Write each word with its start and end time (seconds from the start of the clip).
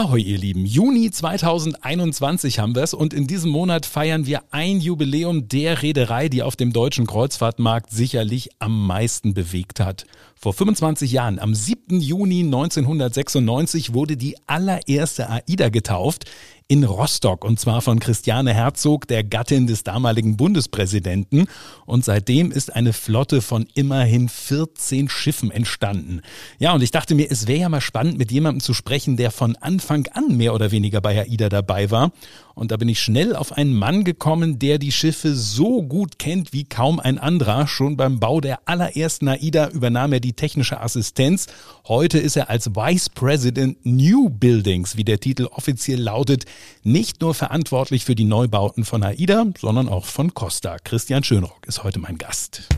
Ahoi, 0.00 0.22
ihr 0.22 0.38
Lieben. 0.38 0.64
Juni 0.64 1.10
2021 1.10 2.58
haben 2.58 2.74
wir 2.74 2.82
es 2.82 2.94
und 2.94 3.12
in 3.12 3.26
diesem 3.26 3.50
Monat 3.50 3.84
feiern 3.84 4.24
wir 4.24 4.44
ein 4.50 4.80
Jubiläum 4.80 5.46
der 5.48 5.82
Reederei, 5.82 6.30
die 6.30 6.42
auf 6.42 6.56
dem 6.56 6.72
deutschen 6.72 7.06
Kreuzfahrtmarkt 7.06 7.90
sicherlich 7.90 8.48
am 8.60 8.86
meisten 8.86 9.34
bewegt 9.34 9.78
hat. 9.78 10.06
Vor 10.42 10.54
25 10.54 11.12
Jahren, 11.12 11.38
am 11.38 11.54
7. 11.54 12.00
Juni 12.00 12.40
1996, 12.40 13.92
wurde 13.92 14.16
die 14.16 14.36
allererste 14.46 15.28
AIDA 15.28 15.68
getauft 15.68 16.24
in 16.66 16.82
Rostock 16.84 17.44
und 17.44 17.60
zwar 17.60 17.82
von 17.82 18.00
Christiane 18.00 18.54
Herzog, 18.54 19.06
der 19.06 19.22
Gattin 19.22 19.66
des 19.66 19.82
damaligen 19.84 20.38
Bundespräsidenten. 20.38 21.46
Und 21.84 22.06
seitdem 22.06 22.52
ist 22.52 22.74
eine 22.74 22.94
Flotte 22.94 23.42
von 23.42 23.66
immerhin 23.74 24.30
14 24.30 25.10
Schiffen 25.10 25.50
entstanden. 25.50 26.22
Ja, 26.58 26.72
und 26.72 26.82
ich 26.82 26.90
dachte 26.90 27.14
mir, 27.14 27.30
es 27.30 27.46
wäre 27.46 27.60
ja 27.60 27.68
mal 27.68 27.82
spannend, 27.82 28.16
mit 28.16 28.32
jemandem 28.32 28.60
zu 28.60 28.72
sprechen, 28.72 29.18
der 29.18 29.32
von 29.32 29.56
Anfang 29.56 30.06
an 30.12 30.38
mehr 30.38 30.54
oder 30.54 30.70
weniger 30.70 31.02
bei 31.02 31.20
AIDA 31.20 31.50
dabei 31.50 31.90
war. 31.90 32.12
Und 32.54 32.70
da 32.70 32.76
bin 32.76 32.88
ich 32.88 33.00
schnell 33.00 33.36
auf 33.36 33.52
einen 33.52 33.74
Mann 33.74 34.04
gekommen, 34.04 34.58
der 34.58 34.78
die 34.78 34.92
Schiffe 34.92 35.34
so 35.34 35.82
gut 35.82 36.18
kennt 36.18 36.52
wie 36.52 36.64
kaum 36.64 37.00
ein 37.00 37.18
anderer. 37.18 37.66
Schon 37.66 37.96
beim 37.96 38.20
Bau 38.20 38.40
der 38.40 38.60
allerersten 38.66 39.28
AIDA 39.28 39.68
übernahm 39.68 40.12
er 40.12 40.20
die 40.20 40.32
technische 40.32 40.80
Assistenz. 40.80 41.46
Heute 41.86 42.18
ist 42.18 42.36
er 42.36 42.50
als 42.50 42.74
Vice 42.74 43.08
President 43.10 43.78
New 43.84 44.28
Buildings, 44.28 44.96
wie 44.96 45.04
der 45.04 45.20
Titel 45.20 45.46
offiziell 45.50 46.00
lautet, 46.00 46.44
nicht 46.82 47.20
nur 47.20 47.34
verantwortlich 47.34 48.04
für 48.04 48.14
die 48.14 48.24
Neubauten 48.24 48.84
von 48.84 49.02
AIDA, 49.02 49.46
sondern 49.58 49.88
auch 49.88 50.06
von 50.06 50.34
Costa. 50.34 50.76
Christian 50.82 51.24
Schönrock 51.24 51.66
ist 51.66 51.84
heute 51.84 51.98
mein 51.98 52.18
Gast. 52.18 52.68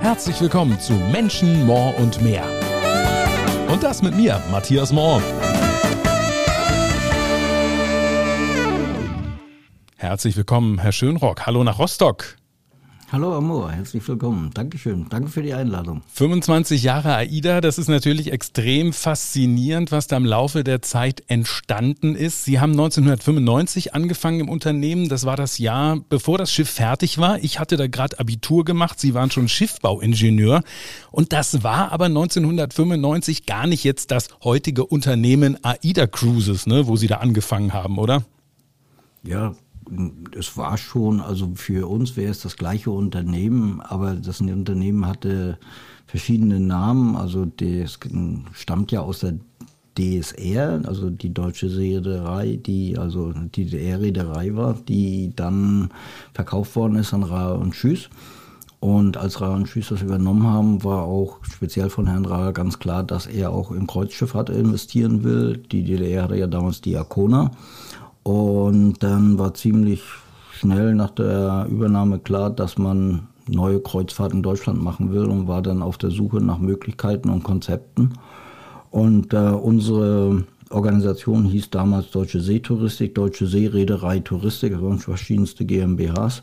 Herzlich 0.00 0.40
willkommen 0.40 0.78
zu 0.78 0.92
Menschen, 0.92 1.66
More 1.66 1.92
und 1.96 2.22
mehr. 2.22 2.44
Und 3.74 3.82
das 3.82 4.02
mit 4.02 4.14
mir, 4.14 4.40
Matthias 4.52 4.92
Mohr. 4.92 5.20
Herzlich 9.96 10.36
willkommen, 10.36 10.78
Herr 10.78 10.92
Schönrock. 10.92 11.44
Hallo 11.44 11.64
nach 11.64 11.80
Rostock. 11.80 12.36
Hallo 13.14 13.32
Amor, 13.36 13.70
herzlich 13.70 14.08
willkommen. 14.08 14.50
Dankeschön. 14.54 15.06
Danke 15.08 15.30
für 15.30 15.40
die 15.40 15.54
Einladung. 15.54 16.02
25 16.14 16.82
Jahre 16.82 17.14
AIDA, 17.14 17.60
das 17.60 17.78
ist 17.78 17.86
natürlich 17.86 18.32
extrem 18.32 18.92
faszinierend, 18.92 19.92
was 19.92 20.08
da 20.08 20.16
im 20.16 20.24
Laufe 20.24 20.64
der 20.64 20.82
Zeit 20.82 21.22
entstanden 21.28 22.16
ist. 22.16 22.44
Sie 22.44 22.58
haben 22.58 22.72
1995 22.72 23.94
angefangen 23.94 24.40
im 24.40 24.48
Unternehmen. 24.48 25.08
Das 25.08 25.26
war 25.26 25.36
das 25.36 25.58
Jahr, 25.58 26.00
bevor 26.08 26.38
das 26.38 26.50
Schiff 26.50 26.68
fertig 26.68 27.18
war. 27.18 27.38
Ich 27.38 27.60
hatte 27.60 27.76
da 27.76 27.86
gerade 27.86 28.18
Abitur 28.18 28.64
gemacht. 28.64 28.98
Sie 28.98 29.14
waren 29.14 29.30
schon 29.30 29.46
Schiffbauingenieur. 29.46 30.64
Und 31.12 31.32
das 31.32 31.62
war 31.62 31.92
aber 31.92 32.06
1995 32.06 33.46
gar 33.46 33.68
nicht 33.68 33.84
jetzt 33.84 34.10
das 34.10 34.26
heutige 34.42 34.84
Unternehmen 34.84 35.56
AIDA 35.62 36.08
Cruises, 36.08 36.66
ne, 36.66 36.88
wo 36.88 36.96
Sie 36.96 37.06
da 37.06 37.18
angefangen 37.18 37.74
haben, 37.74 37.98
oder? 37.98 38.24
Ja, 39.22 39.54
es 40.36 40.56
war 40.56 40.76
schon, 40.78 41.20
also 41.20 41.52
für 41.54 41.88
uns 41.88 42.16
wäre 42.16 42.30
es 42.30 42.40
das 42.40 42.56
gleiche 42.56 42.90
Unternehmen, 42.90 43.80
aber 43.80 44.14
das 44.14 44.40
Unternehmen 44.40 45.06
hatte 45.06 45.58
verschiedene 46.06 46.60
Namen. 46.60 47.16
Also 47.16 47.44
das 47.44 47.98
stammt 48.52 48.92
ja 48.92 49.00
aus 49.00 49.20
der 49.20 49.34
DSR, 49.98 50.82
also 50.86 51.10
die 51.10 51.32
deutsche 51.32 51.76
Reederei, 51.76 52.58
die 52.64 52.98
also 52.98 53.32
die 53.32 53.64
DDR-Reederei 53.64 54.54
war, 54.56 54.74
die 54.74 55.32
dann 55.34 55.90
verkauft 56.32 56.74
worden 56.76 56.96
ist 56.96 57.14
an 57.14 57.22
Ra 57.22 57.52
und 57.52 57.74
Schüss. 57.74 58.08
Und 58.80 59.16
als 59.16 59.40
Ra 59.40 59.54
und 59.54 59.66
Schüss 59.66 59.88
das 59.88 60.02
übernommen 60.02 60.46
haben, 60.46 60.84
war 60.84 61.04
auch 61.04 61.38
speziell 61.42 61.88
von 61.88 62.06
Herrn 62.06 62.26
Ra 62.26 62.50
ganz 62.50 62.78
klar, 62.78 63.02
dass 63.02 63.26
er 63.26 63.50
auch 63.50 63.70
in 63.70 63.86
Kreuzschifffahrt 63.86 64.50
investieren 64.50 65.24
will. 65.24 65.56
Die 65.56 65.84
DDR 65.84 66.24
hatte 66.24 66.36
ja 66.36 66.46
damals 66.46 66.82
die 66.82 66.96
Arcona. 66.96 67.50
Und 68.24 69.02
dann 69.02 69.38
war 69.38 69.54
ziemlich 69.54 70.02
schnell 70.52 70.94
nach 70.94 71.10
der 71.10 71.66
Übernahme 71.70 72.18
klar, 72.18 72.50
dass 72.50 72.78
man 72.78 73.28
neue 73.46 73.80
Kreuzfahrten 73.80 74.38
in 74.38 74.42
Deutschland 74.42 74.82
machen 74.82 75.12
will 75.12 75.26
und 75.26 75.46
war 75.46 75.62
dann 75.62 75.82
auf 75.82 75.98
der 75.98 76.10
Suche 76.10 76.38
nach 76.38 76.58
Möglichkeiten 76.58 77.28
und 77.28 77.44
Konzepten. 77.44 78.14
Und 78.90 79.34
äh, 79.34 79.36
unsere 79.36 80.44
Organisation 80.70 81.44
hieß 81.44 81.70
damals 81.70 82.10
Deutsche 82.10 82.40
Seetouristik, 82.40 83.14
Deutsche 83.14 83.46
Seereederei 83.46 84.20
Touristik, 84.20 84.72
also 84.74 84.90
verschiedenste 84.96 85.64
GmbHs. 85.64 86.42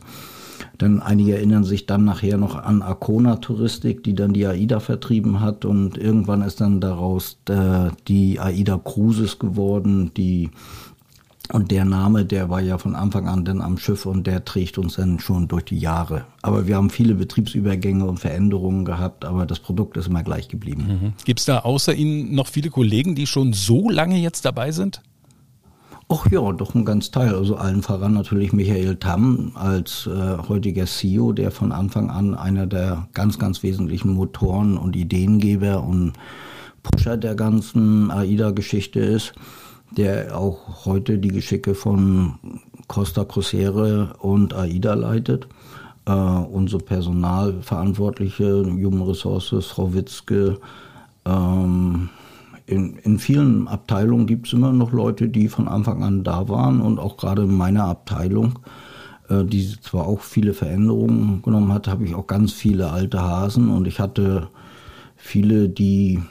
Dann 0.77 1.01
einige 1.01 1.35
erinnern 1.35 1.63
sich 1.63 1.87
dann 1.87 2.05
nachher 2.05 2.37
noch 2.37 2.55
an 2.55 2.83
Arcona 2.83 3.37
Touristik, 3.37 4.03
die 4.03 4.13
dann 4.13 4.33
die 4.33 4.45
AIDA 4.45 4.79
vertrieben 4.79 5.39
hat 5.39 5.65
und 5.65 5.97
irgendwann 5.97 6.43
ist 6.43 6.61
dann 6.61 6.79
daraus 6.79 7.39
äh, 7.49 7.89
die 8.07 8.39
AIDA 8.39 8.77
Cruises 8.77 9.39
geworden, 9.39 10.11
die 10.15 10.51
und 11.53 11.71
der 11.71 11.85
Name, 11.85 12.25
der 12.25 12.49
war 12.49 12.61
ja 12.61 12.77
von 12.77 12.95
Anfang 12.95 13.27
an 13.27 13.43
dann 13.45 13.61
am 13.61 13.77
Schiff 13.77 14.05
und 14.05 14.25
der 14.25 14.45
trägt 14.45 14.77
uns 14.77 14.95
dann 14.95 15.19
schon 15.19 15.47
durch 15.47 15.65
die 15.65 15.77
Jahre. 15.77 16.25
Aber 16.41 16.67
wir 16.67 16.75
haben 16.75 16.89
viele 16.89 17.15
Betriebsübergänge 17.15 18.05
und 18.05 18.19
Veränderungen 18.19 18.85
gehabt, 18.85 19.25
aber 19.25 19.45
das 19.45 19.59
Produkt 19.59 19.97
ist 19.97 20.07
immer 20.07 20.23
gleich 20.23 20.47
geblieben. 20.47 20.87
Mhm. 20.87 21.13
Gibt 21.25 21.39
es 21.39 21.45
da 21.45 21.59
außer 21.59 21.93
Ihnen 21.93 22.33
noch 22.33 22.47
viele 22.47 22.69
Kollegen, 22.69 23.15
die 23.15 23.27
schon 23.27 23.53
so 23.53 23.89
lange 23.89 24.17
jetzt 24.17 24.45
dabei 24.45 24.71
sind? 24.71 25.01
Ach 26.07 26.29
ja, 26.29 26.51
doch 26.51 26.75
ein 26.75 26.83
ganz 26.83 27.11
Teil. 27.11 27.35
Also 27.35 27.55
allen 27.55 27.83
voran 27.83 28.13
natürlich 28.13 28.51
Michael 28.51 28.97
Tamm 28.97 29.51
als 29.55 30.07
äh, 30.07 30.37
heutiger 30.49 30.85
CEO, 30.85 31.31
der 31.31 31.51
von 31.51 31.71
Anfang 31.71 32.09
an 32.09 32.35
einer 32.35 32.67
der 32.67 33.07
ganz, 33.13 33.39
ganz 33.39 33.63
wesentlichen 33.63 34.13
Motoren 34.13 34.77
und 34.77 34.95
Ideengeber 34.95 35.83
und 35.83 36.13
Pusher 36.83 37.15
der 37.15 37.35
ganzen 37.35 38.11
AIDA-Geschichte 38.11 38.99
ist 38.99 39.33
der 39.91 40.37
auch 40.37 40.85
heute 40.85 41.17
die 41.17 41.29
Geschicke 41.29 41.75
von 41.75 42.35
Costa 42.87 43.25
Crucere 43.25 44.13
und 44.19 44.53
AIDA 44.53 44.93
leitet. 44.93 45.47
Äh, 46.05 46.11
unsere 46.11 46.81
Personalverantwortliche, 46.81 48.63
Human 48.65 49.07
Resources, 49.07 49.67
Frau 49.67 49.93
Witzke. 49.93 50.57
Ähm, 51.25 52.09
in, 52.65 52.95
in 52.97 53.19
vielen 53.19 53.67
Abteilungen 53.67 54.27
gibt 54.27 54.47
es 54.47 54.53
immer 54.53 54.71
noch 54.71 54.93
Leute, 54.93 55.27
die 55.27 55.47
von 55.47 55.67
Anfang 55.67 56.03
an 56.03 56.23
da 56.23 56.47
waren 56.47 56.81
und 56.81 56.99
auch 56.99 57.17
gerade 57.17 57.43
in 57.43 57.55
meiner 57.55 57.85
Abteilung, 57.85 58.59
äh, 59.29 59.43
die 59.43 59.75
zwar 59.81 60.07
auch 60.07 60.21
viele 60.21 60.53
Veränderungen 60.53 61.41
genommen 61.41 61.73
hat, 61.73 61.87
habe 61.87 62.05
ich 62.05 62.15
auch 62.15 62.27
ganz 62.27 62.53
viele 62.53 62.91
alte 62.91 63.21
Hasen 63.21 63.69
und 63.69 63.87
ich 63.87 63.99
hatte 63.99 64.47
viele, 65.15 65.69
die 65.69 66.21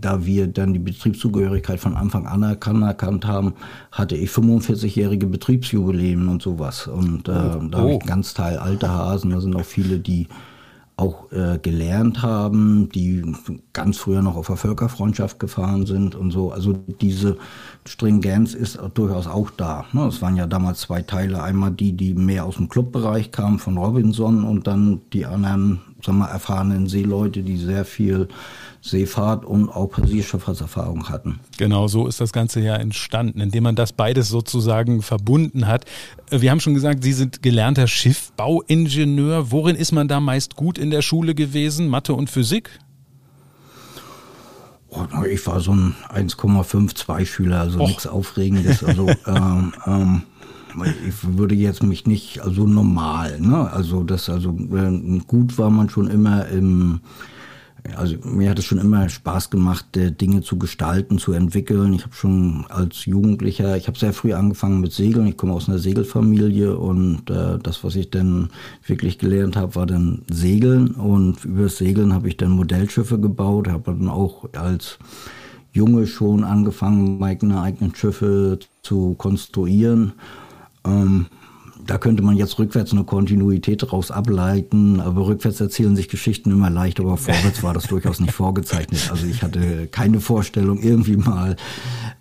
da 0.00 0.24
wir 0.24 0.46
dann 0.46 0.72
die 0.72 0.78
Betriebszugehörigkeit 0.78 1.80
von 1.80 1.96
Anfang 1.96 2.26
an 2.26 2.42
erkannt 2.42 3.26
haben, 3.26 3.54
hatte 3.92 4.16
ich 4.16 4.30
45-jährige 4.30 5.26
Betriebsjubiläen 5.26 6.28
und 6.28 6.42
sowas. 6.42 6.86
Und 6.86 7.28
äh, 7.28 7.32
oh. 7.32 7.62
da 7.70 7.78
habe 7.78 7.92
ich 7.94 8.00
ganz 8.00 8.34
Teil 8.34 8.58
alte 8.58 8.88
Hasen. 8.88 9.30
Da 9.30 9.40
sind 9.40 9.56
auch 9.56 9.64
viele, 9.64 9.98
die 9.98 10.28
auch 10.96 11.32
äh, 11.32 11.58
gelernt 11.60 12.22
haben, 12.22 12.88
die 12.94 13.24
ganz 13.72 13.98
früher 13.98 14.22
noch 14.22 14.36
auf 14.36 14.46
der 14.46 14.56
Völkerfreundschaft 14.56 15.40
gefahren 15.40 15.86
sind 15.86 16.14
und 16.14 16.30
so. 16.30 16.52
Also 16.52 16.72
diese 16.72 17.36
Stringenz 17.84 18.54
ist 18.54 18.78
durchaus 18.94 19.26
auch 19.26 19.50
da. 19.50 19.86
Ne? 19.92 20.06
Es 20.06 20.22
waren 20.22 20.36
ja 20.36 20.46
damals 20.46 20.80
zwei 20.80 21.02
Teile. 21.02 21.42
Einmal 21.42 21.72
die, 21.72 21.94
die 21.94 22.14
mehr 22.14 22.44
aus 22.44 22.56
dem 22.56 22.68
Clubbereich 22.68 23.32
kamen 23.32 23.58
von 23.58 23.76
Robinson 23.76 24.44
und 24.44 24.68
dann 24.68 25.00
die 25.12 25.26
anderen, 25.26 25.80
sagen 26.00 26.18
wir, 26.18 26.28
erfahrenen 26.28 26.86
Seeleute, 26.86 27.42
die 27.42 27.56
sehr 27.56 27.84
viel 27.84 28.28
Seefahrt 28.84 29.46
und 29.46 29.70
auch 29.70 29.86
Passagierschifffahrtserfahrung 29.86 31.08
hatten. 31.08 31.40
Genau, 31.56 31.88
so 31.88 32.06
ist 32.06 32.20
das 32.20 32.34
Ganze 32.34 32.60
ja 32.60 32.76
entstanden, 32.76 33.40
indem 33.40 33.64
man 33.64 33.76
das 33.76 33.94
beides 33.94 34.28
sozusagen 34.28 35.00
verbunden 35.00 35.66
hat. 35.66 35.86
Wir 36.28 36.50
haben 36.50 36.60
schon 36.60 36.74
gesagt, 36.74 37.02
Sie 37.02 37.14
sind 37.14 37.42
gelernter 37.42 37.86
Schiffbauingenieur. 37.86 39.50
Worin 39.50 39.74
ist 39.74 39.92
man 39.92 40.06
da 40.06 40.20
meist 40.20 40.56
gut 40.56 40.76
in 40.76 40.90
der 40.90 41.00
Schule 41.00 41.34
gewesen? 41.34 41.88
Mathe 41.88 42.12
und 42.12 42.28
Physik? 42.28 42.78
Oh, 44.90 45.24
ich 45.24 45.44
war 45.46 45.60
so 45.60 45.72
ein 45.72 45.94
1,52 46.14 47.24
Schüler, 47.24 47.60
also 47.60 47.80
Och. 47.80 47.88
nichts 47.88 48.06
Aufregendes. 48.06 48.84
Also 48.84 49.08
ähm, 49.26 49.72
ähm, 49.86 50.22
ich 51.08 51.14
würde 51.22 51.54
jetzt 51.54 51.82
mich 51.82 52.06
nicht, 52.06 52.40
also 52.42 52.66
normal, 52.66 53.40
ne? 53.40 53.70
Also 53.72 54.02
das, 54.02 54.28
also 54.28 54.50
äh, 54.50 55.20
gut 55.26 55.56
war 55.56 55.70
man 55.70 55.88
schon 55.88 56.08
immer 56.08 56.48
im 56.48 57.00
also 57.96 58.16
mir 58.24 58.50
hat 58.50 58.58
es 58.58 58.64
schon 58.64 58.78
immer 58.78 59.08
Spaß 59.08 59.50
gemacht, 59.50 59.86
Dinge 59.94 60.40
zu 60.40 60.58
gestalten, 60.58 61.18
zu 61.18 61.32
entwickeln. 61.32 61.92
Ich 61.92 62.02
habe 62.04 62.14
schon 62.14 62.64
als 62.68 63.04
Jugendlicher, 63.04 63.76
ich 63.76 63.86
habe 63.88 63.98
sehr 63.98 64.12
früh 64.12 64.32
angefangen 64.32 64.80
mit 64.80 64.92
Segeln. 64.92 65.26
Ich 65.26 65.36
komme 65.36 65.52
aus 65.52 65.68
einer 65.68 65.78
Segelfamilie 65.78 66.76
und 66.76 67.28
äh, 67.30 67.58
das, 67.62 67.84
was 67.84 67.96
ich 67.96 68.10
dann 68.10 68.50
wirklich 68.86 69.18
gelernt 69.18 69.56
habe, 69.56 69.74
war 69.74 69.86
dann 69.86 70.22
Segeln. 70.30 70.92
Und 70.92 71.44
über 71.44 71.64
das 71.64 71.76
Segeln 71.76 72.14
habe 72.14 72.28
ich 72.28 72.36
dann 72.36 72.52
Modellschiffe 72.52 73.20
gebaut, 73.20 73.68
habe 73.68 73.92
dann 73.92 74.08
auch 74.08 74.48
als 74.54 74.98
Junge 75.72 76.06
schon 76.06 76.44
angefangen, 76.44 77.18
meine 77.18 77.60
eigenen 77.60 77.94
Schiffe 77.94 78.58
zu 78.82 79.14
konstruieren. 79.14 80.12
Ähm, 80.86 81.26
da 81.86 81.98
könnte 81.98 82.22
man 82.22 82.36
jetzt 82.36 82.58
rückwärts 82.58 82.92
eine 82.92 83.04
Kontinuität 83.04 83.82
daraus 83.82 84.10
ableiten, 84.10 85.00
aber 85.00 85.26
rückwärts 85.26 85.60
erzählen 85.60 85.96
sich 85.96 86.08
Geschichten 86.08 86.50
immer 86.50 86.70
leicht, 86.70 87.00
aber 87.00 87.16
vorwärts 87.16 87.62
war 87.62 87.74
das 87.74 87.84
durchaus 87.84 88.20
nicht 88.20 88.32
vorgezeichnet. 88.32 89.08
Also 89.10 89.26
ich 89.26 89.42
hatte 89.42 89.86
keine 89.88 90.20
Vorstellung, 90.20 90.80
irgendwie 90.82 91.16
mal 91.16 91.56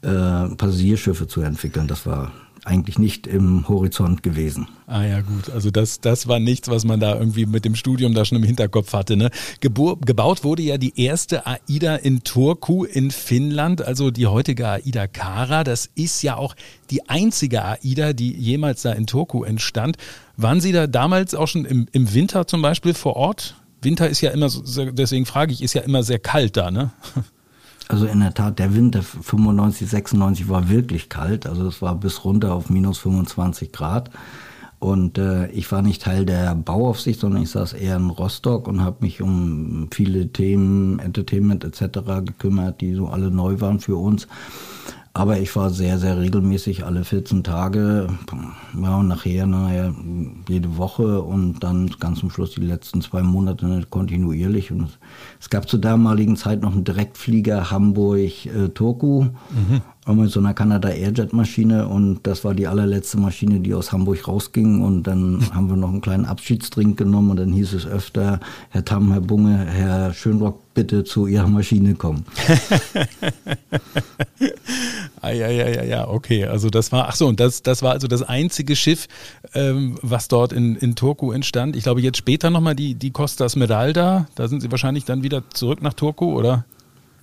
äh, 0.01 0.55
Passagierschiffe 0.55 1.27
zu 1.27 1.41
entwickeln. 1.41 1.87
Das 1.87 2.05
war 2.05 2.31
eigentlich 2.65 2.97
nicht 2.97 3.27
im 3.27 3.67
Horizont 3.67 4.23
gewesen. 4.23 4.67
Ah 4.87 5.03
ja, 5.03 5.21
gut. 5.21 5.49
Also 5.49 5.71
das, 5.71 5.99
das 5.99 6.27
war 6.27 6.39
nichts, 6.39 6.69
was 6.69 6.85
man 6.85 6.99
da 6.99 7.17
irgendwie 7.17 7.45
mit 7.45 7.65
dem 7.65 7.75
Studium 7.75 8.13
da 8.13 8.25
schon 8.25 8.37
im 8.37 8.43
Hinterkopf 8.43 8.93
hatte. 8.93 9.17
Ne? 9.17 9.31
Gebur 9.59 9.99
gebaut 9.99 10.43
wurde 10.43 10.61
ja 10.61 10.77
die 10.77 10.99
erste 10.99 11.45
AIDA 11.45 11.95
in 11.97 12.23
Turku 12.23 12.85
in 12.85 13.11
Finnland, 13.11 13.81
also 13.81 14.11
die 14.11 14.27
heutige 14.27 14.67
AIDA 14.67 15.07
Kara. 15.07 15.63
Das 15.63 15.89
ist 15.95 16.21
ja 16.21 16.37
auch 16.37 16.55
die 16.89 17.09
einzige 17.09 17.63
AIDA, 17.65 18.13
die 18.13 18.31
jemals 18.31 18.83
da 18.83 18.93
in 18.93 19.07
Turku 19.07 19.43
entstand. 19.43 19.97
Waren 20.37 20.61
Sie 20.61 20.71
da 20.71 20.87
damals 20.87 21.35
auch 21.35 21.47
schon 21.47 21.65
im, 21.65 21.87
im 21.91 22.13
Winter 22.13 22.47
zum 22.47 22.61
Beispiel 22.61 22.93
vor 22.93 23.15
Ort? 23.15 23.55
Winter 23.81 24.09
ist 24.09 24.21
ja 24.21 24.31
immer, 24.31 24.49
deswegen 24.93 25.25
frage 25.25 25.51
ich, 25.51 25.61
ist 25.61 25.73
ja 25.73 25.81
immer 25.81 26.03
sehr 26.03 26.19
kalt 26.19 26.55
da, 26.55 26.71
ne? 26.71 26.91
Also 27.89 28.05
in 28.05 28.19
der 28.21 28.33
Tat, 28.33 28.59
der 28.59 28.75
Winter 28.75 29.03
95, 29.03 29.89
96 29.89 30.49
war 30.49 30.69
wirklich 30.69 31.09
kalt. 31.09 31.45
Also 31.45 31.67
es 31.67 31.81
war 31.81 31.95
bis 31.95 32.23
runter 32.23 32.53
auf 32.53 32.69
minus 32.69 32.99
25 32.99 33.71
Grad. 33.71 34.09
Und 34.79 35.17
äh, 35.17 35.47
ich 35.51 35.71
war 35.71 35.81
nicht 35.81 36.01
Teil 36.01 36.25
der 36.25 36.55
Bauaufsicht, 36.55 37.19
sondern 37.19 37.41
ich 37.41 37.51
saß 37.51 37.71
eher 37.71 37.95
in 37.95 38.09
Rostock 38.09 38.67
und 38.67 38.81
habe 38.81 38.97
mich 38.99 39.21
um 39.21 39.87
viele 39.91 40.27
Themen, 40.33 40.99
Entertainment 40.99 41.63
etc. 41.63 41.99
gekümmert, 42.25 42.81
die 42.81 42.93
so 42.93 43.07
alle 43.07 43.31
neu 43.31 43.61
waren 43.61 43.79
für 43.79 43.95
uns. 43.95 44.27
Aber 45.15 45.37
ich 45.37 45.55
war 45.55 45.69
sehr, 45.69 45.99
sehr 45.99 46.19
regelmäßig 46.19 46.85
alle 46.85 47.03
14 47.03 47.43
Tage, 47.43 48.07
ja, 48.81 48.97
und 48.97 49.07
nachher, 49.07 49.45
nachher 49.45 49.93
jede 50.49 50.77
Woche 50.77 51.21
und 51.21 51.59
dann 51.59 51.91
ganz 51.99 52.19
zum 52.19 52.31
Schluss 52.31 52.55
die 52.55 52.61
letzten 52.61 53.01
zwei 53.01 53.21
Monate 53.21 53.83
kontinuierlich. 53.91 54.71
Und 54.71 54.97
es 55.39 55.51
gab 55.51 55.69
zur 55.69 55.79
damaligen 55.79 56.35
Zeit 56.35 56.61
noch 56.61 56.73
einen 56.73 56.83
Direktflieger 56.83 57.69
Hamburg-Turku. 57.69 59.25
Mhm 59.25 59.81
mit 60.05 60.31
so 60.31 60.39
einer 60.39 60.53
Canada 60.53 60.89
Airjet 60.89 61.31
Maschine 61.31 61.87
und 61.87 62.19
das 62.23 62.43
war 62.43 62.53
die 62.53 62.67
allerletzte 62.67 63.17
Maschine, 63.17 63.61
die 63.61 63.73
aus 63.73 63.91
Hamburg 63.93 64.27
rausging 64.27 64.81
und 64.81 65.03
dann 65.03 65.47
haben 65.53 65.69
wir 65.69 65.77
noch 65.77 65.89
einen 65.89 66.01
kleinen 66.01 66.25
Abschiedstrink 66.25 66.97
genommen 66.97 67.31
und 67.31 67.37
dann 67.37 67.53
hieß 67.53 67.73
es 67.73 67.87
öfter, 67.87 68.39
Herr 68.69 68.83
Tam, 68.83 69.11
Herr 69.11 69.21
Bunge, 69.21 69.65
Herr 69.65 70.13
Schönrock, 70.13 70.59
bitte 70.73 71.03
zu 71.03 71.27
Ihrer 71.27 71.47
Maschine 71.47 71.95
kommen. 71.95 72.25
ah, 75.21 75.29
ja, 75.29 75.47
ja, 75.47 75.69
ja, 75.69 75.83
ja, 75.83 76.07
okay. 76.07 76.45
Also 76.45 76.69
das 76.69 76.91
war, 76.91 77.07
ach 77.07 77.15
so, 77.15 77.27
und 77.27 77.39
das, 77.39 77.61
das 77.63 77.81
war 77.81 77.91
also 77.93 78.07
das 78.07 78.23
einzige 78.23 78.75
Schiff, 78.75 79.07
ähm, 79.53 79.97
was 80.01 80.27
dort 80.27 80.51
in, 80.51 80.75
in 80.75 80.95
Turku 80.95 81.31
entstand. 81.31 81.75
Ich 81.75 81.83
glaube, 81.83 82.01
jetzt 82.01 82.17
später 82.17 82.49
nochmal 82.49 82.75
die, 82.75 82.95
die 82.95 83.11
Costa 83.11 83.47
Smeralda, 83.47 84.27
da 84.35 84.47
sind 84.47 84.61
Sie 84.61 84.71
wahrscheinlich 84.71 85.05
dann 85.05 85.23
wieder 85.23 85.43
zurück 85.51 85.81
nach 85.81 85.93
Turku, 85.93 86.33
oder? 86.37 86.65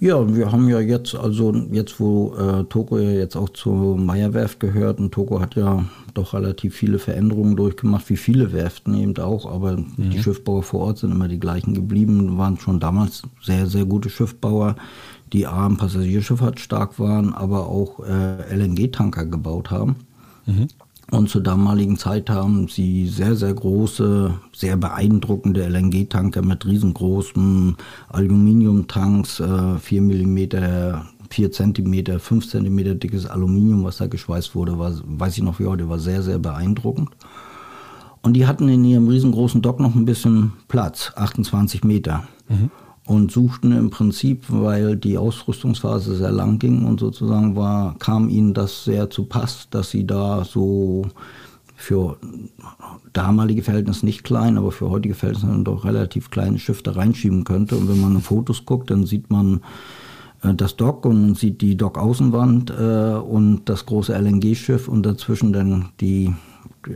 Ja, 0.01 0.35
wir 0.35 0.51
haben 0.51 0.67
ja 0.71 0.81
jetzt, 0.81 1.15
also 1.15 1.55
jetzt 1.71 2.01
wo 2.01 2.35
äh, 2.35 2.65
Toko 2.65 2.97
ja 2.97 3.11
jetzt 3.11 3.37
auch 3.37 3.51
zur 3.51 3.99
Meierwerft 3.99 4.59
gehört 4.59 4.99
und 4.99 5.13
Toko 5.13 5.41
hat 5.41 5.57
ja 5.57 5.85
doch 6.15 6.33
relativ 6.33 6.75
viele 6.75 6.99
Veränderungen 6.99 7.55
durchgemacht, 7.55 8.09
wie 8.09 8.17
viele 8.17 8.55
Werften 8.55 8.95
eben 8.95 9.17
auch, 9.19 9.45
aber 9.45 9.77
mhm. 9.77 10.11
die 10.11 10.23
Schiffbauer 10.23 10.63
vor 10.63 10.81
Ort 10.81 10.99
sind 10.99 11.13
immer 11.13 11.29
die 11.29 11.39
gleichen 11.39 11.75
geblieben, 11.75 12.39
waren 12.39 12.59
schon 12.59 12.81
damals 12.81 13.25
sehr, 13.43 13.67
sehr 13.67 13.85
gute 13.85 14.09
Schiffbauer, 14.09 14.77
die 15.35 15.47
A 15.47 15.67
im 15.67 15.77
Passagierschifffahrt 15.77 16.61
stark 16.61 16.99
waren, 16.99 17.35
aber 17.35 17.67
auch 17.67 18.01
äh, 18.01 18.57
LNG-Tanker 18.57 19.27
gebaut 19.27 19.71
haben. 19.71 19.97
Mhm. 20.47 20.69
Und 21.11 21.29
zur 21.29 21.43
damaligen 21.43 21.97
Zeit 21.99 22.31
haben 22.31 22.69
sie 22.69 23.09
sehr, 23.09 23.35
sehr 23.35 23.53
große, 23.53 24.33
sehr 24.53 24.77
beeindruckende 24.77 25.67
LNG-Tanker 25.67 26.43
mit 26.43 26.65
riesengroßen 26.65 27.77
Aluminiumtanks, 28.09 29.41
äh, 29.41 29.79
4 29.79 30.03
mm, 30.03 30.39
4 31.31 31.51
cm, 31.53 32.19
5 32.21 32.49
cm 32.49 32.99
dickes 32.99 33.27
Aluminium, 33.27 33.85
was 33.85 33.99
da 33.99 34.07
geschweißt 34.07 34.55
wurde, 34.55 34.79
war, 34.79 34.93
weiß 35.05 35.37
ich 35.37 35.43
noch 35.43 35.59
wie 35.59 35.67
heute, 35.67 35.89
war 35.89 35.99
sehr, 35.99 36.23
sehr 36.23 36.39
beeindruckend. 36.39 37.11
Und 38.23 38.35
die 38.35 38.47
hatten 38.47 38.69
in 38.69 38.85
ihrem 38.85 39.09
riesengroßen 39.09 39.63
Dock 39.63 39.81
noch 39.81 39.95
ein 39.95 40.05
bisschen 40.05 40.53
Platz, 40.69 41.13
28 41.17 41.83
Meter. 41.83 42.25
Mhm 42.49 42.71
und 43.11 43.33
suchten 43.33 43.73
im 43.73 43.91
Prinzip, 43.91 44.45
weil 44.47 44.95
die 44.95 45.19
Ausrüstungsphase 45.19 46.15
sehr 46.15 46.31
lang 46.31 46.61
ging 46.61 46.85
und 46.85 47.01
sozusagen 47.01 47.57
war, 47.57 47.97
kam 47.99 48.29
ihnen 48.29 48.55
das 48.55 48.85
sehr 48.85 49.11
zu 49.11 49.25
Pass, 49.25 49.67
dass 49.69 49.91
sie 49.91 50.07
da 50.07 50.45
so 50.45 51.03
für 51.75 52.19
damalige 53.13 53.65
Verhältnisse 53.65 54.07
nicht 54.07 54.23
klein, 54.23 54.57
aber 54.57 54.71
für 54.71 54.91
heutige 54.91 55.17
Verhältnisse 55.17 55.61
doch 55.65 55.85
relativ 55.85 56.31
kleine 56.31 56.61
Schiffe 56.61 56.95
reinschieben 56.95 57.43
könnte. 57.43 57.75
Und 57.75 57.89
wenn 57.89 58.01
man 58.01 58.15
in 58.15 58.21
Fotos 58.21 58.65
guckt, 58.65 58.93
dann 58.93 59.07
sieht 59.07 59.29
man 59.29 59.63
äh, 60.45 60.55
das 60.55 60.77
Dock 60.77 61.05
und 61.05 61.37
sieht 61.37 61.63
die 61.63 61.77
Dockaußenwand 61.77 62.71
äh, 62.71 63.19
und 63.19 63.63
das 63.65 63.87
große 63.87 64.17
LNG-Schiff 64.17 64.87
und 64.87 65.05
dazwischen 65.05 65.53
dann 65.53 65.89
die 66.01 66.33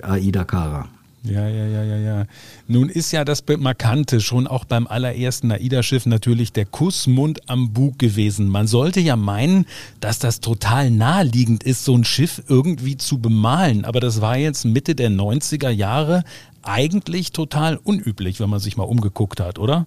Aida 0.02 0.44
Kara. 0.44 0.86
Ja, 1.24 1.48
ja, 1.48 1.66
ja, 1.66 1.82
ja, 1.82 1.96
ja. 1.96 2.26
Nun 2.68 2.90
ist 2.90 3.10
ja 3.10 3.24
das 3.24 3.42
Markante 3.58 4.20
schon 4.20 4.46
auch 4.46 4.66
beim 4.66 4.86
allerersten 4.86 5.52
AIDA-Schiff 5.52 6.04
natürlich 6.04 6.52
der 6.52 6.66
Kussmund 6.66 7.48
am 7.48 7.72
Bug 7.72 7.98
gewesen. 7.98 8.48
Man 8.48 8.66
sollte 8.66 9.00
ja 9.00 9.16
meinen, 9.16 9.64
dass 10.00 10.18
das 10.18 10.40
total 10.40 10.90
naheliegend 10.90 11.64
ist, 11.64 11.86
so 11.86 11.96
ein 11.96 12.04
Schiff 12.04 12.42
irgendwie 12.46 12.98
zu 12.98 13.20
bemalen. 13.20 13.86
Aber 13.86 14.00
das 14.00 14.20
war 14.20 14.36
jetzt 14.36 14.66
Mitte 14.66 14.94
der 14.94 15.10
90er 15.10 15.70
Jahre 15.70 16.24
eigentlich 16.62 17.32
total 17.32 17.78
unüblich, 17.82 18.38
wenn 18.38 18.50
man 18.50 18.60
sich 18.60 18.76
mal 18.76 18.84
umgeguckt 18.84 19.40
hat, 19.40 19.58
oder? 19.58 19.86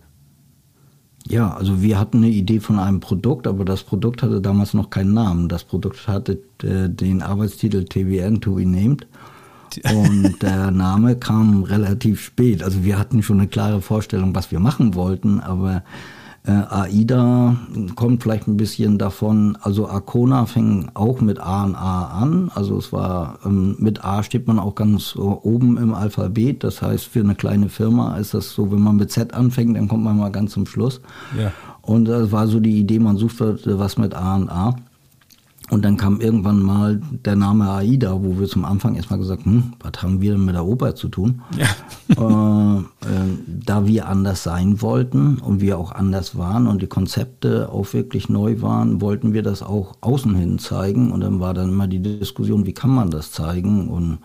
Ja, 1.28 1.54
also 1.54 1.84
wir 1.84 2.00
hatten 2.00 2.18
eine 2.18 2.30
Idee 2.30 2.60
von 2.60 2.80
einem 2.80 3.00
Produkt, 3.00 3.46
aber 3.46 3.64
das 3.64 3.84
Produkt 3.84 4.24
hatte 4.24 4.42
damals 4.42 4.74
noch 4.74 4.90
keinen 4.90 5.14
Namen. 5.14 5.50
Das 5.50 5.64
Produkt 5.66 6.08
hatte 6.08 6.40
äh, 6.64 6.90
den 6.90 7.22
Arbeitstitel 7.22 7.84
TVN, 7.84 8.42
To 8.42 8.56
Be 8.56 8.66
Named. 8.66 9.06
Und 9.94 10.42
der 10.42 10.72
Name 10.72 11.16
kam 11.16 11.64
relativ 11.64 12.22
spät. 12.22 12.64
Also 12.64 12.84
wir 12.84 12.98
hatten 12.98 13.24
schon 13.24 13.40
eine 13.40 13.48
klare 13.48 13.82
Vorstellung, 13.82 14.36
was 14.36 14.52
wir 14.52 14.60
machen 14.60 14.96
wollten, 14.96 15.40
aber 15.40 15.84
äh, 16.48 16.52
AIDA 16.52 17.58
kommt 17.96 18.24
vielleicht 18.24 18.48
ein 18.48 18.56
bisschen 18.56 18.98
davon, 18.98 19.58
also 19.62 19.90
Arcona 19.90 20.46
fing 20.46 20.90
auch 20.94 21.20
mit 21.20 21.40
A 21.40 21.66
und 21.66 21.76
A 21.76 22.06
an. 22.22 22.50
Also 22.56 22.78
es 22.78 22.94
war, 22.94 23.40
ähm, 23.46 23.76
mit 23.80 24.06
A 24.06 24.24
steht 24.24 24.48
man 24.48 24.58
auch 24.58 24.76
ganz 24.76 25.16
oben 25.18 25.78
im 25.78 25.94
Alphabet. 25.94 26.64
Das 26.64 26.82
heißt, 26.82 27.06
für 27.06 27.20
eine 27.20 27.36
kleine 27.36 27.68
Firma 27.68 28.18
ist 28.18 28.34
das 28.34 28.52
so, 28.52 28.72
wenn 28.72 28.80
man 28.80 28.96
mit 28.96 29.12
Z 29.12 29.34
anfängt, 29.34 29.76
dann 29.76 29.90
kommt 29.90 30.06
man 30.06 30.18
mal 30.18 30.32
ganz 30.32 30.54
zum 30.54 30.66
Schluss. 30.66 31.02
Ja. 31.38 31.52
Und 31.82 32.06
das 32.06 32.32
war 32.32 32.48
so 32.48 32.62
die 32.62 32.80
Idee, 32.80 33.00
man 33.00 33.18
sucht 33.18 33.40
was 33.40 33.98
mit 33.98 34.14
A 34.16 34.36
und 34.36 34.50
A. 34.50 34.76
Und 35.70 35.84
dann 35.84 35.98
kam 35.98 36.22
irgendwann 36.22 36.62
mal 36.62 37.02
der 37.26 37.36
Name 37.36 37.70
AIDA, 37.70 38.24
wo 38.24 38.40
wir 38.40 38.48
zum 38.48 38.64
Anfang 38.64 38.96
erstmal 38.96 39.20
gesagt, 39.20 39.44
hm, 39.46 39.74
was 39.82 40.02
haben 40.02 40.22
wir 40.22 40.32
denn 40.32 40.46
mit 40.46 40.56
der 40.56 40.66
Oper 40.66 40.96
zu 40.96 41.10
tun? 41.10 41.42
Ja. 41.58 41.68
äh, 42.78 42.80
äh, 42.80 42.84
da 43.46 43.86
wir 43.86 44.08
anders 44.08 44.44
sein 44.44 44.82
wollten 44.82 45.40
und 45.40 45.60
wir 45.60 45.78
auch 45.78 45.92
anders 45.92 46.38
waren 46.38 46.68
und 46.68 46.82
die 46.82 46.88
Konzepte 46.88 47.70
auch 47.70 47.92
wirklich 47.92 48.30
neu 48.30 48.62
waren, 48.62 49.02
wollten 49.02 49.34
wir 49.34 49.44
das 49.44 49.62
auch 49.62 49.96
außen 50.00 50.36
hin 50.36 50.58
zeigen. 50.58 51.12
Und 51.12 51.20
dann 51.20 51.42
war 51.42 51.54
dann 51.54 51.70
immer 51.70 51.88
die 51.88 52.02
Diskussion, 52.02 52.66
wie 52.66 52.74
kann 52.74 52.92
man 52.92 53.12
das 53.12 53.34
zeigen? 53.34 53.90
Und 53.90 54.20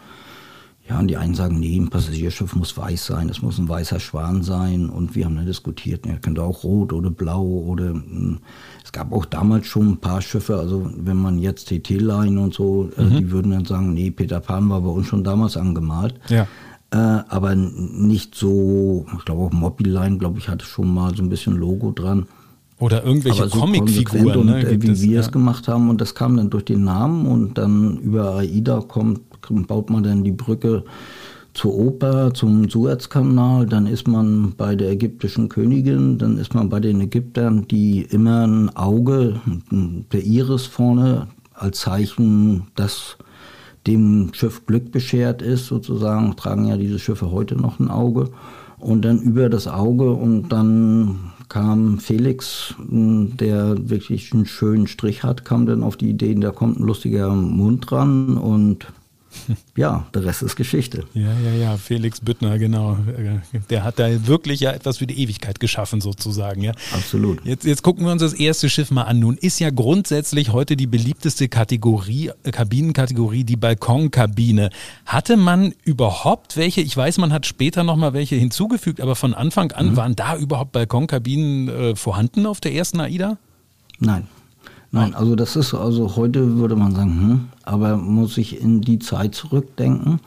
ja, 0.92 0.99
und 0.99 1.08
die 1.08 1.16
einen 1.16 1.34
sagen, 1.34 1.58
nee, 1.58 1.78
ein 1.78 1.88
Passagierschiff 1.88 2.54
muss 2.54 2.76
weiß 2.76 3.06
sein, 3.06 3.30
es 3.30 3.40
muss 3.40 3.58
ein 3.58 3.66
weißer 3.66 3.99
Schwan 3.99 4.42
sein. 4.42 4.90
Und 4.90 5.14
wir 5.14 5.25
haben 5.25 5.37
dann 5.37 5.46
diskutiert, 5.46 6.04
ja, 6.04 6.16
könnte 6.16 6.42
auch 6.42 6.64
rot 6.64 6.92
oder 6.92 7.08
blau 7.08 7.42
oder 7.42 7.94
mh, 7.94 8.02
hm, 8.02 8.38
es 8.84 8.92
gab 8.92 9.11
auch 9.11 9.25
damals 9.25 9.66
schon 9.66 9.92
ein 9.92 9.96
paar 9.96 10.20
Schiffe, 10.20 10.58
also 10.58 10.90
wenn 10.99 11.16
man 11.16 11.38
jetzt 11.38 11.68
TT-Line 11.68 12.38
und 12.38 12.52
so, 12.52 12.90
äh, 12.99 13.04
mhm. 13.04 13.12
äh, 13.12 13.18
die 13.20 13.30
würden 13.30 13.52
dann 13.52 13.64
sagen, 13.64 13.94
nee, 13.94 14.11
Peter 14.11 14.40
Pan 14.40 14.68
war 14.68 14.82
bei 14.82 14.90
uns 14.90 15.06
schon 15.06 15.25
damals 15.25 15.56
angemalt. 15.56 16.14
Ja. 16.28 16.46
Äh, 16.90 16.96
aber 16.96 17.54
nicht 17.54 18.34
so, 18.34 19.06
ich 19.16 19.25
glaube 19.25 19.44
auch 19.44 19.52
Mobile 19.52 20.18
glaube 20.18 20.38
ich, 20.40 20.50
hatte 20.50 20.66
schon 20.66 20.92
mal 20.92 21.16
so 21.16 21.22
ein 21.22 21.30
bisschen 21.30 21.56
Logo 21.56 21.92
dran. 21.92 22.26
Oder 22.78 23.02
irgendwelche 23.02 23.49
so 23.49 23.61
Comicfiguren, 23.61 24.44
ne, 24.44 24.62
äh, 24.66 24.82
wie 24.82 24.90
es, 24.90 25.00
wir 25.00 25.12
ja. 25.12 25.20
es 25.20 25.32
gemacht 25.32 25.68
haben. 25.68 25.88
Und 25.88 26.02
das 26.02 26.14
kam 26.14 26.37
dann 26.37 26.50
durch 26.50 26.66
den 26.66 26.84
Namen 26.84 27.25
und 27.25 27.56
dann 27.56 27.96
über 27.99 28.37
AIDA 28.37 28.82
kommt, 28.82 29.20
baut 29.50 29.90
man 29.90 30.02
dann 30.02 30.25
die 30.25 30.32
Brücke 30.32 30.84
zur 31.54 31.75
Oper, 31.75 32.32
zum 32.32 32.68
Suezkanal, 32.70 33.66
dann 33.66 33.87
ist 33.87 34.08
man 34.08 34.54
bei 34.56 34.75
der 34.75 34.90
ägyptischen 34.90 35.49
Königin, 35.49 36.18
dann 36.18 36.38
ist 36.38 36.54
man 36.54 36.68
bei 36.68 36.80
den 36.80 37.00
Ägyptern, 37.00 37.68
die 37.68 38.02
immer 38.02 38.46
ein 38.46 38.75
Auge, 38.75 39.40
der 39.70 40.25
Iris 40.25 40.66
vorne 40.66 41.28
als 41.54 41.80
Zeichen, 41.80 42.68
dass 42.75 43.18
dem 43.87 44.30
Schiff 44.32 44.64
Glück 44.66 44.92
beschert 44.92 45.42
ist, 45.42 45.66
sozusagen, 45.66 46.37
tragen 46.37 46.66
ja 46.66 46.76
diese 46.76 46.99
Schiffe 46.99 47.30
heute 47.30 47.56
noch 47.56 47.80
ein 47.80 47.90
Auge. 47.90 48.30
Und 48.78 49.04
dann 49.04 49.20
über 49.20 49.49
das 49.49 49.68
Auge 49.68 50.11
und 50.11 50.49
dann 50.49 51.32
kam 51.49 51.99
Felix, 51.99 52.75
der 52.78 53.90
wirklich 53.90 54.32
einen 54.32 54.46
schönen 54.46 54.87
Strich 54.87 55.22
hat, 55.22 55.44
kam 55.44 55.66
dann 55.66 55.82
auf 55.82 55.96
die 55.96 56.11
Idee, 56.11 56.34
da 56.34 56.50
kommt 56.50 56.80
ein 56.80 56.87
lustiger 56.87 57.30
Mund 57.34 57.90
dran 57.90 58.38
und 58.38 58.87
ja, 59.76 60.06
der 60.14 60.24
Rest 60.24 60.42
ist 60.42 60.56
Geschichte. 60.56 61.04
Ja, 61.14 61.32
ja, 61.44 61.54
ja, 61.54 61.76
Felix 61.76 62.20
Büttner, 62.20 62.58
genau. 62.58 62.98
Der 63.70 63.84
hat 63.84 63.98
da 63.98 64.26
wirklich 64.26 64.60
ja 64.60 64.72
etwas 64.72 64.98
für 64.98 65.06
die 65.06 65.20
Ewigkeit 65.20 65.60
geschaffen, 65.60 66.00
sozusagen. 66.00 66.62
Ja. 66.62 66.72
Absolut. 66.92 67.44
Jetzt, 67.44 67.64
jetzt 67.64 67.82
gucken 67.82 68.04
wir 68.04 68.12
uns 68.12 68.22
das 68.22 68.34
erste 68.34 68.68
Schiff 68.68 68.90
mal 68.90 69.04
an. 69.04 69.18
Nun 69.18 69.36
ist 69.36 69.58
ja 69.58 69.70
grundsätzlich 69.70 70.52
heute 70.52 70.76
die 70.76 70.86
beliebteste 70.86 71.48
Kategorie, 71.48 72.30
äh, 72.42 72.50
Kabinenkategorie 72.50 73.44
die 73.44 73.56
Balkonkabine. 73.56 74.70
Hatte 75.06 75.36
man 75.36 75.74
überhaupt 75.84 76.56
welche? 76.56 76.80
Ich 76.80 76.96
weiß, 76.96 77.18
man 77.18 77.32
hat 77.32 77.46
später 77.46 77.84
nochmal 77.84 78.12
welche 78.12 78.36
hinzugefügt, 78.36 79.00
aber 79.00 79.16
von 79.16 79.34
Anfang 79.34 79.72
an 79.72 79.90
mhm. 79.90 79.96
waren 79.96 80.16
da 80.16 80.36
überhaupt 80.36 80.72
Balkonkabinen 80.72 81.68
äh, 81.68 81.96
vorhanden 81.96 82.46
auf 82.46 82.60
der 82.60 82.74
ersten 82.74 83.00
AIDA? 83.00 83.38
Nein. 83.98 84.26
Nein, 84.94 85.14
also 85.14 85.34
das 85.34 85.56
ist, 85.56 85.72
also 85.72 86.16
heute 86.16 86.58
würde 86.58 86.76
man 86.76 86.94
sagen, 86.94 87.20
hm, 87.20 87.49
aber 87.64 87.96
muss 87.96 88.37
ich 88.37 88.61
in 88.61 88.82
die 88.82 88.99
Zeit 88.99 89.34
zurückdenken. 89.34 90.20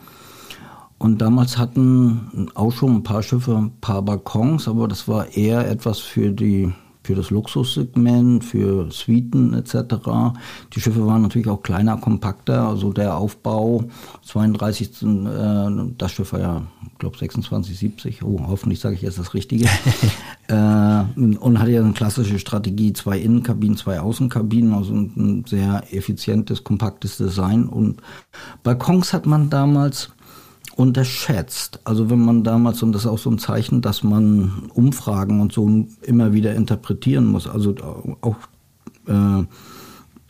Und 0.98 1.20
damals 1.20 1.56
hatten 1.56 2.50
auch 2.54 2.72
schon 2.72 2.96
ein 2.96 3.02
paar 3.04 3.22
Schiffe 3.22 3.56
ein 3.56 3.70
paar 3.80 4.02
Balkons, 4.02 4.66
aber 4.66 4.88
das 4.88 5.06
war 5.06 5.28
eher 5.36 5.70
etwas 5.70 6.00
für 6.00 6.32
die 6.32 6.72
für 7.06 7.14
das 7.14 7.30
Luxussegment, 7.30 8.44
für 8.44 8.90
Suiten 8.90 9.54
etc. 9.54 10.34
Die 10.74 10.80
Schiffe 10.80 11.06
waren 11.06 11.22
natürlich 11.22 11.48
auch 11.48 11.62
kleiner, 11.62 11.96
kompakter, 11.98 12.66
also 12.66 12.92
der 12.92 13.16
Aufbau 13.16 13.84
32, 14.24 15.02
äh, 15.02 15.94
das 15.96 16.12
Schiff 16.12 16.32
war 16.32 16.40
ja, 16.40 16.62
ich 16.90 16.98
glaube 16.98 17.16
26, 17.16 17.78
70, 17.78 18.24
oh, 18.24 18.40
hoffentlich 18.48 18.80
sage 18.80 18.96
ich 18.96 19.02
jetzt 19.02 19.20
das 19.20 19.34
Richtige. 19.34 19.66
äh, 20.48 20.54
und 20.54 21.60
hatte 21.60 21.70
ja 21.70 21.80
eine 21.80 21.92
klassische 21.92 22.40
Strategie, 22.40 22.92
zwei 22.92 23.18
Innenkabinen, 23.18 23.76
zwei 23.76 24.00
Außenkabinen, 24.00 24.74
also 24.74 24.92
ein 24.92 25.44
sehr 25.46 25.84
effizientes, 25.92 26.64
kompaktes 26.64 27.18
Design. 27.18 27.68
Und 27.68 28.02
Balkons 28.64 29.12
hat 29.12 29.26
man 29.26 29.48
damals 29.48 30.10
unterschätzt. 30.76 31.80
Also 31.84 32.10
wenn 32.10 32.24
man 32.24 32.44
damals, 32.44 32.82
und 32.82 32.92
das 32.92 33.02
ist 33.02 33.08
auch 33.08 33.18
so 33.18 33.30
ein 33.30 33.38
Zeichen, 33.38 33.80
dass 33.80 34.04
man 34.04 34.70
Umfragen 34.74 35.40
und 35.40 35.52
so 35.52 35.86
immer 36.02 36.32
wieder 36.34 36.54
interpretieren 36.54 37.26
muss. 37.26 37.48
Also 37.48 37.74
auch 38.20 38.36
äh, 39.06 39.44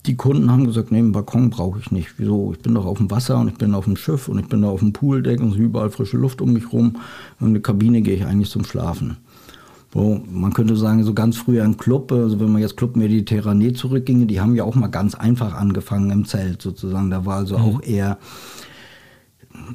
die 0.07 0.17
Kunden 0.17 0.51
haben 0.51 0.67
gesagt, 0.67 0.93
nee, 0.93 0.99
einen 0.99 1.11
Balkon 1.11 1.51
brauche 1.51 1.81
ich 1.81 1.91
nicht. 1.91 2.15
Wieso? 2.19 2.53
Ich 2.53 2.61
bin 2.61 2.75
doch 2.75 2.87
auf 2.87 2.99
dem 2.99 3.11
Wasser 3.11 3.39
und 3.39 3.49
ich 3.49 3.57
bin 3.57 3.75
auf 3.75 3.87
dem 3.87 3.97
Schiff 3.97 4.29
und 4.29 4.39
ich 4.39 4.47
bin 4.47 4.63
da 4.63 4.69
auf 4.69 4.79
dem 4.79 4.93
Pooldeck 4.93 5.41
und 5.41 5.49
es 5.49 5.55
ist 5.55 5.61
überall 5.61 5.91
frische 5.91 6.17
Luft 6.17 6.41
um 6.41 6.53
mich 6.53 6.73
rum. 6.73 6.97
In 7.41 7.49
eine 7.49 7.61
Kabine 7.61 8.01
gehe 8.03 8.15
ich 8.15 8.25
eigentlich 8.25 8.51
zum 8.51 8.65
Schlafen. 8.65 9.17
So, 9.93 10.21
man 10.31 10.53
könnte 10.53 10.77
sagen, 10.77 11.03
so 11.03 11.13
ganz 11.13 11.37
früher 11.37 11.65
im 11.65 11.77
Club, 11.77 12.13
also 12.13 12.39
wenn 12.39 12.53
man 12.53 12.61
jetzt 12.61 12.77
Club 12.77 12.97
Mediterranee 12.97 13.73
zurückginge, 13.73 14.27
die 14.27 14.41
haben 14.41 14.55
ja 14.55 14.63
auch 14.63 14.75
mal 14.77 14.89
ganz 14.89 15.17
einfach 15.17 15.55
angefangen 15.55 16.11
im 16.11 16.25
Zelt 16.25 16.63
sozusagen. 16.63 17.11
Da 17.11 17.25
war 17.27 17.39
also 17.39 17.59
mhm. 17.59 17.65
auch 17.65 17.83
eher 17.83 18.19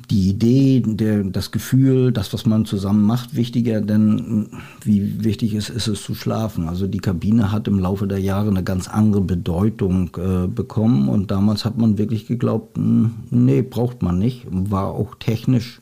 die 0.10 0.30
Idee, 0.30 0.82
der, 0.86 1.24
das 1.24 1.52
Gefühl, 1.52 2.12
das, 2.12 2.34
was 2.34 2.46
man 2.46 2.66
zusammen 2.66 3.04
macht, 3.04 3.36
wichtiger, 3.36 3.82
denn 3.82 4.48
wie 4.84 5.24
wichtig 5.24 5.54
ist, 5.54 5.70
ist 5.70 5.88
es 5.88 6.04
zu 6.04 6.16
schlafen. 6.16 6.68
Also 6.68 6.88
die 6.88 7.00
Kabine 7.00 7.52
hat 7.52 7.68
im 7.68 7.80
Laufe 7.80 8.08
der 8.08 8.20
Jahre 8.20 8.50
eine 8.50 8.64
ganz 8.64 8.88
andere 8.88 9.22
Bedeutung 9.22 10.16
äh, 10.18 10.48
bekommen 10.48 11.10
und 11.10 11.32
damals 11.32 11.66
hat 11.66 11.78
man 11.78 11.98
wirklich 11.98 12.28
geglaubt, 12.28 12.78
hm, 12.78 13.12
nee, 13.30 13.62
braucht 13.62 14.02
man 14.02 14.18
nicht. 14.18 14.46
War 14.50 14.88
auch 14.88 15.16
technisch. 15.16 15.82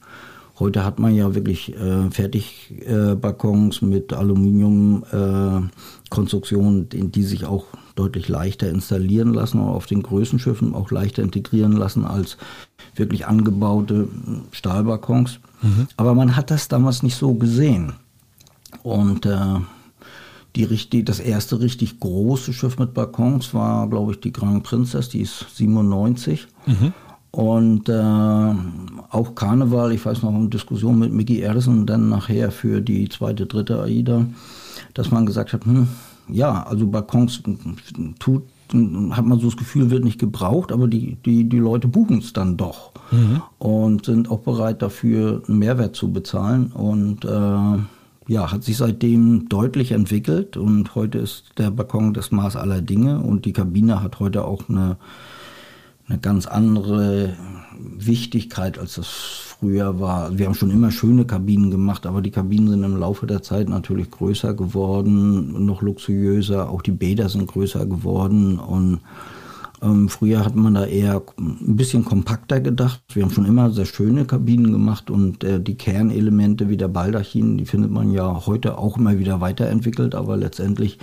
Heute 0.60 0.84
hat 0.84 1.00
man 1.00 1.15
ja 1.15 1.34
wirklich 1.36 1.74
äh, 1.75 2.12
Fertigbalkons 2.12 3.82
äh, 3.82 3.86
mit 3.86 4.12
Aluminiumkonstruktionen, 4.12 6.88
äh, 6.91 7.08
die 7.08 7.24
sich 7.24 7.46
auch 7.46 7.68
deutlich 8.00 8.29
leichter 8.29 8.70
installieren 8.70 9.34
lassen 9.34 9.60
und 9.60 9.68
auf 9.68 9.86
den 9.86 10.01
größten 10.01 10.39
Schiffen 10.39 10.74
auch 10.74 10.89
leichter 10.89 11.22
integrieren 11.22 11.74
lassen 11.74 12.06
als 12.06 12.38
wirklich 12.96 13.27
angebaute 13.27 14.08
Stahlbalkons. 14.51 15.39
Mhm. 15.62 15.88
Aber 15.98 16.15
man 16.15 16.38
hat 16.38 16.50
das 16.50 16.70
damals 16.70 17.03
nicht 17.03 17.18
so 17.18 17.34
gesehen. 17.34 17.91
Und 18.84 19.25
äh, 19.25 19.60
die 20.56 20.63
richtig, 20.63 21.08
das 21.08 21.20
erste 21.20 21.60
richtig 21.60 22.00
große 22.00 22.53
Schiff 22.53 22.79
mit 22.79 22.94
Balkons 22.94 23.53
war, 23.53 23.89
glaube 23.89 24.13
ich, 24.13 24.22
die 24.22 24.32
Grand 24.32 24.63
Princess, 24.63 25.10
die 25.10 25.20
ist 25.20 25.46
97. 25.56 26.48
Mhm. 26.68 26.94
Und 27.32 27.89
äh, 27.89 28.56
auch 29.12 29.36
Karneval, 29.36 29.91
ich 29.91 30.06
weiß 30.06 30.24
noch, 30.24 30.34
eine 30.34 30.48
Diskussion 30.48 30.98
mit 30.98 31.12
Mickey 31.12 31.41
Erson, 31.41 31.86
dann 31.86 32.08
nachher 32.08 32.51
für 32.51 32.79
die 32.79 33.10
zweite, 33.10 33.46
dritte 33.46 33.84
AIDA, 33.84 34.25
dass 34.94 35.12
man 35.12 35.25
gesagt 35.25 35.51
hat, 35.51 35.65
hm, 35.65 35.89
ja, 36.31 36.63
also 36.63 36.88
Balkons 36.88 37.41
tut 38.19 38.43
hat 39.12 39.25
man 39.25 39.39
so 39.39 39.48
das 39.48 39.57
Gefühl, 39.57 39.89
wird 39.89 40.03
nicht 40.03 40.19
gebraucht, 40.19 40.71
aber 40.71 40.88
die, 40.88 41.17
die, 41.25 41.50
die 41.50 41.57
Leute 41.57 41.88
buchen 41.88 42.19
es 42.19 42.33
dann 42.33 42.55
doch 42.55 42.91
mhm. 43.12 43.41
und 43.57 44.05
sind 44.05 44.29
auch 44.29 44.41
bereit 44.41 44.81
dafür 44.81 45.41
einen 45.48 45.57
Mehrwert 45.57 45.95
zu 45.95 46.13
bezahlen 46.13 46.67
und 46.67 47.25
äh, 47.25 47.79
ja, 48.27 48.51
hat 48.51 48.63
sich 48.63 48.77
seitdem 48.77 49.50
deutlich 49.50 49.91
entwickelt 49.91 50.55
und 50.55 50.93
heute 50.93 51.17
ist 51.17 51.45
der 51.57 51.71
Balkon 51.71 52.13
das 52.13 52.29
Maß 52.29 52.57
aller 52.57 52.81
Dinge 52.81 53.19
und 53.19 53.45
die 53.45 53.53
Kabine 53.53 54.03
hat 54.03 54.19
heute 54.19 54.45
auch 54.45 54.69
eine, 54.69 54.98
eine 56.10 56.20
ganz 56.20 56.48
andere 56.48 57.34
Wichtigkeit, 57.80 58.78
als 58.78 58.96
das 58.96 59.08
früher 59.08 60.00
war. 60.00 60.38
Wir 60.38 60.48
haben 60.48 60.56
schon 60.56 60.72
immer 60.72 60.92
schöne 60.92 61.25
Kabinen 61.25 61.70
gemacht, 61.70 62.06
aber 62.06 62.22
die 62.22 62.32
Kabinen 62.32 62.70
sind 62.70 62.84
im 62.84 62.98
Laufe 62.98 63.28
der 63.28 63.42
Zeit 63.42 63.70
natürlich 63.70 64.10
größer 64.10 64.54
geworden, 64.54 65.66
noch 65.66 65.82
luxuriöser. 65.82 66.70
Auch 66.70 66.82
die 66.82 66.92
Bäder 66.92 67.30
sind 67.30 67.48
größer 67.48 67.86
geworden 67.86 68.58
und 68.58 69.00
ähm, 69.82 70.10
früher 70.10 70.44
hat 70.44 70.56
man 70.56 70.74
da 70.74 70.86
eher 70.86 71.22
ein 71.38 71.75
bisschen 71.78 72.04
kompakter 72.04 72.60
gedacht. 72.60 73.01
Wir 73.13 73.24
haben 73.24 73.32
schon 73.32 73.46
immer 73.46 73.72
sehr 73.72 73.86
schöne 73.86 74.25
Kabinen 74.25 74.72
gemacht 74.72 75.10
und 75.10 75.44
äh, 75.44 75.62
die 75.62 75.75
Kernelemente 75.75 76.70
wie 76.70 76.78
der 76.78 76.89
Baldachin, 76.89 77.58
die 77.58 77.66
findet 77.66 77.92
man 77.92 78.12
ja 78.12 78.46
heute 78.46 78.78
auch 78.78 78.98
immer 78.98 79.20
wieder 79.20 79.39
weiterentwickelt, 79.39 80.16
aber 80.16 80.36
letztendlich 80.36 81.00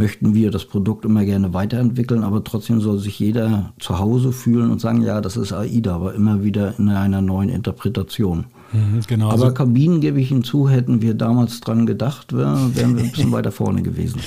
möchten 0.00 0.34
wir 0.34 0.50
das 0.50 0.64
Produkt 0.64 1.04
immer 1.04 1.24
gerne 1.24 1.52
weiterentwickeln, 1.52 2.24
aber 2.24 2.42
trotzdem 2.42 2.80
soll 2.80 2.98
sich 2.98 3.18
jeder 3.18 3.72
zu 3.78 3.98
Hause 3.98 4.32
fühlen 4.32 4.70
und 4.70 4.80
sagen, 4.80 5.02
ja, 5.02 5.20
das 5.20 5.36
ist 5.36 5.52
AIDA, 5.52 5.94
aber 5.94 6.14
immer 6.14 6.42
wieder 6.42 6.78
in 6.78 6.88
einer 6.88 7.20
neuen 7.20 7.50
Interpretation. 7.50 8.46
Mhm, 8.72 9.00
genau. 9.06 9.30
Aber 9.30 9.52
Kabinen, 9.52 10.00
gebe 10.00 10.20
ich 10.20 10.28
hinzu, 10.28 10.68
hätten 10.68 11.02
wir 11.02 11.14
damals 11.14 11.60
dran 11.60 11.84
gedacht, 11.84 12.32
wären 12.34 12.74
wir 12.74 12.84
ein 12.84 13.10
bisschen 13.10 13.32
weiter 13.36 13.52
vorne 13.52 13.82
gewesen. 13.82 14.20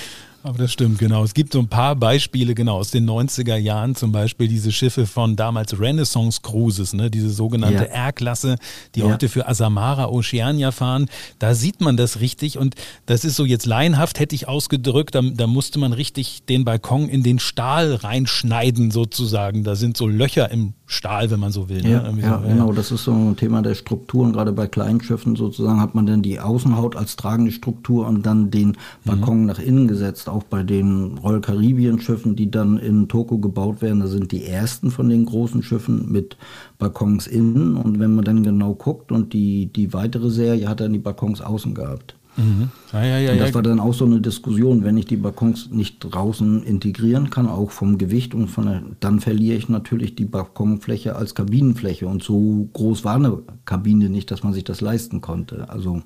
Aber 0.46 0.58
das 0.58 0.74
stimmt, 0.74 1.00
genau. 1.00 1.24
Es 1.24 1.34
gibt 1.34 1.54
so 1.54 1.60
ein 1.60 1.70
paar 1.70 1.96
Beispiele, 1.96 2.54
genau, 2.54 2.76
aus 2.76 2.92
den 2.92 3.10
90er 3.10 3.56
Jahren, 3.56 3.96
zum 3.96 4.12
Beispiel 4.12 4.50
diese 4.50 4.74
Schiffe 4.74 5.08
von 5.08 5.38
damals 5.38 5.80
Renaissance 5.80 6.42
Cruises, 6.42 6.94
ne, 6.94 7.10
diese 7.10 7.30
sogenannte 7.30 7.86
ja. 7.86 8.08
R-Klasse, 8.08 8.58
die 8.94 9.00
ja. 9.00 9.06
heute 9.06 9.30
für 9.30 9.48
Asamara 9.48 10.10
Oceania 10.10 10.72
fahren. 10.72 11.10
Da 11.40 11.56
sieht 11.56 11.80
man 11.80 11.96
das 11.96 12.20
richtig 12.20 12.58
und 12.58 12.76
das 13.06 13.24
ist 13.24 13.38
so 13.38 13.46
jetzt 13.46 13.66
laienhaft, 13.66 14.20
hätte 14.20 14.36
ich 14.36 14.50
ausgedrückt, 14.50 15.16
da, 15.16 15.22
da 15.22 15.48
musste 15.48 15.80
man 15.80 15.94
richtig 15.94 16.44
den 16.44 16.66
Balkon 16.66 17.08
in 17.08 17.24
den 17.24 17.40
Stahl 17.40 17.96
reinschneiden 17.96 18.92
sozusagen. 18.92 19.64
Da 19.64 19.76
sind 19.76 19.96
so 19.96 20.08
Löcher 20.08 20.52
im 20.52 20.74
Stahl, 20.86 21.32
wenn 21.32 21.40
man 21.40 21.52
so 21.52 21.70
will. 21.70 21.82
Ne? 21.82 21.92
Ja, 21.92 22.12
ne? 22.12 22.22
ja 22.22 22.40
so, 22.42 22.48
genau, 22.48 22.74
das 22.74 22.92
ist 22.92 23.06
so 23.06 23.12
ein 23.12 23.38
Thema 23.38 23.62
der 23.62 23.76
Strukturen. 23.76 24.34
Gerade 24.34 24.52
bei 24.52 24.68
kleinen 24.68 25.02
Schiffen 25.02 25.36
sozusagen 25.36 25.80
hat 25.80 25.96
man 25.96 26.06
dann 26.06 26.22
die 26.22 26.40
Außenhaut 26.40 26.96
als 26.96 27.16
tragende 27.16 27.52
Struktur 27.52 28.08
und 28.08 28.26
dann 28.26 28.52
den 28.52 28.78
Balkon 29.06 29.42
mhm. 29.42 29.46
nach 29.46 29.60
innen 29.60 29.88
gesetzt. 29.88 30.30
Auch 30.34 30.44
bei 30.44 30.64
den 30.64 31.20
Royal 31.20 31.42
Caribbean 31.42 32.00
Schiffen, 32.02 32.36
die 32.36 32.50
dann 32.50 32.80
in 32.80 33.08
Toko 33.08 33.38
gebaut 33.38 33.84
werden, 33.84 34.00
da 34.00 34.08
sind 34.08 34.32
die 34.32 34.46
ersten 34.46 34.90
von 34.90 35.08
den 35.08 35.26
großen 35.26 35.62
Schiffen 35.62 36.12
mit 36.12 36.38
Balkons 36.80 37.28
innen. 37.28 37.76
Und 37.76 38.00
wenn 38.00 38.16
man 38.16 38.26
dann 38.26 38.42
genau 38.42 38.74
guckt 38.74 39.12
und 39.12 39.34
die, 39.34 39.68
die 39.68 39.94
weitere 39.94 40.32
Serie 40.32 40.68
hat 40.68 40.80
dann 40.80 40.92
die 40.92 40.98
Balkons 40.98 41.40
außen 41.40 41.76
gehabt. 41.76 42.16
Mhm. 42.36 42.70
Ja, 42.92 43.04
ja, 43.04 43.20
ja, 43.20 43.32
und 43.34 43.40
das 43.40 43.54
war 43.54 43.62
dann 43.62 43.80
auch 43.80 43.94
so 43.94 44.06
eine 44.06 44.20
Diskussion, 44.20 44.84
wenn 44.84 44.98
ich 44.98 45.06
die 45.06 45.18
Balkons 45.18 45.70
nicht 45.70 46.00
draußen 46.00 46.64
integrieren 46.64 47.30
kann, 47.30 47.48
auch 47.48 47.72
vom 47.72 47.98
Gewicht 47.98 48.34
und 48.34 48.48
von 48.48 48.66
der, 48.66 48.82
dann 49.00 49.20
verliere 49.20 49.56
ich 49.56 49.70
natürlich 49.70 50.16
die 50.16 50.26
Balkonfläche 50.26 51.16
als 51.16 51.36
Kabinenfläche 51.36 52.08
und 52.08 52.24
so 52.24 52.70
groß 52.74 53.04
war 53.04 53.16
eine 53.16 53.40
Kabine 53.66 54.10
nicht, 54.10 54.32
dass 54.32 54.44
man 54.44 54.54
sich 54.54 54.64
das 54.64 54.82
leisten 54.82 55.22
konnte. 55.22 55.70
Also, 55.70 56.02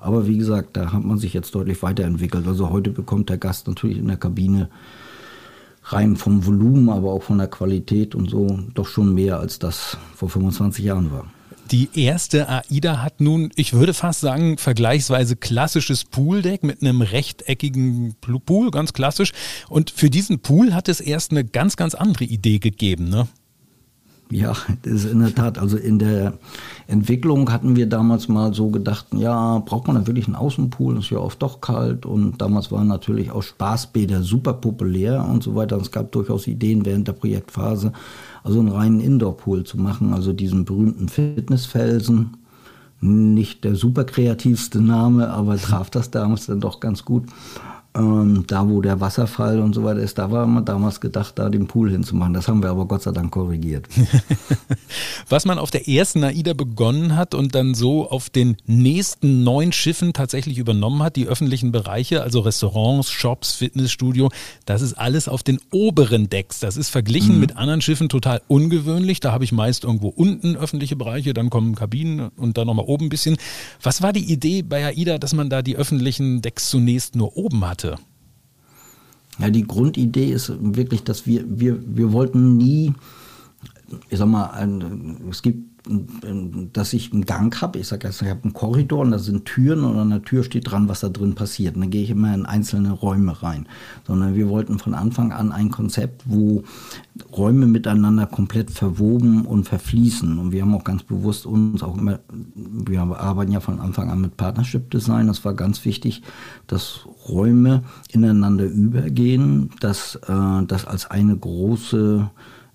aber 0.00 0.26
wie 0.26 0.38
gesagt, 0.38 0.76
da 0.76 0.92
hat 0.92 1.04
man 1.04 1.18
sich 1.18 1.32
jetzt 1.32 1.54
deutlich 1.54 1.82
weiterentwickelt. 1.82 2.46
Also 2.46 2.70
heute 2.70 2.90
bekommt 2.90 3.30
der 3.30 3.38
Gast 3.38 3.68
natürlich 3.68 3.98
in 3.98 4.08
der 4.08 4.16
Kabine 4.16 4.68
rein 5.84 6.16
vom 6.16 6.44
Volumen, 6.44 6.88
aber 6.90 7.12
auch 7.12 7.22
von 7.22 7.38
der 7.38 7.48
Qualität 7.48 8.14
und 8.14 8.28
so 8.30 8.58
doch 8.74 8.86
schon 8.86 9.14
mehr 9.14 9.38
als 9.38 9.58
das 9.58 9.96
vor 10.14 10.28
25 10.28 10.84
Jahren 10.84 11.10
war. 11.12 11.26
Die 11.70 11.90
erste 11.92 12.48
AIDA 12.48 13.02
hat 13.02 13.20
nun, 13.20 13.50
ich 13.54 13.74
würde 13.74 13.92
fast 13.92 14.20
sagen, 14.20 14.56
vergleichsweise 14.56 15.36
klassisches 15.36 16.04
Pooldeck 16.04 16.62
mit 16.62 16.80
einem 16.80 17.02
rechteckigen 17.02 18.14
Pool, 18.46 18.70
ganz 18.70 18.94
klassisch. 18.94 19.32
Und 19.68 19.90
für 19.90 20.08
diesen 20.08 20.40
Pool 20.40 20.72
hat 20.72 20.88
es 20.88 21.00
erst 21.00 21.30
eine 21.30 21.44
ganz, 21.44 21.76
ganz 21.76 21.94
andere 21.94 22.24
Idee 22.24 22.58
gegeben, 22.58 23.10
ne? 23.10 23.28
Ja, 24.30 24.52
das 24.82 24.92
ist 24.92 25.04
in 25.06 25.20
der 25.20 25.34
Tat. 25.34 25.58
Also 25.58 25.78
in 25.78 25.98
der 25.98 26.34
Entwicklung 26.86 27.50
hatten 27.50 27.76
wir 27.76 27.86
damals 27.86 28.28
mal 28.28 28.52
so 28.52 28.68
gedacht, 28.68 29.06
ja, 29.14 29.58
braucht 29.58 29.86
man 29.86 29.96
da 29.96 30.06
wirklich 30.06 30.26
einen 30.26 30.36
Außenpool? 30.36 30.98
Ist 30.98 31.10
ja 31.10 31.18
oft 31.18 31.40
doch 31.40 31.62
kalt. 31.62 32.04
Und 32.04 32.38
damals 32.38 32.70
waren 32.70 32.88
natürlich 32.88 33.30
auch 33.30 33.42
Spaßbäder 33.42 34.22
super 34.22 34.52
populär 34.52 35.24
und 35.24 35.42
so 35.42 35.54
weiter. 35.54 35.76
Und 35.76 35.82
es 35.82 35.90
gab 35.90 36.12
durchaus 36.12 36.46
Ideen 36.46 36.84
während 36.84 37.08
der 37.08 37.14
Projektphase, 37.14 37.92
also 38.42 38.60
einen 38.60 38.68
reinen 38.68 39.00
Indoor-Pool 39.00 39.64
zu 39.64 39.78
machen, 39.78 40.12
also 40.12 40.32
diesen 40.32 40.64
berühmten 40.64 41.08
Fitnessfelsen. 41.08 42.36
Nicht 43.00 43.64
der 43.64 43.76
super 43.76 44.04
kreativste 44.04 44.80
Name, 44.80 45.30
aber 45.30 45.56
traf 45.56 45.90
das 45.90 46.10
damals 46.10 46.46
dann 46.46 46.60
doch 46.60 46.80
ganz 46.80 47.04
gut. 47.04 47.24
Ähm, 47.98 48.44
da, 48.46 48.68
wo 48.68 48.80
der 48.80 49.00
Wasserfall 49.00 49.58
und 49.58 49.74
so 49.74 49.82
weiter 49.82 49.98
ist, 49.98 50.18
da 50.18 50.30
war 50.30 50.46
man 50.46 50.64
damals 50.64 51.00
gedacht, 51.00 51.36
da 51.36 51.48
den 51.48 51.66
Pool 51.66 51.90
hinzumachen. 51.90 52.32
Das 52.32 52.46
haben 52.46 52.62
wir 52.62 52.70
aber 52.70 52.86
Gott 52.86 53.02
sei 53.02 53.10
Dank 53.10 53.32
korrigiert. 53.32 53.88
Was 55.28 55.44
man 55.44 55.58
auf 55.58 55.72
der 55.72 55.88
ersten 55.88 56.22
AIDA 56.22 56.52
begonnen 56.52 57.16
hat 57.16 57.34
und 57.34 57.56
dann 57.56 57.74
so 57.74 58.08
auf 58.08 58.30
den 58.30 58.56
nächsten 58.66 59.42
neun 59.42 59.72
Schiffen 59.72 60.12
tatsächlich 60.12 60.58
übernommen 60.58 61.02
hat, 61.02 61.16
die 61.16 61.26
öffentlichen 61.26 61.72
Bereiche, 61.72 62.22
also 62.22 62.40
Restaurants, 62.40 63.10
Shops, 63.10 63.52
Fitnessstudio, 63.54 64.30
das 64.64 64.82
ist 64.82 64.94
alles 64.94 65.26
auf 65.26 65.42
den 65.42 65.58
oberen 65.72 66.30
Decks. 66.30 66.60
Das 66.60 66.76
ist 66.76 66.90
verglichen 66.90 67.34
mhm. 67.34 67.40
mit 67.40 67.56
anderen 67.56 67.80
Schiffen 67.80 68.08
total 68.08 68.42
ungewöhnlich. 68.46 69.18
Da 69.18 69.32
habe 69.32 69.42
ich 69.42 69.50
meist 69.50 69.82
irgendwo 69.82 70.08
unten 70.08 70.56
öffentliche 70.56 70.94
Bereiche, 70.94 71.34
dann 71.34 71.50
kommen 71.50 71.74
Kabinen 71.74 72.28
und 72.36 72.58
dann 72.58 72.68
nochmal 72.68 72.86
oben 72.86 73.06
ein 73.06 73.10
bisschen. 73.10 73.36
Was 73.82 74.02
war 74.02 74.12
die 74.12 74.32
Idee 74.32 74.62
bei 74.62 74.86
AIDA, 74.86 75.18
dass 75.18 75.34
man 75.34 75.50
da 75.50 75.62
die 75.62 75.76
öffentlichen 75.76 76.42
Decks 76.42 76.70
zunächst 76.70 77.16
nur 77.16 77.36
oben 77.36 77.66
hatte? 77.66 77.87
Ja, 79.38 79.50
die 79.50 79.66
Grundidee 79.66 80.32
ist 80.32 80.52
wirklich, 80.60 81.04
dass 81.04 81.26
wir, 81.26 81.44
wir, 81.46 81.78
wir 81.86 82.12
wollten 82.12 82.56
nie, 82.56 82.92
ich 84.10 84.18
sag 84.18 84.26
mal, 84.26 84.50
ein, 84.50 85.28
es 85.30 85.42
gibt 85.42 85.67
dass 86.72 86.92
ich 86.92 87.12
einen 87.12 87.24
Gang 87.24 87.60
habe. 87.60 87.78
Ich 87.78 87.88
sage 87.88 88.06
jetzt, 88.06 88.20
ich 88.22 88.28
habe 88.28 88.44
einen 88.44 88.52
Korridor 88.52 89.00
und 89.00 89.10
da 89.10 89.18
sind 89.18 89.46
Türen 89.46 89.84
und 89.84 89.98
an 89.98 90.10
der 90.10 90.22
Tür 90.22 90.44
steht 90.44 90.70
dran, 90.70 90.88
was 90.88 91.00
da 91.00 91.08
drin 91.08 91.34
passiert. 91.34 91.74
Und 91.74 91.82
dann 91.82 91.90
gehe 91.90 92.02
ich 92.02 92.10
immer 92.10 92.34
in 92.34 92.46
einzelne 92.46 92.92
Räume 92.92 93.42
rein. 93.42 93.66
Sondern 94.06 94.34
wir 94.34 94.48
wollten 94.48 94.78
von 94.78 94.94
Anfang 94.94 95.32
an 95.32 95.52
ein 95.52 95.70
Konzept, 95.70 96.24
wo 96.26 96.62
Räume 97.36 97.66
miteinander 97.66 98.26
komplett 98.26 98.70
verwoben 98.70 99.46
und 99.46 99.64
verfließen. 99.64 100.38
Und 100.38 100.52
wir 100.52 100.62
haben 100.62 100.74
auch 100.74 100.84
ganz 100.84 101.02
bewusst 101.02 101.46
uns 101.46 101.82
auch 101.82 101.96
immer, 101.96 102.20
wir 102.54 103.00
arbeiten 103.00 103.52
ja 103.52 103.60
von 103.60 103.80
Anfang 103.80 104.10
an 104.10 104.20
mit 104.20 104.36
Partnership 104.36 104.90
Design. 104.90 105.26
Das 105.26 105.44
war 105.44 105.54
ganz 105.54 105.84
wichtig, 105.84 106.22
dass 106.66 107.06
Räume 107.28 107.82
ineinander 108.10 108.64
übergehen, 108.64 109.70
dass 109.80 110.16
äh, 110.16 110.64
das 110.66 110.86
als 110.86 111.10
eine 111.10 111.36
große 111.36 112.30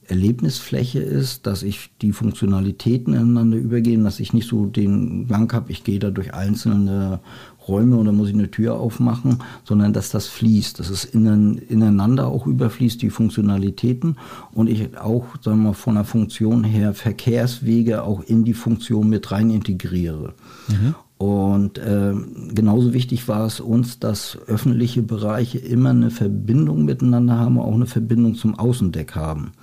Erlebnisfläche 0.07 0.99
ist, 0.99 1.47
dass 1.47 1.63
ich 1.63 1.91
die 2.01 2.11
Funktionalitäten 2.11 3.13
ineinander 3.13 3.57
übergehen, 3.57 4.03
dass 4.03 4.19
ich 4.19 4.33
nicht 4.33 4.47
so 4.47 4.65
den 4.65 5.27
Gang 5.27 5.51
habe, 5.53 5.71
ich 5.71 5.83
gehe 5.83 5.99
da 5.99 6.09
durch 6.09 6.33
einzelne 6.33 7.19
Räume 7.67 7.97
oder 7.97 8.11
muss 8.11 8.29
ich 8.29 8.33
eine 8.33 8.51
Tür 8.51 8.75
aufmachen, 8.75 9.39
sondern 9.63 9.93
dass 9.93 10.09
das 10.09 10.27
fließt, 10.27 10.79
dass 10.79 10.89
es 10.89 11.05
ineinander 11.05 12.27
auch 12.27 12.45
überfließt, 12.45 13.01
die 13.01 13.09
Funktionalitäten 13.09 14.17
und 14.51 14.69
ich 14.69 14.97
auch, 14.97 15.25
sagen 15.41 15.63
wir 15.63 15.73
von 15.73 15.95
der 15.95 16.03
Funktion 16.03 16.63
her 16.63 16.93
Verkehrswege 16.93 18.03
auch 18.03 18.21
in 18.21 18.43
die 18.43 18.53
Funktion 18.53 19.09
mit 19.09 19.31
rein 19.31 19.49
integriere. 19.49 20.33
Mhm. 20.67 20.95
Und 21.17 21.77
äh, 21.77 22.13
genauso 22.53 22.93
wichtig 22.93 23.29
war 23.29 23.45
es 23.45 23.61
uns, 23.61 23.97
dass 23.97 24.37
öffentliche 24.47 25.03
Bereiche 25.03 25.57
immer 25.57 25.91
eine 25.91 26.09
Verbindung 26.09 26.83
miteinander 26.83 27.37
haben, 27.37 27.59
auch 27.59 27.73
eine 27.73 27.85
Verbindung 27.85 28.35
zum 28.35 28.59
Außendeck 28.59 29.15
haben. 29.15 29.53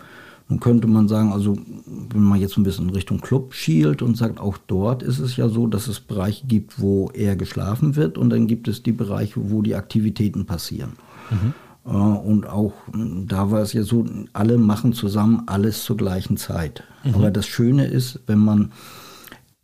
Nun 0.51 0.59
könnte 0.59 0.89
man 0.89 1.07
sagen, 1.07 1.33
also 1.33 1.57
wenn 1.87 2.23
man 2.23 2.41
jetzt 2.41 2.57
ein 2.59 2.65
bisschen 2.65 2.89
in 2.89 2.95
Richtung 2.95 3.21
Club 3.21 3.55
schielt 3.55 4.03
und 4.03 4.17
sagt, 4.17 4.41
auch 4.41 4.59
dort 4.59 5.03
ist 5.03 5.21
es 5.21 5.37
ja 5.37 5.49
so, 5.49 5.69
dass 5.69 5.87
es 5.87 6.01
Bereiche 6.01 6.45
gibt, 6.47 6.81
wo 6.81 7.09
eher 7.15 7.37
geschlafen 7.37 7.95
wird 7.95 8.19
und 8.19 8.31
dann 8.31 8.49
gibt 8.49 8.67
es 8.67 8.83
die 8.83 8.93
Bereiche, 8.93 9.51
wo 9.51 9.63
die 9.63 9.77
Aktivitäten 9.77 10.47
passieren. 10.47 10.95
Mhm. 11.31 11.55
Äh, 11.87 11.91
und 11.91 12.49
auch 12.49 12.73
da 12.93 13.53
war 13.53 13.63
es 13.63 13.73
ja 13.73 13.85
so, 13.85 14.05
alle 14.33 14.59
machen 14.59 14.93
zusammen 14.93 15.45
alles 15.47 15.85
zur 15.85 15.97
gleichen 15.97 16.37
Zeit. 16.37 16.83
Mhm. 17.05 17.15
Aber 17.15 17.31
das 17.31 17.47
Schöne 17.47 17.87
ist, 17.87 18.19
wenn 18.27 18.41
man 18.41 18.73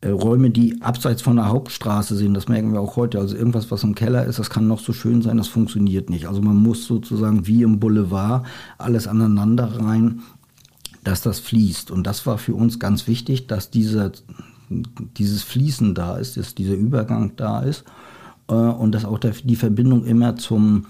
äh, 0.02 0.10
Räume, 0.10 0.50
die 0.50 0.80
abseits 0.82 1.22
von 1.22 1.36
der 1.36 1.48
Hauptstraße 1.48 2.14
sind, 2.14 2.34
das 2.34 2.48
merken 2.48 2.72
wir 2.72 2.80
auch 2.80 2.96
heute. 2.96 3.18
Also 3.18 3.34
irgendwas, 3.34 3.70
was 3.70 3.82
im 3.82 3.94
Keller 3.96 4.24
ist, 4.24 4.38
das 4.38 4.50
kann 4.50 4.68
noch 4.68 4.78
so 4.78 4.92
schön 4.92 5.20
sein, 5.22 5.36
das 5.36 5.48
funktioniert 5.48 6.10
nicht. 6.10 6.28
Also 6.28 6.42
man 6.42 6.56
muss 6.56 6.86
sozusagen 6.86 7.46
wie 7.46 7.62
im 7.62 7.80
Boulevard 7.80 8.46
alles 8.78 9.08
aneinander 9.08 9.80
rein 9.80 10.20
dass 11.06 11.22
das 11.22 11.38
fließt. 11.38 11.90
Und 11.92 12.04
das 12.04 12.26
war 12.26 12.36
für 12.36 12.54
uns 12.54 12.80
ganz 12.80 13.06
wichtig, 13.06 13.46
dass 13.46 13.70
dieser, 13.70 14.10
dieses 14.68 15.44
Fließen 15.44 15.94
da 15.94 16.16
ist, 16.16 16.36
dass 16.36 16.54
dieser 16.54 16.74
Übergang 16.74 17.32
da 17.36 17.60
ist 17.60 17.84
äh, 18.48 18.54
und 18.54 18.92
dass 18.92 19.04
auch 19.04 19.18
der, 19.18 19.30
die 19.44 19.56
Verbindung 19.56 20.04
immer 20.04 20.34
zum, 20.34 20.86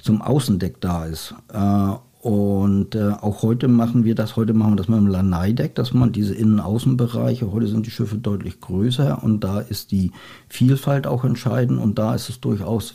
zum 0.00 0.22
Außendeck 0.22 0.80
da 0.80 1.06
ist. 1.06 1.34
Äh, 1.52 1.94
und 2.20 2.94
äh, 2.94 3.10
auch 3.20 3.42
heute 3.42 3.68
machen 3.68 4.04
wir 4.04 4.14
das, 4.14 4.36
heute 4.36 4.52
machen 4.52 4.72
wir 4.72 4.76
das 4.76 4.88
mit 4.88 4.98
dem 4.98 5.06
Lanai-Deck, 5.08 5.74
dass 5.74 5.92
man 5.92 6.12
diese 6.12 6.34
Innen-Außenbereiche, 6.34 7.52
heute 7.52 7.66
sind 7.66 7.86
die 7.86 7.90
Schiffe 7.90 8.16
deutlich 8.16 8.60
größer 8.60 9.22
und 9.22 9.44
da 9.44 9.60
ist 9.60 9.92
die 9.92 10.12
Vielfalt 10.48 11.06
auch 11.06 11.24
entscheidend 11.24 11.80
und 11.80 11.98
da 11.98 12.14
ist 12.14 12.28
es 12.28 12.40
durchaus 12.40 12.94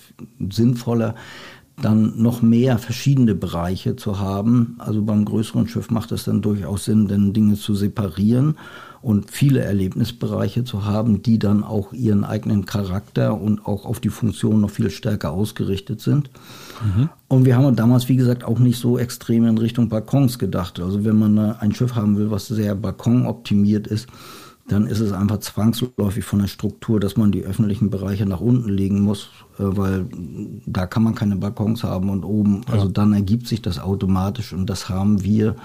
sinnvoller, 0.49 1.15
dann 1.81 2.21
noch 2.21 2.41
mehr 2.41 2.77
verschiedene 2.77 3.35
Bereiche 3.35 3.95
zu 3.95 4.19
haben. 4.19 4.75
Also 4.79 5.01
beim 5.01 5.25
größeren 5.25 5.67
Schiff 5.67 5.89
macht 5.89 6.11
es 6.11 6.23
dann 6.23 6.41
durchaus 6.41 6.85
Sinn, 6.85 7.07
dann 7.07 7.33
Dinge 7.33 7.55
zu 7.55 7.75
separieren 7.75 8.55
und 9.01 9.31
viele 9.31 9.61
Erlebnisbereiche 9.61 10.63
zu 10.63 10.85
haben, 10.85 11.23
die 11.23 11.39
dann 11.39 11.63
auch 11.63 11.91
ihren 11.91 12.23
eigenen 12.23 12.65
Charakter 12.65 13.39
und 13.39 13.65
auch 13.65 13.85
auf 13.85 13.99
die 13.99 14.09
Funktion 14.09 14.61
noch 14.61 14.69
viel 14.69 14.91
stärker 14.91 15.31
ausgerichtet 15.31 16.01
sind. 16.01 16.29
Mhm. 16.83 17.09
Und 17.27 17.45
wir 17.45 17.57
haben 17.57 17.75
damals, 17.75 18.09
wie 18.09 18.15
gesagt, 18.15 18.43
auch 18.43 18.59
nicht 18.59 18.79
so 18.79 18.99
extrem 18.99 19.45
in 19.45 19.57
Richtung 19.57 19.89
Balkons 19.89 20.37
gedacht. 20.37 20.79
Also 20.79 21.03
wenn 21.03 21.17
man 21.17 21.37
ein 21.37 21.73
Schiff 21.73 21.95
haben 21.95 22.15
will, 22.17 22.29
was 22.29 22.47
sehr 22.47 22.75
balkonoptimiert 22.75 23.87
ist, 23.87 24.07
dann 24.67 24.87
ist 24.87 24.99
es 24.99 25.11
einfach 25.11 25.39
zwangsläufig 25.39 26.23
von 26.23 26.39
der 26.39 26.47
Struktur, 26.47 26.99
dass 26.99 27.17
man 27.17 27.31
die 27.31 27.43
öffentlichen 27.43 27.89
Bereiche 27.89 28.25
nach 28.25 28.41
unten 28.41 28.69
legen 28.69 29.01
muss, 29.01 29.29
äh, 29.57 29.63
weil 29.63 30.05
da 30.65 30.85
kann 30.85 31.03
man 31.03 31.15
keine 31.15 31.35
Balkons 31.35 31.83
haben 31.83 32.09
und 32.09 32.23
oben, 32.23 32.61
ja. 32.67 32.73
also 32.73 32.87
dann 32.87 33.13
ergibt 33.13 33.47
sich 33.47 33.61
das 33.61 33.79
automatisch 33.79 34.53
und 34.53 34.69
das 34.69 34.89
haben 34.89 35.23
wir 35.23 35.55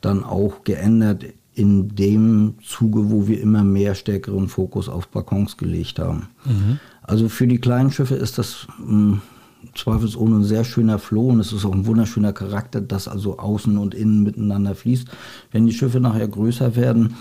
dann 0.00 0.24
auch 0.24 0.64
geändert 0.64 1.24
in 1.54 1.94
dem 1.94 2.54
Zuge, 2.64 3.10
wo 3.10 3.26
wir 3.26 3.40
immer 3.40 3.64
mehr 3.64 3.94
stärkeren 3.94 4.48
Fokus 4.48 4.88
auf 4.88 5.08
Balkons 5.08 5.56
gelegt 5.56 5.98
haben. 5.98 6.28
Mhm. 6.44 6.78
Also 7.02 7.28
für 7.28 7.46
die 7.46 7.58
kleinen 7.58 7.90
Schiffe 7.90 8.14
ist 8.14 8.38
das 8.38 8.66
hm, 8.78 9.20
zweifelsohne 9.74 10.36
ein 10.36 10.44
sehr 10.44 10.64
schöner 10.64 10.98
Floh 10.98 11.28
und 11.28 11.40
es 11.40 11.52
ist 11.52 11.64
auch 11.64 11.72
ein 11.72 11.86
wunderschöner 11.86 12.32
Charakter, 12.32 12.80
dass 12.80 13.08
also 13.08 13.38
außen 13.38 13.76
und 13.78 13.94
innen 13.94 14.22
miteinander 14.22 14.74
fließt. 14.74 15.08
Wenn 15.50 15.66
die 15.66 15.72
Schiffe 15.72 16.00
nachher 16.00 16.28
größer 16.28 16.76
werden, 16.76 17.16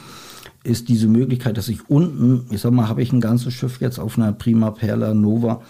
ist 0.64 0.90
diese 0.90 1.08
Möglichkeit, 1.08 1.58
dass 1.58 1.70
ich 1.70 1.90
unten, 1.90 2.46
ich 2.52 2.62
sag 2.62 2.72
mal, 2.72 2.90
habe 2.90 3.02
ich 3.02 3.14
ein 3.14 3.22
ganzes 3.22 3.54
Schiff 3.54 3.80
jetzt 3.82 4.00
auf 4.00 4.18
einer 4.18 4.34
Prima 4.34 4.72
Perla 4.72 5.14
Nova 5.14 5.62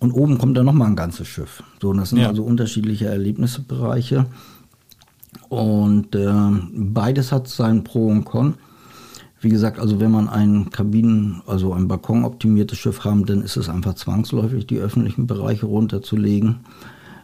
und 0.00 0.12
oben 0.12 0.38
kommt 0.38 0.56
dann 0.56 0.66
nochmal 0.66 0.88
ein 0.88 0.96
ganzes 0.96 1.26
Schiff. 1.26 1.62
So, 1.82 1.90
und 1.90 1.98
das 1.98 2.10
sind 2.10 2.18
ja. 2.18 2.28
also 2.28 2.44
unterschiedliche 2.44 3.06
Erlebnisbereiche. 3.06 4.26
Und 5.48 6.14
äh, 6.14 6.32
beides 6.72 7.32
hat 7.32 7.48
seinen 7.48 7.84
Pro 7.84 8.06
und 8.08 8.24
Con. 8.24 8.54
Wie 9.40 9.48
gesagt, 9.48 9.78
also 9.78 10.00
wenn 10.00 10.10
man 10.10 10.28
ein 10.28 10.70
Kabinen, 10.70 11.42
also 11.46 11.72
ein 11.72 11.88
Balkon 11.88 12.24
optimiertes 12.24 12.78
Schiff 12.78 13.04
haben, 13.04 13.24
dann 13.24 13.42
ist 13.42 13.56
es 13.56 13.68
einfach 13.68 13.94
zwangsläufig, 13.94 14.66
die 14.66 14.78
öffentlichen 14.78 15.26
Bereiche 15.26 15.66
runterzulegen. 15.66 16.60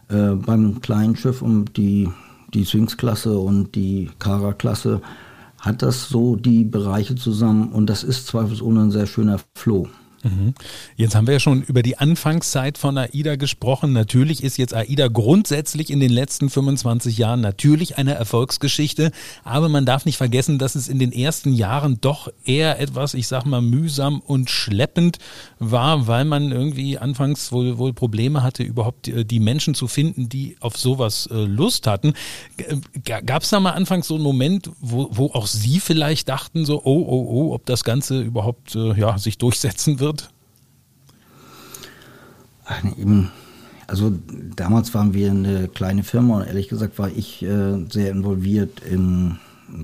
Äh, 0.09 0.31
beim 0.35 0.81
kleinen 0.81 1.15
Schiff 1.15 1.41
um 1.41 1.65
die, 1.73 2.09
die 2.53 2.65
Sphinx-Klasse 2.65 3.37
und 3.37 3.75
die 3.75 4.11
Kara-Klasse 4.19 5.01
hat 5.65 5.81
das 5.81 6.07
so 6.09 6.35
die 6.35 6.63
Bereiche 6.63 7.15
zusammen 7.15 7.71
und 7.71 7.87
das 7.87 8.03
ist 8.03 8.27
zweifelsohne 8.27 8.81
ein 8.81 8.91
sehr 8.91 9.07
schöner 9.07 9.39
Flow. 9.55 9.87
Mhm. 10.25 10.55
Jetzt 10.95 11.13
haben 11.13 11.27
wir 11.27 11.35
ja 11.35 11.39
schon 11.39 11.61
über 11.61 11.83
die 11.83 11.99
Anfangszeit 11.99 12.79
von 12.79 12.97
AIDA 12.97 13.35
gesprochen. 13.35 13.93
Natürlich 13.93 14.43
ist 14.43 14.57
jetzt 14.57 14.73
AIDA 14.73 15.07
grundsätzlich 15.07 15.91
in 15.91 15.99
den 15.99 16.11
letzten 16.11 16.49
25 16.49 17.17
Jahren 17.17 17.41
natürlich 17.41 17.97
eine 17.99 18.15
Erfolgsgeschichte, 18.15 19.11
aber 19.43 19.69
man 19.69 19.85
darf 19.85 20.05
nicht 20.05 20.17
vergessen, 20.17 20.57
dass 20.57 20.73
es 20.73 20.87
in 20.87 20.97
den 20.97 21.11
ersten 21.11 21.53
Jahren 21.53 21.99
doch 22.01 22.29
eher 22.43 22.79
etwas, 22.79 23.13
ich 23.13 23.27
sag 23.27 23.45
mal, 23.45 23.61
mühsam 23.61 24.19
und 24.19 24.49
schleppend 24.49 25.19
war, 25.59 26.07
weil 26.07 26.25
man 26.25 26.51
irgendwie 26.51 26.97
anfangs 26.97 27.51
wohl, 27.51 27.77
wohl 27.77 27.93
Probleme 27.93 28.41
hatte, 28.41 28.63
überhaupt 28.63 29.07
äh, 29.07 29.25
die 29.25 29.39
Menschen 29.39 29.75
zu 29.75 29.87
finden, 29.87 30.27
die 30.27 30.57
auf 30.59 30.75
sowas 30.77 31.29
äh, 31.31 31.35
Lust 31.35 31.85
hatten. 31.85 32.13
Gab 33.03 33.43
es 33.43 33.51
da 33.51 33.59
mal 33.59 33.71
anfangs 33.71 34.07
so 34.07 34.15
einen 34.15 34.23
Moment, 34.23 34.71
wo, 34.79 35.07
wo 35.11 35.27
auch 35.27 35.45
Sie 35.45 35.79
vielleicht 35.79 36.29
dachten, 36.29 36.65
so, 36.65 36.81
oh, 36.83 37.05
oh, 37.07 37.27
oh, 37.29 37.53
ob 37.53 37.65
das 37.67 37.83
Ganze 37.83 38.21
überhaupt 38.21 38.75
äh, 38.75 38.99
ja, 38.99 39.19
sich 39.19 39.37
durchsetzen 39.37 39.99
wird? 39.99 40.14
Also 43.87 44.13
damals 44.55 44.93
waren 44.93 45.13
wir 45.13 45.29
eine 45.29 45.67
kleine 45.67 46.03
Firma 46.03 46.37
und 46.37 46.47
ehrlich 46.47 46.69
gesagt 46.69 46.97
war 46.97 47.09
ich 47.09 47.43
äh, 47.43 47.85
sehr 47.89 48.11
involviert 48.11 48.79
in, 48.79 49.37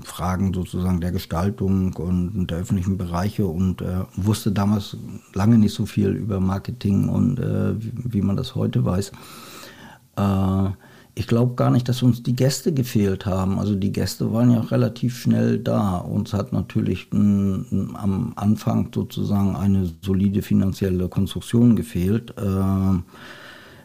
Fragen 0.04 0.54
sozusagen 0.54 1.02
der 1.02 1.12
Gestaltung 1.12 1.94
und 1.94 2.48
der 2.48 2.60
öffentlichen 2.60 2.98
Bereiche 2.98 3.48
und 3.48 3.82
äh, 3.82 4.04
wusste 4.16 4.52
damals 4.52 4.98
lange 5.34 5.58
nicht 5.58 5.74
so 5.74 5.86
viel 5.86 6.10
über 6.10 6.40
Marketing 6.40 7.10
und 7.10 7.40
äh, 7.40 7.82
wie, 7.82 7.92
wie, 8.14 8.22
man 8.22 8.38
das 8.38 8.56
heute 8.56 8.86
weiß. 8.86 9.12
Äh, 10.18 10.70
ich 11.14 11.28
glaube 11.28 11.56
gar 11.56 11.72
nicht, 11.72 11.90
dass 11.90 12.04
uns 12.04 12.24
die 12.24 12.36
Gäste 12.36 12.74
gefehlt 12.74 13.26
haben. 13.26 13.60
Also 13.60 13.76
die 13.76 13.92
Gäste 13.92 14.32
waren 14.32 14.52
ja 14.52 14.62
auch 14.62 14.72
relativ 14.72 15.18
schnell 15.18 15.60
da. 15.60 15.98
Uns 15.98 16.34
hat 16.34 16.54
natürlich 16.54 17.12
m, 17.12 17.66
m, 17.70 17.96
am 17.96 18.34
Anfang 18.38 18.90
sozusagen 18.94 19.56
eine 19.56 19.92
solide 20.02 20.42
finanzielle 20.42 21.10
Konstruktion 21.10 21.76
gefehlt. 21.76 22.34
Äh, 22.38 23.00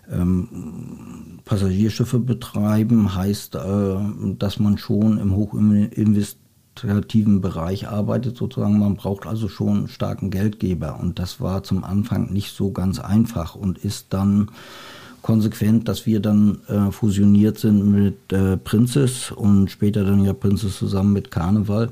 ähm, 0.08 1.40
Passagierschiffe 1.44 2.20
betreiben 2.20 3.14
heißt, 3.14 3.56
äh, 3.56 3.96
dass 4.38 4.60
man 4.60 4.78
schon 4.78 5.18
im 5.18 5.34
hochinvestitiven 5.34 7.40
Bereich 7.40 7.88
arbeitet, 7.88 8.36
sozusagen. 8.36 8.78
Man 8.78 8.94
braucht 8.94 9.26
also 9.26 9.48
schon 9.48 9.78
einen 9.78 9.88
starken 9.88 10.30
Geldgeber. 10.30 11.00
Und 11.00 11.18
das 11.18 11.40
war 11.40 11.64
zum 11.64 11.82
Anfang 11.82 12.32
nicht 12.32 12.54
so 12.54 12.70
ganz 12.70 13.00
einfach 13.00 13.56
und 13.56 13.78
ist 13.78 14.14
dann 14.14 14.52
konsequent, 15.26 15.88
dass 15.88 16.06
wir 16.06 16.20
dann 16.20 16.58
äh, 16.68 16.92
fusioniert 16.92 17.58
sind 17.58 17.90
mit 17.90 18.32
äh, 18.32 18.56
Princess 18.56 19.32
und 19.32 19.70
später 19.70 20.04
dann 20.04 20.24
ja 20.24 20.32
Princess 20.32 20.78
zusammen 20.78 21.12
mit 21.12 21.30
Karneval 21.32 21.90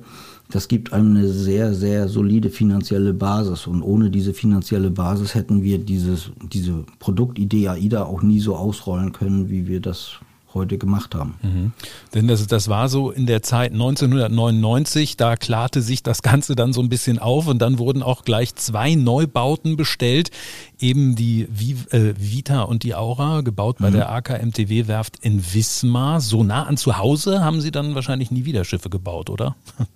das 0.50 0.68
gibt 0.68 0.92
einem 0.92 1.16
eine 1.16 1.28
sehr, 1.28 1.74
sehr 1.74 2.08
solide 2.08 2.50
finanzielle 2.50 3.14
Basis. 3.14 3.66
Und 3.66 3.82
ohne 3.82 4.10
diese 4.10 4.34
finanzielle 4.34 4.90
Basis 4.90 5.34
hätten 5.34 5.62
wir 5.62 5.78
dieses, 5.78 6.30
diese 6.52 6.84
Produktidee 6.98 7.68
AIDA 7.68 8.04
auch 8.04 8.22
nie 8.22 8.40
so 8.40 8.54
ausrollen 8.54 9.12
können, 9.12 9.48
wie 9.48 9.66
wir 9.66 9.80
das 9.80 10.20
heute 10.54 10.78
gemacht 10.78 11.14
haben. 11.14 11.34
Mhm. 11.42 11.72
Denn 12.14 12.28
das, 12.28 12.46
das 12.46 12.68
war 12.68 12.88
so 12.88 13.10
in 13.10 13.26
der 13.26 13.42
Zeit 13.42 13.72
1999, 13.72 15.16
da 15.16 15.36
klarte 15.36 15.82
sich 15.82 16.02
das 16.02 16.22
Ganze 16.22 16.54
dann 16.54 16.72
so 16.72 16.80
ein 16.80 16.88
bisschen 16.88 17.18
auf 17.18 17.46
und 17.46 17.60
dann 17.60 17.78
wurden 17.78 18.02
auch 18.02 18.24
gleich 18.24 18.54
zwei 18.54 18.94
Neubauten 18.94 19.76
bestellt, 19.76 20.30
eben 20.78 21.16
die 21.16 21.42
äh, 21.90 22.14
Vita 22.18 22.62
und 22.62 22.82
die 22.82 22.94
Aura, 22.94 23.40
gebaut 23.42 23.76
bei 23.80 23.90
mhm. 23.90 23.94
der 23.94 24.12
AKMTW 24.12 24.86
Werft 24.86 25.16
in 25.22 25.42
Wismar. 25.52 26.20
So 26.20 26.42
nah 26.44 26.64
an 26.64 26.76
zu 26.76 26.98
Hause 26.98 27.42
haben 27.42 27.60
Sie 27.60 27.70
dann 27.70 27.94
wahrscheinlich 27.94 28.30
nie 28.30 28.44
wieder 28.44 28.64
Schiffe 28.64 28.90
gebaut, 28.90 29.30
oder? 29.30 29.56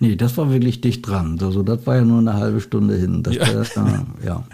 Nee, 0.00 0.16
das 0.16 0.36
war 0.36 0.50
wirklich 0.50 0.80
dicht 0.80 1.06
dran. 1.06 1.38
Also 1.40 1.62
das 1.62 1.86
war 1.86 1.96
ja 1.96 2.04
nur 2.04 2.18
eine 2.18 2.34
halbe 2.34 2.60
Stunde 2.60 2.96
hin. 2.96 3.22
Das, 3.22 3.36
ja. 3.36 3.44
Äh, 3.44 4.26
ja. 4.26 4.44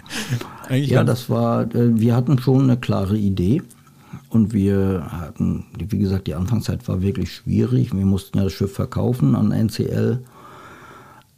ja, 0.75 1.03
das 1.03 1.29
war, 1.29 1.63
äh, 1.75 1.99
wir 1.99 2.15
hatten 2.15 2.39
schon 2.39 2.63
eine 2.63 2.77
klare 2.77 3.17
Idee. 3.17 3.61
Und 4.31 4.53
wir 4.53 5.07
hatten, 5.11 5.65
wie 5.77 5.97
gesagt, 5.97 6.27
die 6.27 6.35
Anfangszeit 6.35 6.87
war 6.87 7.01
wirklich 7.01 7.33
schwierig. 7.33 7.93
Wir 7.93 8.05
mussten 8.05 8.37
ja 8.37 8.45
das 8.45 8.53
Schiff 8.53 8.73
verkaufen 8.73 9.35
an 9.35 9.51
NCL. 9.51 10.21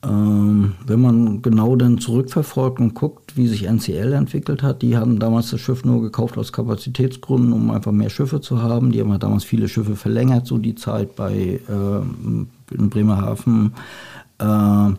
Ähm, 0.04 0.76
wenn 0.86 1.02
man 1.02 1.42
genau 1.42 1.76
dann 1.76 1.98
zurückverfolgt 1.98 2.80
und 2.80 2.94
guckt, 2.94 3.36
wie 3.36 3.48
sich 3.48 3.64
NCL 3.64 4.14
entwickelt 4.14 4.62
hat, 4.62 4.84
die 4.84 4.96
haben 4.96 5.18
damals 5.18 5.50
das 5.50 5.62
Schiff 5.62 5.84
nur 5.84 6.04
gekauft 6.04 6.38
aus 6.38 6.52
Kapazitätsgründen, 6.52 7.52
um 7.52 7.72
einfach 7.72 7.92
mehr 7.92 8.12
Schiffe 8.12 8.42
zu 8.42 8.62
haben. 8.62 8.92
Die 8.92 9.02
haben 9.02 9.10
ja 9.10 9.18
damals 9.18 9.44
viele 9.44 9.68
Schiffe 9.68 9.96
verlängert, 9.96 10.46
so 10.46 10.60
die 10.60 10.76
Zeit 10.76 11.16
bei 11.16 11.34
äh, 11.68 12.76
in 12.76 12.90
Bremerhaven. 12.90 13.74
Äh, 14.38 14.92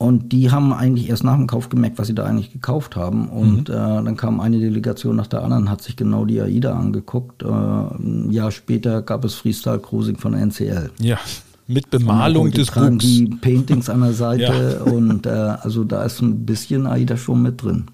und 0.00 0.32
die 0.32 0.50
haben 0.50 0.72
eigentlich 0.72 1.10
erst 1.10 1.24
nach 1.24 1.36
dem 1.36 1.46
Kauf 1.46 1.68
gemerkt, 1.68 1.98
was 1.98 2.06
sie 2.06 2.14
da 2.14 2.24
eigentlich 2.24 2.50
gekauft 2.50 2.96
haben. 2.96 3.28
Und 3.28 3.68
mhm. 3.68 3.74
äh, 3.74 4.02
dann 4.02 4.16
kam 4.16 4.40
eine 4.40 4.58
Delegation 4.58 5.14
nach 5.14 5.26
der 5.26 5.42
anderen, 5.42 5.68
hat 5.68 5.82
sich 5.82 5.94
genau 5.94 6.24
die 6.24 6.40
AIDA 6.40 6.72
angeguckt. 6.72 7.42
Äh, 7.42 7.48
ein 7.48 8.30
Jahr 8.30 8.50
später 8.50 9.02
gab 9.02 9.26
es 9.26 9.34
Freestyle 9.34 9.78
Cruising 9.78 10.16
von 10.16 10.32
NCL. 10.32 10.90
Ja 11.00 11.18
mit 11.66 11.88
Bemalung 11.90 12.50
des 12.50 12.70
Buchs. 12.70 12.98
Die 12.98 13.26
Paintings 13.26 13.88
an 13.88 14.00
der 14.00 14.12
Seite 14.12 14.80
ja. 14.84 14.90
und 14.90 15.26
äh, 15.26 15.28
also 15.28 15.84
da 15.84 16.02
ist 16.02 16.20
ein 16.20 16.44
bisschen 16.44 16.86
AIDA 16.86 17.16
schon 17.16 17.42
mit 17.42 17.62
drin. 17.62 17.84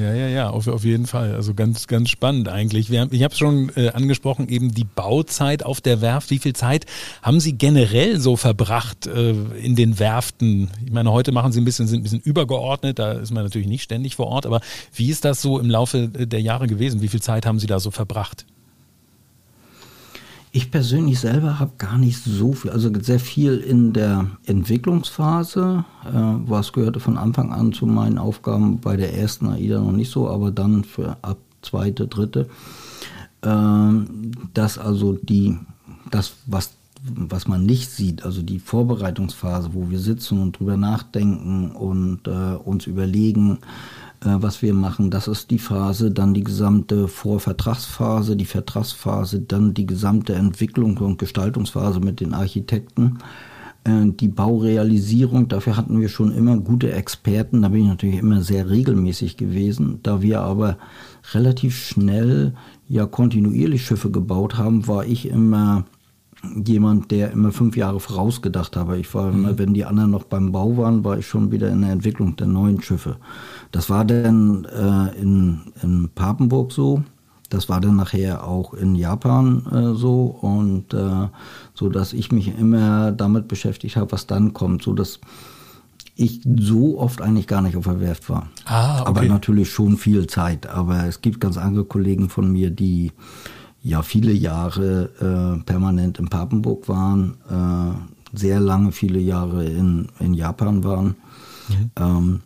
Ja, 0.00 0.14
ja, 0.14 0.28
ja, 0.28 0.50
auf, 0.50 0.66
auf 0.66 0.84
jeden 0.84 1.06
Fall. 1.06 1.34
Also 1.34 1.52
ganz, 1.52 1.86
ganz 1.86 2.08
spannend 2.08 2.48
eigentlich. 2.48 2.88
Wir 2.88 3.02
haben, 3.02 3.12
ich 3.12 3.22
habe 3.22 3.32
es 3.32 3.38
schon 3.38 3.70
äh, 3.76 3.90
angesprochen, 3.90 4.48
eben 4.48 4.72
die 4.72 4.84
Bauzeit 4.84 5.62
auf 5.62 5.82
der 5.82 6.00
Werft. 6.00 6.30
Wie 6.30 6.38
viel 6.38 6.54
Zeit 6.54 6.86
haben 7.22 7.38
Sie 7.38 7.52
generell 7.52 8.18
so 8.18 8.36
verbracht 8.36 9.06
äh, 9.06 9.32
in 9.62 9.76
den 9.76 9.98
Werften? 9.98 10.70
Ich 10.86 10.92
meine, 10.92 11.12
heute 11.12 11.32
machen 11.32 11.52
Sie 11.52 11.60
ein 11.60 11.66
bisschen, 11.66 11.86
sind 11.86 12.00
ein 12.00 12.02
bisschen 12.04 12.20
übergeordnet, 12.20 12.98
da 12.98 13.12
ist 13.12 13.30
man 13.30 13.44
natürlich 13.44 13.68
nicht 13.68 13.82
ständig 13.82 14.16
vor 14.16 14.28
Ort, 14.28 14.46
aber 14.46 14.62
wie 14.94 15.10
ist 15.10 15.26
das 15.26 15.42
so 15.42 15.58
im 15.58 15.68
Laufe 15.68 16.08
der 16.08 16.40
Jahre 16.40 16.66
gewesen? 16.66 17.02
Wie 17.02 17.08
viel 17.08 17.20
Zeit 17.20 17.44
haben 17.44 17.58
Sie 17.58 17.66
da 17.66 17.78
so 17.78 17.90
verbracht? 17.90 18.46
Ich 20.52 20.72
persönlich 20.72 21.20
selber 21.20 21.60
habe 21.60 21.72
gar 21.78 21.96
nicht 21.96 22.24
so 22.24 22.52
viel, 22.52 22.72
also 22.72 22.90
sehr 23.00 23.20
viel 23.20 23.58
in 23.58 23.92
der 23.92 24.26
Entwicklungsphase. 24.46 25.84
Äh, 26.04 26.10
was 26.12 26.72
gehörte 26.72 26.98
von 26.98 27.16
Anfang 27.16 27.52
an 27.52 27.72
zu 27.72 27.86
meinen 27.86 28.18
Aufgaben 28.18 28.80
bei 28.80 28.96
der 28.96 29.16
ersten 29.16 29.48
AIDA 29.48 29.80
noch 29.80 29.92
nicht 29.92 30.10
so, 30.10 30.28
aber 30.28 30.50
dann 30.50 30.82
für 30.82 31.16
ab 31.22 31.38
zweite, 31.62 32.08
dritte. 32.08 32.48
Äh, 33.42 33.90
dass 34.54 34.78
also 34.78 35.12
die, 35.12 35.56
das, 36.10 36.32
was 36.46 36.72
was 37.02 37.48
man 37.48 37.64
nicht 37.64 37.90
sieht, 37.90 38.24
also 38.24 38.42
die 38.42 38.58
Vorbereitungsphase, 38.58 39.70
wo 39.72 39.88
wir 39.88 39.98
sitzen 39.98 40.40
und 40.40 40.58
drüber 40.58 40.76
nachdenken 40.76 41.70
und 41.70 42.26
äh, 42.26 42.56
uns 42.56 42.86
überlegen, 42.86 43.58
was 44.22 44.62
wir 44.62 44.74
machen. 44.74 45.10
Das 45.10 45.28
ist 45.28 45.50
die 45.50 45.58
Phase, 45.58 46.10
dann 46.10 46.34
die 46.34 46.44
gesamte 46.44 47.08
Vorvertragsphase, 47.08 48.36
die 48.36 48.44
Vertragsphase, 48.44 49.40
dann 49.40 49.74
die 49.74 49.86
gesamte 49.86 50.34
Entwicklung 50.34 50.98
und 50.98 51.18
Gestaltungsphase 51.18 52.00
mit 52.00 52.20
den 52.20 52.34
Architekten. 52.34 53.18
Äh, 53.84 54.10
die 54.10 54.28
Baurealisierung, 54.28 55.48
dafür 55.48 55.76
hatten 55.76 56.00
wir 56.00 56.08
schon 56.08 56.32
immer 56.32 56.58
gute 56.58 56.92
Experten, 56.92 57.62
da 57.62 57.68
bin 57.68 57.82
ich 57.82 57.88
natürlich 57.88 58.18
immer 58.18 58.42
sehr 58.42 58.68
regelmäßig 58.68 59.36
gewesen. 59.36 60.00
Da 60.02 60.20
wir 60.20 60.40
aber 60.40 60.76
relativ 61.32 61.76
schnell 61.76 62.54
ja 62.88 63.06
kontinuierlich 63.06 63.84
Schiffe 63.86 64.10
gebaut 64.10 64.58
haben, 64.58 64.86
war 64.86 65.06
ich 65.06 65.28
immer 65.28 65.86
jemand, 66.64 67.10
der 67.10 67.32
immer 67.32 67.52
fünf 67.52 67.76
Jahre 67.76 68.00
vorausgedacht 68.00 68.76
habe. 68.76 68.98
Ich 68.98 69.14
war, 69.14 69.30
mhm. 69.32 69.58
wenn 69.58 69.74
die 69.74 69.84
anderen 69.84 70.10
noch 70.10 70.24
beim 70.24 70.52
Bau 70.52 70.76
waren, 70.76 71.04
war 71.04 71.18
ich 71.18 71.26
schon 71.26 71.52
wieder 71.52 71.68
in 71.68 71.82
der 71.82 71.92
Entwicklung 71.92 72.36
der 72.36 72.46
neuen 72.46 72.82
Schiffe. 72.82 73.16
Das 73.72 73.90
war 73.90 74.04
dann 74.04 74.64
äh, 74.64 75.20
in, 75.20 75.60
in 75.82 76.08
Papenburg 76.14 76.72
so. 76.72 77.02
Das 77.50 77.68
war 77.68 77.80
dann 77.80 77.96
nachher 77.96 78.46
auch 78.46 78.74
in 78.74 78.94
Japan 78.94 79.66
äh, 79.72 79.94
so 79.94 80.24
und 80.26 80.94
äh, 80.94 81.28
so, 81.74 81.88
dass 81.88 82.12
ich 82.12 82.30
mich 82.30 82.56
immer 82.58 83.10
damit 83.12 83.48
beschäftigt 83.48 83.96
habe, 83.96 84.12
was 84.12 84.26
dann 84.26 84.54
kommt, 84.54 84.82
so 84.82 84.94
dass 84.94 85.20
ich 86.14 86.42
so 86.44 86.98
oft 86.98 87.22
eigentlich 87.22 87.46
gar 87.46 87.62
nicht 87.62 87.76
auf 87.76 87.84
der 87.84 88.00
Werft 88.00 88.28
war. 88.28 88.48
Ah, 88.66 89.00
okay. 89.00 89.08
Aber 89.08 89.22
natürlich 89.24 89.70
schon 89.70 89.96
viel 89.96 90.26
Zeit. 90.26 90.66
Aber 90.66 91.06
es 91.06 91.22
gibt 91.22 91.40
ganz 91.40 91.56
andere 91.56 91.84
Kollegen 91.84 92.28
von 92.28 92.52
mir, 92.52 92.70
die 92.70 93.12
ja 93.82 94.02
viele 94.02 94.32
Jahre 94.32 95.10
äh, 95.20 95.64
permanent 95.64 96.18
in 96.18 96.28
Papenburg 96.28 96.88
waren, 96.88 97.36
äh, 97.48 98.36
sehr 98.36 98.60
lange, 98.60 98.92
viele 98.92 99.18
Jahre 99.18 99.64
in, 99.64 100.08
in 100.20 100.34
Japan 100.34 100.84
waren. 100.84 101.16
Mhm. 101.68 101.90
Ähm, 101.96 102.40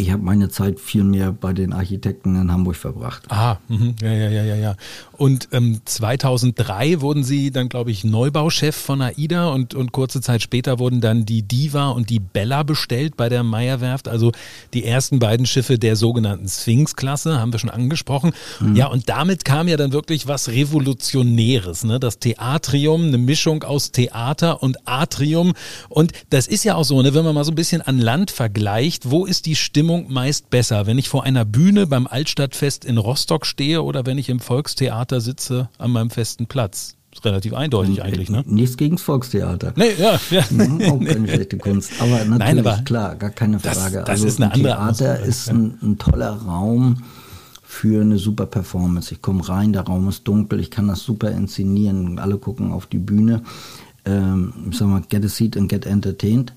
ich 0.00 0.12
habe 0.12 0.22
meine 0.22 0.48
Zeit 0.48 0.78
viel 0.78 1.02
mehr 1.02 1.32
bei 1.32 1.52
den 1.52 1.72
Architekten 1.72 2.40
in 2.40 2.52
Hamburg 2.52 2.76
verbracht. 2.76 3.24
Ah, 3.30 3.56
mh, 3.66 3.94
ja, 4.00 4.12
ja, 4.12 4.30
ja, 4.30 4.44
ja, 4.44 4.54
ja. 4.54 4.76
Und 5.16 5.48
ähm, 5.50 5.80
2003 5.84 7.00
wurden 7.00 7.24
Sie 7.24 7.50
dann, 7.50 7.68
glaube 7.68 7.90
ich, 7.90 8.04
Neubauchef 8.04 8.76
von 8.76 9.02
AIDA 9.02 9.48
und, 9.48 9.74
und 9.74 9.90
kurze 9.90 10.20
Zeit 10.20 10.40
später 10.40 10.78
wurden 10.78 11.00
dann 11.00 11.26
die 11.26 11.42
Diva 11.42 11.88
und 11.88 12.10
die 12.10 12.20
Bella 12.20 12.62
bestellt 12.62 13.16
bei 13.16 13.28
der 13.28 13.42
Meyerwerft. 13.42 14.06
Also 14.06 14.30
die 14.72 14.84
ersten 14.84 15.18
beiden 15.18 15.46
Schiffe 15.46 15.80
der 15.80 15.96
sogenannten 15.96 16.46
Sphinx-Klasse, 16.46 17.40
haben 17.40 17.50
wir 17.52 17.58
schon 17.58 17.68
angesprochen. 17.68 18.30
Mhm. 18.60 18.76
Ja, 18.76 18.86
und 18.86 19.08
damit 19.08 19.44
kam 19.44 19.66
ja 19.66 19.76
dann 19.76 19.92
wirklich 19.92 20.28
was 20.28 20.48
Revolutionäres. 20.48 21.82
Ne? 21.82 21.98
Das 21.98 22.20
Theatrium, 22.20 23.06
eine 23.06 23.18
Mischung 23.18 23.64
aus 23.64 23.90
Theater 23.90 24.62
und 24.62 24.76
Atrium. 24.86 25.54
Und 25.88 26.12
das 26.30 26.46
ist 26.46 26.62
ja 26.62 26.76
auch 26.76 26.84
so, 26.84 27.02
ne, 27.02 27.14
wenn 27.14 27.24
man 27.24 27.34
mal 27.34 27.44
so 27.44 27.50
ein 27.50 27.56
bisschen 27.56 27.82
an 27.82 27.98
Land 27.98 28.30
vergleicht, 28.30 29.10
wo 29.10 29.26
ist 29.26 29.46
die 29.46 29.56
Stimmung? 29.56 29.87
Stimmung 29.88 30.12
meist 30.12 30.50
besser, 30.50 30.86
wenn 30.86 30.98
ich 30.98 31.08
vor 31.08 31.24
einer 31.24 31.46
Bühne 31.46 31.86
beim 31.86 32.06
Altstadtfest 32.06 32.84
in 32.84 32.98
Rostock 32.98 33.46
stehe 33.46 33.82
oder 33.82 34.04
wenn 34.04 34.18
ich 34.18 34.28
im 34.28 34.38
Volkstheater 34.38 35.22
sitze 35.22 35.70
an 35.78 35.92
meinem 35.92 36.10
festen 36.10 36.46
Platz? 36.46 36.96
Ist 37.10 37.24
relativ 37.24 37.54
eindeutig 37.54 38.02
eigentlich, 38.02 38.28
ne? 38.28 38.44
Nichts 38.46 38.76
gegen 38.76 38.96
das 38.96 39.02
Volkstheater. 39.02 39.72
Nee, 39.76 39.94
ja, 39.98 40.20
ja. 40.28 40.44
Mhm, 40.50 40.82
auch 40.82 41.02
keine 41.02 41.26
schlechte 41.32 41.56
Kunst. 41.56 41.92
Aber 42.00 42.22
natürlich, 42.22 42.38
Nein, 42.38 42.58
aber 42.58 42.82
klar, 42.84 43.16
gar 43.16 43.30
keine 43.30 43.60
Frage. 43.60 43.76
Das, 43.76 43.92
das 43.92 44.08
also 44.10 44.26
ist 44.26 44.42
eine 44.42 44.52
andere 44.52 44.74
Theater 44.74 45.20
ist 45.20 45.48
ein, 45.48 45.78
ein 45.82 45.96
toller 45.96 46.32
Raum 46.32 47.04
für 47.62 48.02
eine 48.02 48.18
super 48.18 48.44
Performance. 48.44 49.14
Ich 49.14 49.22
komme 49.22 49.48
rein, 49.48 49.72
der 49.72 49.86
Raum 49.86 50.06
ist 50.10 50.28
dunkel, 50.28 50.60
ich 50.60 50.70
kann 50.70 50.88
das 50.88 51.02
super 51.02 51.30
inszenieren, 51.30 52.18
alle 52.18 52.36
gucken 52.36 52.72
auf 52.72 52.84
die 52.84 52.98
Bühne. 52.98 53.42
Ähm, 54.04 54.52
ich 54.70 54.76
sag 54.76 54.88
mal, 54.88 55.00
get 55.08 55.24
a 55.24 55.28
seat 55.28 55.56
and 55.56 55.70
get 55.70 55.86
entertained 55.86 56.52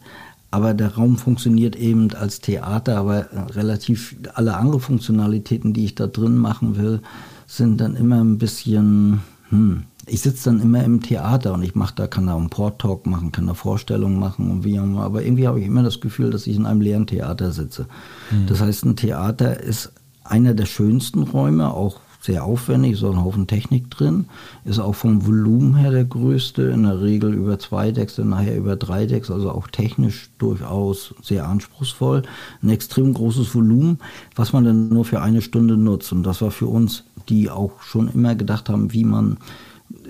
aber 0.52 0.74
der 0.74 0.96
Raum 0.96 1.18
funktioniert 1.18 1.76
eben 1.76 2.14
als 2.14 2.42
Theater, 2.42 2.98
aber 2.98 3.28
relativ 3.56 4.16
alle 4.34 4.56
andere 4.56 4.80
Funktionalitäten, 4.80 5.74
die 5.74 5.86
ich 5.86 5.96
da 5.96 6.08
drin 6.08 6.38
machen 6.38 6.78
will, 6.78 7.02
sind 7.48 7.82
dann 7.82 7.96
immer 7.96 8.24
ein 8.24 8.38
bisschen 8.38 9.22
hm, 9.50 9.84
ich 10.08 10.22
sitze 10.22 10.50
dann 10.50 10.62
immer 10.62 10.84
im 10.84 11.02
Theater 11.02 11.54
und 11.54 11.62
ich 11.62 11.76
mache 11.76 11.94
da, 11.96 12.08
kann 12.08 12.28
da 12.28 12.36
einen 12.36 12.50
Port-Talk 12.50 13.06
machen, 13.06 13.32
kann 13.32 13.48
da 13.48 13.54
Vorstellungen 13.54 14.20
machen 14.20 14.50
und 14.50 14.64
wie 14.64 14.80
auch 14.80 14.84
immer. 14.84 15.04
Aber 15.04 15.24
irgendwie 15.24 15.48
habe 15.48 15.60
ich 15.60 15.68
immer 15.68 15.84
das 15.84 16.02
Gefühl, 16.02 16.32
dass 16.32 16.48
ich 16.48 16.56
in 16.56 16.66
einem 16.66 16.82
leeren 16.82 17.08
Theater 17.08 17.52
sitze. 17.52 17.86
Mhm. 18.32 18.48
Das 18.48 18.62
heißt, 18.62 18.86
ein 18.86 18.96
Theater 18.96 19.60
ist 19.62 19.92
einer 20.24 20.54
der 20.54 20.66
schönsten 20.66 21.24
Räume, 21.24 21.72
auch 21.74 22.00
sehr 22.22 22.46
aufwendig, 22.46 22.98
so 22.98 23.10
ein 23.12 23.24
Haufen 23.24 23.48
Technik 23.48 23.90
drin, 23.90 24.26
ist 24.64 24.80
auch 24.80 24.94
vom 24.94 25.26
Volumen 25.26 25.76
her 25.76 25.92
der 25.92 26.06
größte, 26.06 26.62
in 26.64 26.84
der 26.84 27.02
Regel 27.02 27.34
über 27.34 27.58
zwei 27.58 27.92
Decks, 27.92 28.16
dann 28.16 28.30
nachher 28.30 28.56
über 28.56 28.76
drei 28.76 29.08
Decks, 29.08 29.32
also 29.32 29.50
auch 29.50 29.68
technisch 29.68 30.30
durchaus 30.38 31.16
sehr 31.24 31.48
anspruchsvoll. 31.48 32.22
Ein 32.62 32.70
extrem 32.70 33.14
großes 33.14 33.54
Volumen, 33.56 33.98
was 34.36 34.54
man 34.54 34.64
dann 34.64 34.90
nur 34.90 35.04
für 35.04 35.22
eine 35.22 35.42
Stunde 35.42 35.78
nutzt. 35.78 36.12
Und 36.12 36.22
das 36.24 36.42
war 36.42 36.52
für 36.52 36.68
uns, 36.68 37.06
die 37.28 37.50
auch 37.50 37.82
schon 37.82 38.08
immer 38.14 38.36
gedacht 38.36 38.70
haben, 38.70 38.94
wie 38.94 39.04
man 39.04 39.38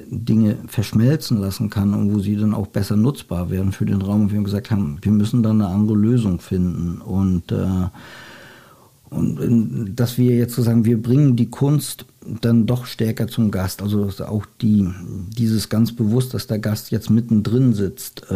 Dinge 0.09 0.57
verschmelzen 0.67 1.37
lassen 1.39 1.69
kann 1.69 1.93
und 1.93 2.13
wo 2.13 2.19
sie 2.19 2.35
dann 2.35 2.53
auch 2.53 2.67
besser 2.67 2.97
nutzbar 2.97 3.49
werden 3.49 3.71
für 3.71 3.85
den 3.85 4.01
Raum. 4.01 4.23
Und 4.23 4.31
wir 4.31 4.37
haben 4.37 4.43
gesagt 4.43 4.69
haben, 4.69 4.97
wir 5.01 5.11
müssen 5.13 5.43
dann 5.43 5.61
eine 5.61 5.73
andere 5.73 5.97
Lösung 5.97 6.39
finden. 6.39 6.99
Und 7.01 7.51
äh, 7.53 7.87
und 9.11 9.93
dass 9.95 10.17
wir 10.17 10.35
jetzt 10.37 10.55
sagen, 10.55 10.85
wir 10.85 11.01
bringen 11.01 11.35
die 11.35 11.49
Kunst 11.49 12.05
dann 12.39 12.65
doch 12.65 12.85
stärker 12.85 13.27
zum 13.27 13.51
Gast. 13.51 13.81
Also 13.81 14.09
auch 14.25 14.45
die, 14.61 14.87
dieses 15.37 15.67
ganz 15.67 15.93
bewusst, 15.93 16.33
dass 16.33 16.47
der 16.47 16.59
Gast 16.59 16.91
jetzt 16.91 17.09
mittendrin 17.09 17.73
sitzt 17.73 18.27
äh, 18.29 18.35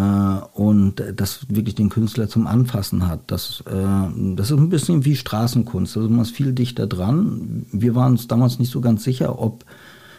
und 0.53 1.01
das 1.15 1.45
wirklich 1.47 1.75
den 1.75 1.89
Künstler 1.89 2.27
zum 2.27 2.45
Anfassen 2.45 3.07
hat. 3.07 3.21
Das, 3.27 3.63
äh, 3.67 4.33
das 4.35 4.51
ist 4.51 4.57
ein 4.57 4.69
bisschen 4.69 5.05
wie 5.05 5.15
Straßenkunst. 5.15 5.95
Also 5.95 6.09
man 6.09 6.23
ist 6.23 6.31
viel 6.31 6.51
dichter 6.51 6.87
dran. 6.87 7.65
Wir 7.71 7.95
waren 7.95 8.13
uns 8.13 8.27
damals 8.27 8.59
nicht 8.59 8.71
so 8.71 8.81
ganz 8.81 9.03
sicher, 9.03 9.39
ob 9.39 9.63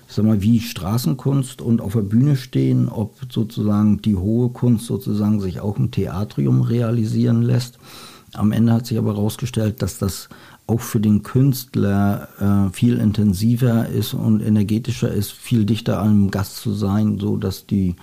ich 0.09 0.15
sag 0.15 0.25
mal, 0.25 0.41
wie 0.41 0.61
Straßenkunst 0.61 1.61
und 1.61 1.81
auf 1.81 1.95
der 1.95 2.03
Bühne 2.03 2.37
stehen, 2.37 2.89
ob 2.89 3.17
sozusagen 3.29 4.01
die 4.01 4.15
hohe 4.15 4.51
Kunst 4.51 4.87
sozusagen 4.87 5.41
sich 5.41 5.61
auch 5.61 5.77
im 5.77 5.91
Theatrium 5.91 6.63
realisieren 6.63 7.43
lässt. 7.43 7.79
Am 8.37 8.53
Ende 8.53 8.73
hat 8.73 8.87
sich 8.87 8.99
aber 8.99 9.15
herausgestellt, 9.15 9.83
dass 9.83 9.99
das 9.99 10.29
auch 10.67 10.81
für 10.81 11.01
den 11.01 11.23
Künstler 11.23 12.29
äh, 12.41 12.73
viel 12.73 12.99
intensiver 12.99 13.89
ist 13.89 14.15
und 14.15 14.41
energetischer 14.41 15.11
ist, 15.11 15.33
viel 15.33 15.65
dichter 15.65 16.01
an 16.01 16.09
einem 16.09 16.31
Gast 16.31 16.57
zu 16.57 16.73
sein, 16.73 17.19
so 17.19 17.37
dass 17.37 17.67
die 17.67 17.95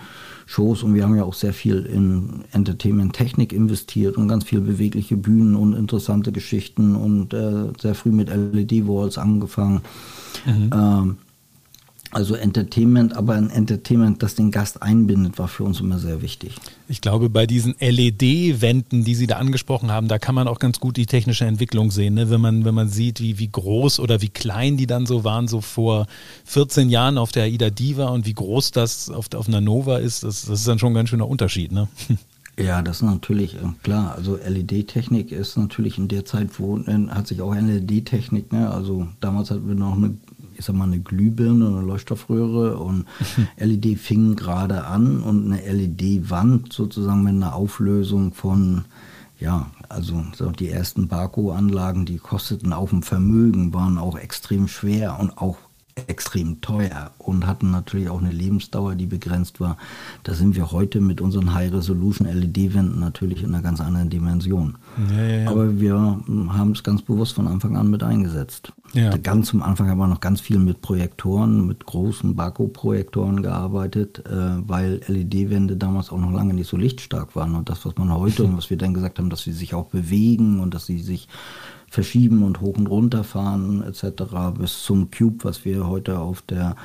Shows 0.46 0.84
und 0.84 0.94
wir 0.94 1.04
haben 1.04 1.16
ja 1.16 1.24
auch 1.24 1.34
sehr 1.34 1.54
viel 1.54 1.86
in 1.86 2.46
Entertainment-Technik 2.52 3.54
investiert 3.54 4.18
und 4.18 4.28
ganz 4.28 4.46
viel 4.46 4.62
bewegliche 4.62 5.18
Bühnen 5.18 5.56
und 5.56 5.74
interessante 5.74 6.32
Geschichten 6.32 6.96
und 6.96 7.34
äh, 7.34 7.68
sehr 7.82 7.96
früh 7.96 8.12
mit 8.12 8.30
LED-Walls 8.30 9.18
angefangen. 9.18 9.82
Mhm. 10.46 10.70
Ähm, 10.74 11.18
also 12.14 12.36
Entertainment, 12.36 13.16
aber 13.16 13.34
ein 13.34 13.50
Entertainment, 13.50 14.22
das 14.22 14.36
den 14.36 14.52
Gast 14.52 14.82
einbindet, 14.82 15.38
war 15.40 15.48
für 15.48 15.64
uns 15.64 15.80
immer 15.80 16.00
sehr 16.00 16.22
wichtig. 16.22 16.56
Ich 16.88 17.02
glaube, 17.02 17.30
bei 17.30 17.48
diesen 17.48 17.76
LED-Wänden, 17.80 19.04
die 19.04 19.16
Sie 19.16 19.28
da 19.28 19.38
angesprochen 19.38 19.92
haben, 19.92 20.08
da 20.08 20.20
kann 20.20 20.36
man 20.36 20.48
auch 20.48 20.60
ganz 20.60 20.80
gut 20.80 20.98
die 20.98 21.06
technische 21.06 21.46
Entwicklung 21.46 21.92
sehen. 21.92 22.14
Ne? 22.14 22.30
Wenn, 22.30 22.42
man, 22.42 22.66
wenn 22.66 22.76
man 22.76 22.90
sieht, 22.90 23.20
wie, 23.20 23.40
wie 23.40 23.50
groß 23.50 24.00
oder 24.00 24.22
wie 24.22 24.30
klein 24.30 24.78
die 24.78 24.88
dann 24.88 25.06
so 25.06 25.24
waren, 25.24 25.48
so 25.48 25.62
vor 25.62 26.08
14 26.46 26.90
Jahren 26.90 27.18
auf 27.18 27.32
der 27.32 27.44
AIDA 27.44 27.70
Diva 27.70 28.08
und 28.08 28.26
wie 28.26 28.34
groß 28.34 28.72
das 28.72 29.10
auf, 29.10 29.34
auf 29.34 29.48
einer 29.48 29.62
Nova 29.62 29.98
ist, 29.98 30.24
das, 30.24 30.46
das 30.46 30.60
ist 30.60 30.68
dann 30.68 30.80
schon 30.80 30.92
ein 30.92 30.96
ganz 30.96 31.10
schöner 31.10 31.28
Unterschied. 31.28 31.72
Ne? 31.72 31.88
Ja, 32.60 32.84
das 32.84 32.98
ist 32.98 33.02
natürlich 33.02 33.56
äh, 33.56 33.68
klar. 33.82 34.14
Also 34.16 34.38
LED-Technik 34.38 35.32
ist 35.32 35.58
natürlich 35.58 35.98
in 35.98 36.08
der 36.08 36.24
Zeit, 36.24 36.60
wo 36.60 36.78
äh, 36.78 37.08
hat 37.10 37.28
sich 37.28 37.42
auch 37.42 37.56
LED-Technik, 37.56 38.52
ne? 38.52 38.70
also 38.70 39.08
damals 39.22 39.50
hatten 39.50 39.68
wir 39.68 39.76
noch 39.76 39.96
eine 39.98 40.16
ich 40.58 40.66
sag 40.66 40.76
mal, 40.76 40.86
eine 40.86 41.00
Glühbirne, 41.00 41.68
eine 41.68 41.82
Leuchtstoffröhre 41.82 42.78
und 42.78 43.06
LED 43.58 44.00
fing 44.00 44.36
gerade 44.36 44.86
an 44.86 45.22
und 45.22 45.52
eine 45.52 45.62
LED-Wand 45.62 46.74
sozusagen 46.74 47.24
mit 47.24 47.34
einer 47.34 47.56
Auflösung 47.56 48.34
von, 48.34 48.86
ja, 49.40 49.68
also 49.90 50.24
so 50.36 50.52
die 50.52 50.70
ersten 50.70 51.08
Barco-Anlagen, 51.08 52.06
die 52.06 52.18
kosteten 52.18 52.74
auf 52.74 52.90
dem 52.90 53.04
Vermögen, 53.04 53.74
waren 53.74 53.98
auch 53.98 54.18
extrem 54.18 54.68
schwer 54.68 55.20
und 55.20 55.38
auch 55.38 55.58
extrem 56.08 56.62
teuer 56.62 57.12
und 57.18 57.46
hatten 57.46 57.72
natürlich 57.72 58.10
auch 58.10 58.22
eine 58.22 58.32
Lebensdauer, 58.32 58.96
die 58.96 59.06
begrenzt 59.06 59.60
war. 59.60 59.78
Da 60.24 60.34
sind 60.34 60.56
wir 60.56 60.72
heute 60.72 61.02
mit 61.02 61.22
unseren 61.22 61.54
High-Resolution 61.54 62.28
LED-Wänden 62.28 63.00
natürlich 63.00 63.44
in 63.44 63.54
einer 63.54 63.64
ganz 63.64 63.80
anderen 63.80 64.10
Dimension. 64.10 64.78
Ja, 65.12 65.24
ja, 65.24 65.38
ja. 65.38 65.50
Aber 65.50 65.80
wir 65.80 65.96
haben 65.96 66.72
es 66.72 66.84
ganz 66.84 67.02
bewusst 67.02 67.34
von 67.34 67.48
Anfang 67.48 67.78
an 67.78 67.90
mit 67.90 68.04
eingesetzt. 68.04 68.74
Ganz 69.24 69.48
zum 69.48 69.64
Anfang 69.64 69.90
haben 69.90 69.98
wir 69.98 70.08
noch 70.08 70.20
ganz 70.20 70.40
viel 70.40 70.60
mit 70.60 70.82
Projektoren, 70.82 71.66
mit 71.66 71.86
großen 71.86 72.36
Baku-Projektoren 72.36 73.42
gearbeitet, 73.42 74.24
äh, 74.28 74.68
weil 74.68 75.02
LED-Wände 75.08 75.78
damals 75.78 76.12
auch 76.12 76.20
noch 76.20 76.32
lange 76.32 76.54
nicht 76.54 76.70
so 76.70 76.78
lichtstark 76.78 77.36
waren. 77.36 77.56
Und 77.56 77.70
das, 77.70 77.86
was 77.86 77.98
man 77.98 78.14
heute 78.14 78.44
und 78.44 78.56
was 78.56 78.70
wir 78.70 78.78
dann 78.78 78.94
gesagt 78.94 79.18
haben, 79.18 79.32
dass 79.32 79.42
sie 79.42 79.52
sich 79.52 79.74
auch 79.74 79.86
bewegen 79.86 80.60
und 80.60 80.74
dass 80.74 80.86
sie 80.86 81.00
sich 81.00 81.28
verschieben 81.94 82.42
und 82.42 82.60
hoch 82.60 82.76
und 82.76 82.88
runter 82.88 83.24
fahren 83.24 83.84
etc. 83.84 84.24
bis 84.58 84.82
zum 84.84 85.12
Cube, 85.12 85.44
was 85.44 85.64
wir 85.64 85.88
heute 85.88 86.18
auf 86.18 86.42
der 86.42 86.76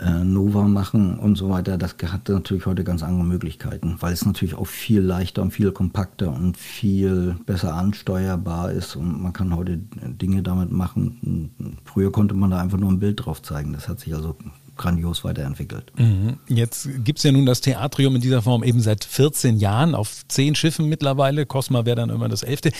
äh, 0.00 0.24
Nova 0.24 0.62
machen 0.62 1.18
und 1.18 1.36
so 1.36 1.50
weiter. 1.50 1.76
Das 1.76 1.94
hat 2.06 2.26
natürlich 2.30 2.64
heute 2.64 2.84
ganz 2.84 3.02
andere 3.02 3.26
Möglichkeiten, 3.26 3.96
weil 4.00 4.14
es 4.14 4.24
natürlich 4.24 4.54
auch 4.54 4.66
viel 4.66 5.02
leichter 5.02 5.42
und 5.42 5.50
viel 5.50 5.72
kompakter 5.72 6.32
und 6.32 6.56
viel 6.56 7.36
besser 7.44 7.74
ansteuerbar 7.74 8.72
ist 8.72 8.96
und 8.96 9.20
man 9.20 9.34
kann 9.34 9.54
heute 9.54 9.76
Dinge 9.76 10.42
damit 10.42 10.72
machen. 10.72 11.76
Früher 11.84 12.10
konnte 12.10 12.34
man 12.34 12.50
da 12.50 12.60
einfach 12.62 12.78
nur 12.78 12.90
ein 12.90 13.00
Bild 13.00 13.26
drauf 13.26 13.42
zeigen. 13.42 13.74
Das 13.74 13.90
hat 13.90 14.00
sich 14.00 14.14
also 14.14 14.36
grandios 14.78 15.24
weiterentwickelt. 15.24 15.92
Mhm. 15.98 16.38
Jetzt 16.48 16.88
gibt 17.04 17.18
es 17.18 17.24
ja 17.24 17.32
nun 17.32 17.44
das 17.44 17.60
Theatrium 17.60 18.14
in 18.14 18.22
dieser 18.22 18.40
Form 18.40 18.62
eben 18.62 18.80
seit 18.80 19.04
14 19.04 19.58
Jahren 19.58 19.94
auf 19.94 20.26
zehn 20.28 20.54
Schiffen 20.54 20.88
mittlerweile. 20.88 21.44
Cosma 21.44 21.84
wäre 21.84 21.96
dann 21.96 22.08
immer 22.08 22.28
das 22.28 22.42
elfte. 22.42 22.72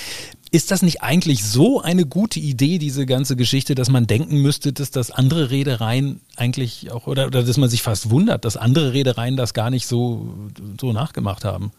Ist 0.50 0.70
das 0.70 0.82
nicht 0.82 1.02
eigentlich 1.02 1.44
so 1.44 1.80
eine 1.80 2.06
gute 2.06 2.40
Idee, 2.40 2.78
diese 2.78 3.04
ganze 3.04 3.36
Geschichte, 3.36 3.74
dass 3.74 3.90
man 3.90 4.06
denken 4.06 4.40
müsste, 4.40 4.72
dass 4.72 4.90
das 4.90 5.10
andere 5.10 5.50
Reedereien 5.50 6.20
eigentlich 6.36 6.90
auch, 6.90 7.06
oder, 7.06 7.26
oder 7.26 7.42
dass 7.42 7.56
man 7.58 7.68
sich 7.68 7.82
fast 7.82 8.10
wundert, 8.10 8.44
dass 8.44 8.56
andere 8.56 8.92
Reedereien 8.92 9.36
das 9.36 9.52
gar 9.52 9.70
nicht 9.70 9.86
so, 9.86 10.34
so 10.80 10.92
nachgemacht 10.92 11.44
haben? 11.44 11.72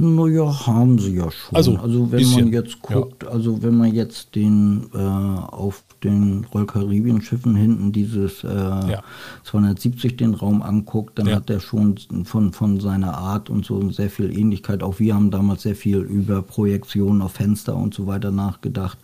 Naja, 0.00 0.66
haben 0.68 1.00
sie 1.00 1.16
ja 1.16 1.28
schon. 1.28 1.56
Also, 1.56 1.76
also 1.76 2.12
wenn 2.12 2.18
bisschen, 2.18 2.44
man 2.44 2.52
jetzt 2.52 2.80
guckt, 2.82 3.24
ja. 3.24 3.30
also 3.30 3.62
wenn 3.64 3.76
man 3.76 3.92
jetzt 3.92 4.36
den 4.36 4.90
äh, 4.94 4.98
auf 4.98 5.82
den 6.04 6.46
Royal 6.54 6.66
Caribbean 6.66 7.20
Schiffen 7.20 7.56
hinten 7.56 7.90
dieses 7.90 8.44
äh, 8.44 8.48
ja. 8.48 9.02
270 9.42 10.16
den 10.16 10.34
Raum 10.34 10.62
anguckt, 10.62 11.18
dann 11.18 11.26
ja. 11.26 11.34
hat 11.34 11.48
der 11.48 11.58
schon 11.58 11.96
von, 12.22 12.52
von 12.52 12.78
seiner 12.78 13.18
Art 13.18 13.50
und 13.50 13.64
so 13.64 13.90
sehr 13.90 14.08
viel 14.08 14.36
Ähnlichkeit. 14.36 14.84
Auch 14.84 15.00
wir 15.00 15.16
haben 15.16 15.32
damals 15.32 15.62
sehr 15.62 15.74
viel 15.74 15.98
über 15.98 16.42
Projektionen 16.42 17.20
auf 17.20 17.32
Fenster 17.32 17.74
und 17.74 17.92
so 17.92 18.06
weiter 18.06 18.30
nachgedacht. 18.30 18.98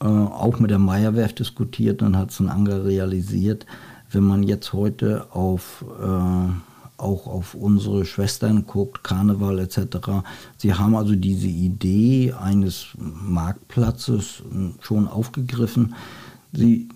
Äh, 0.00 0.06
auch 0.06 0.60
mit 0.60 0.70
der 0.70 0.78
Meyerwerft 0.78 1.40
diskutiert, 1.40 2.02
dann 2.02 2.16
hat 2.16 2.30
es 2.30 2.38
ein 2.38 2.48
Anger 2.48 2.84
realisiert. 2.84 3.66
Wenn 4.12 4.24
man 4.24 4.44
jetzt 4.44 4.72
heute 4.72 5.26
auf 5.32 5.84
äh, 6.00 6.69
auch 7.00 7.26
auf 7.26 7.54
unsere 7.54 8.04
Schwestern 8.04 8.66
guckt, 8.66 9.02
Karneval 9.02 9.58
etc. 9.58 9.78
Sie 10.56 10.74
haben 10.74 10.94
also 10.94 11.14
diese 11.16 11.48
Idee 11.48 12.32
eines 12.32 12.88
Marktplatzes 12.96 14.42
schon 14.80 15.08
aufgegriffen. 15.08 15.94
Sie 16.52 16.88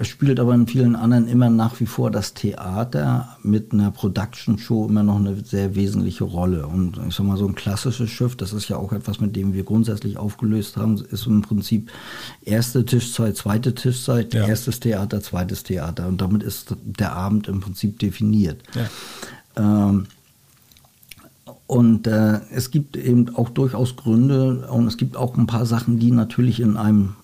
spielt 0.00 0.40
aber 0.40 0.54
in 0.54 0.66
vielen 0.66 0.96
anderen 0.96 1.28
immer 1.28 1.50
nach 1.50 1.78
wie 1.80 1.86
vor 1.86 2.10
das 2.10 2.32
Theater 2.32 3.36
mit 3.42 3.72
einer 3.72 3.90
Production 3.90 4.58
Show 4.58 4.86
immer 4.88 5.02
noch 5.02 5.16
eine 5.16 5.44
sehr 5.44 5.74
wesentliche 5.74 6.24
Rolle. 6.24 6.66
Und 6.66 6.98
ich 7.06 7.14
sag 7.14 7.26
mal, 7.26 7.36
so 7.36 7.46
ein 7.46 7.54
klassisches 7.54 8.08
Schiff, 8.08 8.34
das 8.34 8.54
ist 8.54 8.68
ja 8.68 8.78
auch 8.78 8.92
etwas, 8.92 9.20
mit 9.20 9.36
dem 9.36 9.52
wir 9.52 9.64
grundsätzlich 9.64 10.16
aufgelöst 10.16 10.78
haben, 10.78 10.96
ist 11.10 11.26
im 11.26 11.42
Prinzip 11.42 11.90
erste 12.44 12.86
Tischzeit, 12.86 13.36
zweite 13.36 13.74
Tischzeit, 13.74 14.32
ja. 14.32 14.46
erstes 14.46 14.80
Theater, 14.80 15.20
zweites 15.20 15.64
Theater. 15.64 16.08
Und 16.08 16.22
damit 16.22 16.42
ist 16.42 16.74
der 16.82 17.12
Abend 17.12 17.48
im 17.48 17.60
Prinzip 17.60 17.98
definiert. 17.98 18.62
Ja. 18.74 19.84
Ähm, 19.84 20.06
und 21.66 22.06
äh, 22.06 22.40
es 22.50 22.70
gibt 22.70 22.96
eben 22.96 23.34
auch 23.34 23.48
durchaus 23.48 23.96
Gründe 23.96 24.68
und 24.70 24.86
es 24.86 24.96
gibt 24.96 25.16
auch 25.16 25.36
ein 25.36 25.46
paar 25.46 25.64
Sachen, 25.64 25.98
die 25.98 26.10
natürlich 26.10 26.60
in 26.60 26.76
einem 26.76 27.16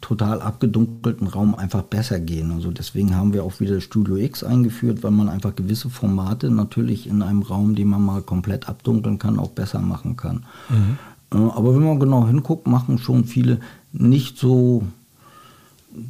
total 0.00 0.40
abgedunkelten 0.40 1.26
Raum 1.26 1.54
einfach 1.54 1.82
besser 1.82 2.20
gehen. 2.20 2.52
Also 2.52 2.70
deswegen 2.70 3.16
haben 3.16 3.32
wir 3.32 3.44
auch 3.44 3.60
wieder 3.60 3.80
Studio 3.80 4.16
X 4.16 4.44
eingeführt, 4.44 5.02
weil 5.02 5.10
man 5.10 5.28
einfach 5.28 5.54
gewisse 5.54 5.90
Formate 5.90 6.50
natürlich 6.50 7.06
in 7.06 7.22
einem 7.22 7.42
Raum, 7.42 7.74
den 7.74 7.88
man 7.88 8.04
mal 8.04 8.22
komplett 8.22 8.68
abdunkeln 8.68 9.18
kann, 9.18 9.38
auch 9.38 9.50
besser 9.50 9.80
machen 9.80 10.16
kann. 10.16 10.44
Mhm. 10.68 10.98
Äh, 11.32 11.50
aber 11.50 11.74
wenn 11.74 11.84
man 11.84 12.00
genau 12.00 12.26
hinguckt, 12.26 12.66
machen 12.66 12.98
schon 12.98 13.24
viele 13.24 13.60
nicht 13.92 14.38
so 14.38 14.84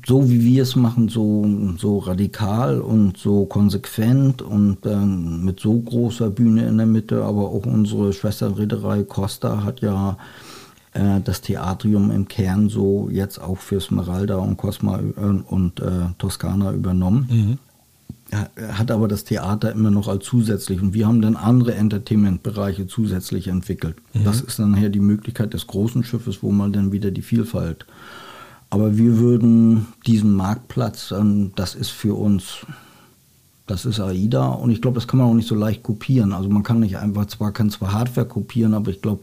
so 0.06 0.28
wie 0.28 0.44
wir 0.44 0.64
es 0.64 0.76
machen, 0.76 1.08
so, 1.08 1.46
so 1.78 1.98
radikal 1.98 2.80
und 2.80 3.16
so 3.16 3.46
konsequent 3.46 4.42
und 4.42 4.84
äh, 4.84 4.96
mit 4.96 5.60
so 5.60 5.78
großer 5.78 6.30
Bühne 6.30 6.66
in 6.66 6.78
der 6.78 6.86
Mitte. 6.86 7.24
Aber 7.24 7.48
auch 7.48 7.64
unsere 7.64 8.12
Schwesterreederei 8.12 9.04
Costa 9.04 9.62
hat 9.64 9.80
ja 9.80 10.16
äh, 10.98 11.20
das 11.22 11.40
Theatrium 11.40 12.10
im 12.10 12.26
Kern 12.26 12.68
so 12.68 13.08
jetzt 13.10 13.40
auch 13.40 13.58
für 13.58 13.80
Smeralda 13.80 14.36
und 14.36 14.56
Cosma 14.56 14.98
äh, 14.98 15.20
und 15.20 15.80
äh, 15.80 16.06
Toskana 16.18 16.72
übernommen. 16.72 17.28
Mhm. 17.30 17.58
hat 18.72 18.90
aber 18.90 19.08
das 19.08 19.24
Theater 19.24 19.72
immer 19.72 19.90
noch 19.90 20.06
als 20.06 20.24
zusätzlich 20.24 20.82
und 20.82 20.92
wir 20.92 21.06
haben 21.06 21.22
dann 21.22 21.34
andere 21.34 21.74
Entertainment-Bereiche 21.74 22.86
zusätzlich 22.86 23.48
entwickelt. 23.48 23.96
Mhm. 24.12 24.24
Das 24.24 24.40
ist 24.42 24.58
dann 24.58 24.72
nachher 24.72 24.90
die 24.90 25.00
Möglichkeit 25.00 25.54
des 25.54 25.66
großen 25.66 26.04
Schiffes, 26.04 26.42
wo 26.42 26.50
man 26.50 26.72
dann 26.72 26.92
wieder 26.92 27.10
die 27.10 27.22
Vielfalt. 27.22 27.86
Aber 28.70 28.98
wir 28.98 29.18
würden 29.18 29.86
diesen 30.06 30.34
Marktplatz, 30.34 31.12
ähm, 31.12 31.52
das 31.54 31.74
ist 31.74 31.90
für 31.90 32.14
uns, 32.14 32.66
das 33.66 33.86
ist 33.86 34.00
AIDA 34.00 34.48
und 34.48 34.70
ich 34.70 34.82
glaube, 34.82 34.96
das 34.96 35.08
kann 35.08 35.18
man 35.18 35.28
auch 35.28 35.34
nicht 35.34 35.48
so 35.48 35.54
leicht 35.54 35.82
kopieren. 35.82 36.32
Also 36.32 36.48
man 36.50 36.64
kann 36.64 36.80
nicht 36.80 36.98
einfach 36.98 37.26
zwar 37.26 37.52
kann 37.52 37.70
zwar 37.70 37.92
Hardware 37.92 38.26
kopieren, 38.26 38.74
aber 38.74 38.90
ich 38.90 39.00
glaube, 39.00 39.22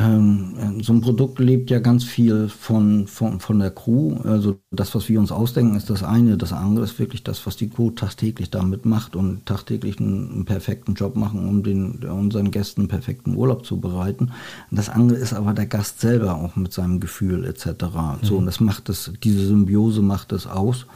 ähm, 0.00 0.80
so 0.82 0.94
ein 0.94 1.02
Produkt 1.02 1.38
lebt 1.38 1.70
ja 1.70 1.78
ganz 1.78 2.04
viel 2.04 2.48
von, 2.48 3.06
von, 3.06 3.38
von 3.38 3.58
der 3.58 3.70
Crew. 3.70 4.16
Also 4.24 4.58
das, 4.70 4.94
was 4.94 5.08
wir 5.08 5.20
uns 5.20 5.30
ausdenken, 5.30 5.76
ist 5.76 5.90
das 5.90 6.02
eine. 6.02 6.38
Das 6.38 6.52
andere 6.52 6.84
ist 6.84 6.98
wirklich 6.98 7.22
das, 7.22 7.46
was 7.46 7.56
die 7.56 7.68
Crew 7.68 7.90
tagtäglich 7.90 8.50
damit 8.50 8.86
macht 8.86 9.14
und 9.14 9.44
tagtäglich 9.44 10.00
einen, 10.00 10.32
einen 10.32 10.44
perfekten 10.46 10.94
Job 10.94 11.16
machen, 11.16 11.46
um 11.46 11.62
den, 11.62 12.02
unseren 12.04 12.50
Gästen 12.50 12.82
einen 12.82 12.88
perfekten 12.88 13.34
Urlaub 13.34 13.66
zu 13.66 13.78
bereiten. 13.78 14.30
Das 14.70 14.88
andere 14.88 15.18
ist 15.18 15.34
aber 15.34 15.52
der 15.52 15.66
Gast 15.66 16.00
selber 16.00 16.36
auch 16.36 16.56
mit 16.56 16.72
seinem 16.72 17.00
Gefühl 17.00 17.44
etc. 17.44 17.66
Mhm. 17.66 18.18
So, 18.22 18.36
und 18.38 18.46
das 18.46 18.60
macht 18.60 18.88
das, 18.88 19.12
diese 19.22 19.46
Symbiose 19.46 20.00
macht 20.00 20.32
es 20.32 20.46
aus 20.46 20.86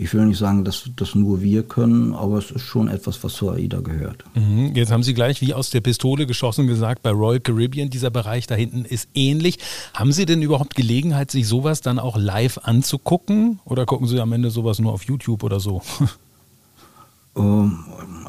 ich 0.00 0.14
will 0.14 0.26
nicht 0.26 0.38
sagen, 0.38 0.64
dass 0.64 0.88
das 0.94 1.16
nur 1.16 1.42
wir 1.42 1.64
können, 1.64 2.14
aber 2.14 2.38
es 2.38 2.52
ist 2.52 2.62
schon 2.62 2.86
etwas, 2.86 3.22
was 3.24 3.34
zur 3.34 3.54
AIDA 3.54 3.80
gehört. 3.80 4.22
Mhm. 4.36 4.72
Jetzt 4.76 4.92
haben 4.92 5.02
Sie 5.02 5.12
gleich 5.12 5.40
wie 5.40 5.54
aus 5.54 5.70
der 5.70 5.80
Pistole 5.80 6.24
geschossen 6.24 6.68
gesagt, 6.68 7.02
bei 7.02 7.10
Royal 7.10 7.40
Caribbean, 7.40 7.90
dieser 7.90 8.10
Bereich 8.10 8.46
da 8.46 8.54
hinten 8.54 8.84
ist 8.84 9.08
ähnlich. 9.14 9.58
Haben 9.94 10.12
Sie 10.12 10.24
denn 10.24 10.40
überhaupt 10.40 10.76
Gelegenheit, 10.76 11.32
sich 11.32 11.48
sowas 11.48 11.80
dann 11.80 11.98
auch 11.98 12.16
live 12.16 12.58
anzugucken? 12.62 13.58
Oder 13.64 13.86
gucken 13.86 14.06
Sie 14.06 14.20
am 14.20 14.32
Ende 14.32 14.50
sowas 14.50 14.78
nur 14.78 14.92
auf 14.92 15.02
YouTube 15.02 15.42
oder 15.42 15.58
so? 15.58 15.82
Ähm, 17.38 17.78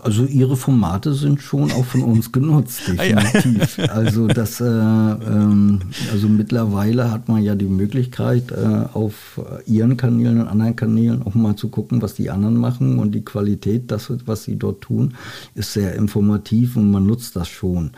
also 0.01 0.25
ihre 0.25 0.55
Formate 0.55 1.13
sind 1.13 1.41
schon 1.41 1.71
auch 1.71 1.85
von 1.85 2.03
uns 2.03 2.31
genutzt, 2.31 2.87
definitiv. 2.87 3.77
Also 3.89 4.27
das, 4.27 4.61
äh, 4.61 4.65
ähm, 4.65 5.81
also 6.11 6.29
mittlerweile 6.29 7.11
hat 7.11 7.27
man 7.27 7.43
ja 7.43 7.55
die 7.55 7.65
Möglichkeit, 7.65 8.51
äh, 8.51 8.85
auf 8.93 9.41
ihren 9.65 9.97
Kanälen 9.97 10.41
und 10.41 10.47
anderen 10.47 10.75
Kanälen 10.75 11.23
auch 11.23 11.35
mal 11.35 11.55
zu 11.55 11.69
gucken, 11.69 12.01
was 12.01 12.13
die 12.13 12.29
anderen 12.29 12.57
machen 12.57 12.99
und 12.99 13.11
die 13.13 13.25
Qualität, 13.25 13.91
das, 13.91 14.11
was 14.25 14.43
sie 14.43 14.57
dort 14.57 14.81
tun, 14.81 15.15
ist 15.55 15.73
sehr 15.73 15.95
informativ 15.95 16.77
und 16.77 16.91
man 16.91 17.05
nutzt 17.05 17.35
das 17.35 17.49
schon. 17.49 17.91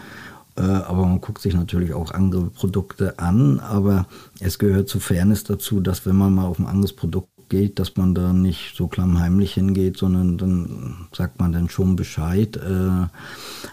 Äh, 0.56 0.62
aber 0.62 1.06
man 1.06 1.21
guckt 1.21 1.41
sich 1.41 1.54
natürlich 1.54 1.93
auch 1.93 2.12
andere 2.12 2.45
Produkte 2.47 3.17
an, 3.19 3.60
aber 3.60 4.06
es 4.39 4.60
gehört 4.60 4.89
zu 4.89 5.00
Fairness 5.00 5.43
dazu, 5.45 5.80
dass 5.80 6.06
wenn 6.06 6.15
man 6.15 6.36
mal 6.36 6.45
auf 6.45 6.60
ein 6.60 6.65
anderes 6.65 6.93
Produkt 6.93 7.30
geht, 7.52 7.80
dass 7.80 7.98
man 7.98 8.16
da 8.16 8.32
nicht 8.32 8.76
so 8.78 8.88
klammheimlich 8.88 9.54
hingeht, 9.54 9.98
sondern 9.98 10.38
dann 10.38 10.96
sagt 11.12 11.40
man 11.40 11.52
dann 11.52 11.70
schon 11.70 11.98
Bescheid. 11.98 12.56
Äh, 12.56 13.08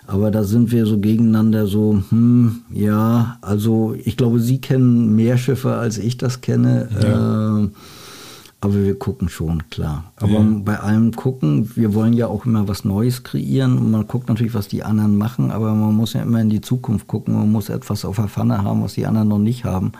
aber 0.07 0.31
da 0.33 0.43
sind 0.43 0.73
wir 0.73 0.85
so 0.85 0.99
gegeneinander 0.99 1.69
so, 1.69 2.03
hm, 2.11 2.63
ja, 2.71 3.39
also 3.41 3.95
ich 4.05 4.17
glaube, 4.17 4.41
Sie 4.41 4.61
kennen 4.61 5.15
mehr 5.15 5.39
Schiffe, 5.39 5.77
als 5.77 5.97
ich 5.97 6.17
das 6.19 6.41
kenne. 6.41 6.89
Ja. 7.01 7.61
Äh, 7.61 7.69
aber 8.61 8.75
wir 8.75 8.99
gucken 8.99 9.29
schon, 9.29 9.71
klar. 9.71 10.13
Aber 10.17 10.33
ja. 10.33 10.45
bei 10.65 10.81
allem 10.81 11.13
gucken, 11.13 11.71
wir 11.77 11.95
wollen 11.95 12.13
ja 12.13 12.27
auch 12.27 12.45
immer 12.45 12.67
was 12.67 12.85
Neues 12.85 13.23
kreieren 13.23 13.79
und 13.79 13.93
man 13.93 14.09
guckt 14.09 14.29
natürlich, 14.29 14.55
was 14.55 14.67
die 14.67 14.83
anderen 14.83 15.17
machen, 15.17 15.53
aber 15.53 15.73
man 15.75 15.95
muss 15.95 16.15
ja 16.15 16.23
immer 16.23 16.41
in 16.41 16.51
die 16.51 16.61
Zukunft 16.61 17.07
gucken, 17.07 17.35
man 17.35 17.53
muss 17.53 17.69
etwas 17.69 18.05
auf 18.05 18.17
der 18.17 18.27
Pfanne 18.27 18.65
haben, 18.65 18.83
was 18.83 18.95
die 18.95 19.07
anderen 19.07 19.29
noch 19.29 19.39
nicht 19.39 19.65
haben. 19.65 19.93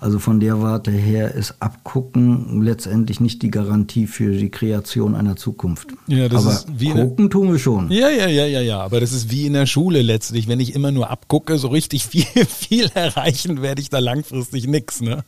Also 0.00 0.18
von 0.18 0.40
der 0.40 0.62
Warte 0.62 0.90
her 0.90 1.34
ist 1.34 1.56
Abgucken 1.60 2.62
letztendlich 2.62 3.20
nicht 3.20 3.42
die 3.42 3.50
Garantie 3.50 4.06
für 4.06 4.32
die 4.32 4.50
Kreation 4.50 5.14
einer 5.14 5.36
Zukunft. 5.36 5.88
Ja, 6.06 6.26
das 6.30 6.42
aber 6.42 6.54
ist 6.54 6.68
wie 6.74 6.90
gucken 6.90 7.28
tun 7.28 7.52
wir 7.52 7.58
schon. 7.58 7.90
Ja, 7.90 8.08
ja, 8.08 8.26
ja, 8.26 8.46
ja, 8.46 8.62
ja. 8.62 8.80
Aber 8.80 9.00
das 9.00 9.12
ist 9.12 9.30
wie 9.30 9.44
in 9.44 9.52
der 9.52 9.66
Schule 9.66 10.00
letztlich. 10.00 10.48
Wenn 10.48 10.58
ich 10.58 10.74
immer 10.74 10.90
nur 10.90 11.10
abgucke, 11.10 11.58
so 11.58 11.68
richtig 11.68 12.06
viel, 12.06 12.24
viel 12.48 12.90
erreichen, 12.94 13.60
werde 13.60 13.82
ich 13.82 13.90
da 13.90 13.98
langfristig 13.98 14.66
nichts. 14.66 15.02
Ne? 15.02 15.22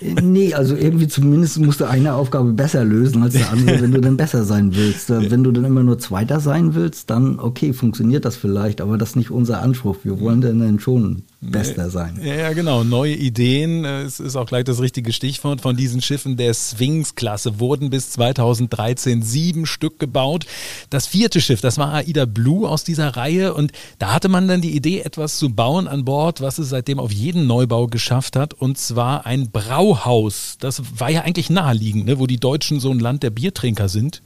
Äh, 0.00 0.20
nee, 0.20 0.54
also 0.54 0.74
irgendwie 0.74 1.06
zumindest 1.06 1.60
musst 1.60 1.80
du 1.80 1.84
eine 1.84 2.14
Aufgabe 2.14 2.52
besser 2.52 2.84
lösen 2.84 3.22
als 3.22 3.34
die 3.34 3.44
andere, 3.44 3.80
wenn 3.80 3.92
du 3.92 4.00
dann 4.00 4.16
besser 4.16 4.42
sein 4.42 4.74
willst. 4.74 5.10
Äh, 5.10 5.30
wenn 5.30 5.44
du 5.44 5.52
dann 5.52 5.64
immer 5.64 5.84
nur 5.84 6.00
Zweiter 6.00 6.40
sein 6.40 6.74
willst, 6.74 7.10
dann 7.10 7.38
okay, 7.38 7.72
funktioniert 7.72 8.24
das 8.24 8.34
vielleicht, 8.34 8.80
aber 8.80 8.98
das 8.98 9.10
ist 9.10 9.16
nicht 9.16 9.30
unser 9.30 9.62
Anspruch. 9.62 9.98
Wir 10.02 10.18
wollen 10.18 10.40
dann 10.40 10.80
schon 10.80 11.22
Bester 11.50 11.90
sein. 11.90 12.20
Ja, 12.22 12.34
ja, 12.34 12.52
genau. 12.52 12.84
Neue 12.84 13.14
Ideen, 13.14 13.84
äh, 13.84 14.02
es 14.02 14.20
ist 14.20 14.36
auch 14.36 14.46
gleich 14.46 14.64
das 14.64 14.80
richtige 14.80 15.12
Stichwort. 15.12 15.60
Von 15.60 15.76
diesen 15.76 16.00
Schiffen 16.00 16.36
der 16.36 16.54
Sphinx-Klasse 16.54 17.60
wurden 17.60 17.90
bis 17.90 18.10
2013 18.10 19.22
sieben 19.22 19.66
Stück 19.66 19.98
gebaut. 19.98 20.46
Das 20.90 21.06
vierte 21.06 21.40
Schiff, 21.40 21.60
das 21.60 21.78
war 21.78 21.94
Aida 21.94 22.24
Blue 22.24 22.68
aus 22.68 22.84
dieser 22.84 23.16
Reihe 23.16 23.54
und 23.54 23.72
da 23.98 24.12
hatte 24.12 24.28
man 24.28 24.48
dann 24.48 24.60
die 24.60 24.74
Idee, 24.74 25.00
etwas 25.00 25.38
zu 25.38 25.50
bauen 25.50 25.88
an 25.88 26.04
Bord, 26.04 26.40
was 26.40 26.58
es 26.58 26.68
seitdem 26.68 26.98
auf 26.98 27.12
jeden 27.12 27.46
Neubau 27.46 27.86
geschafft 27.86 28.36
hat 28.36 28.54
und 28.54 28.78
zwar 28.78 29.26
ein 29.26 29.50
Brauhaus. 29.50 30.56
Das 30.60 30.82
war 30.98 31.10
ja 31.10 31.22
eigentlich 31.22 31.50
naheliegend, 31.50 32.06
ne? 32.06 32.18
wo 32.18 32.26
die 32.26 32.40
Deutschen 32.40 32.80
so 32.80 32.90
ein 32.90 33.00
Land 33.00 33.22
der 33.22 33.30
Biertrinker 33.30 33.88
sind. 33.88 34.22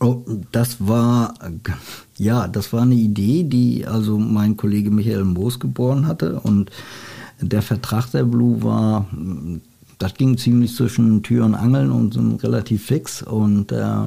Oh, 0.00 0.22
das 0.52 0.86
war 0.86 1.34
ja, 2.16 2.46
das 2.48 2.72
war 2.72 2.82
eine 2.82 2.94
Idee, 2.94 3.44
die 3.44 3.86
also 3.86 4.18
mein 4.18 4.56
Kollege 4.56 4.90
Michael 4.90 5.24
Moos 5.24 5.58
geboren 5.58 6.06
hatte. 6.06 6.40
Und 6.40 6.70
der 7.40 7.62
Vertrag 7.62 8.10
der 8.12 8.24
Blue 8.24 8.62
war, 8.62 9.06
das 9.98 10.14
ging 10.14 10.36
ziemlich 10.38 10.74
zwischen 10.74 11.22
Tür 11.22 11.44
und 11.44 11.54
Angeln 11.54 11.90
und 11.90 12.14
so 12.14 12.20
relativ 12.42 12.86
fix. 12.86 13.22
Und 13.22 13.72
äh, 13.72 14.06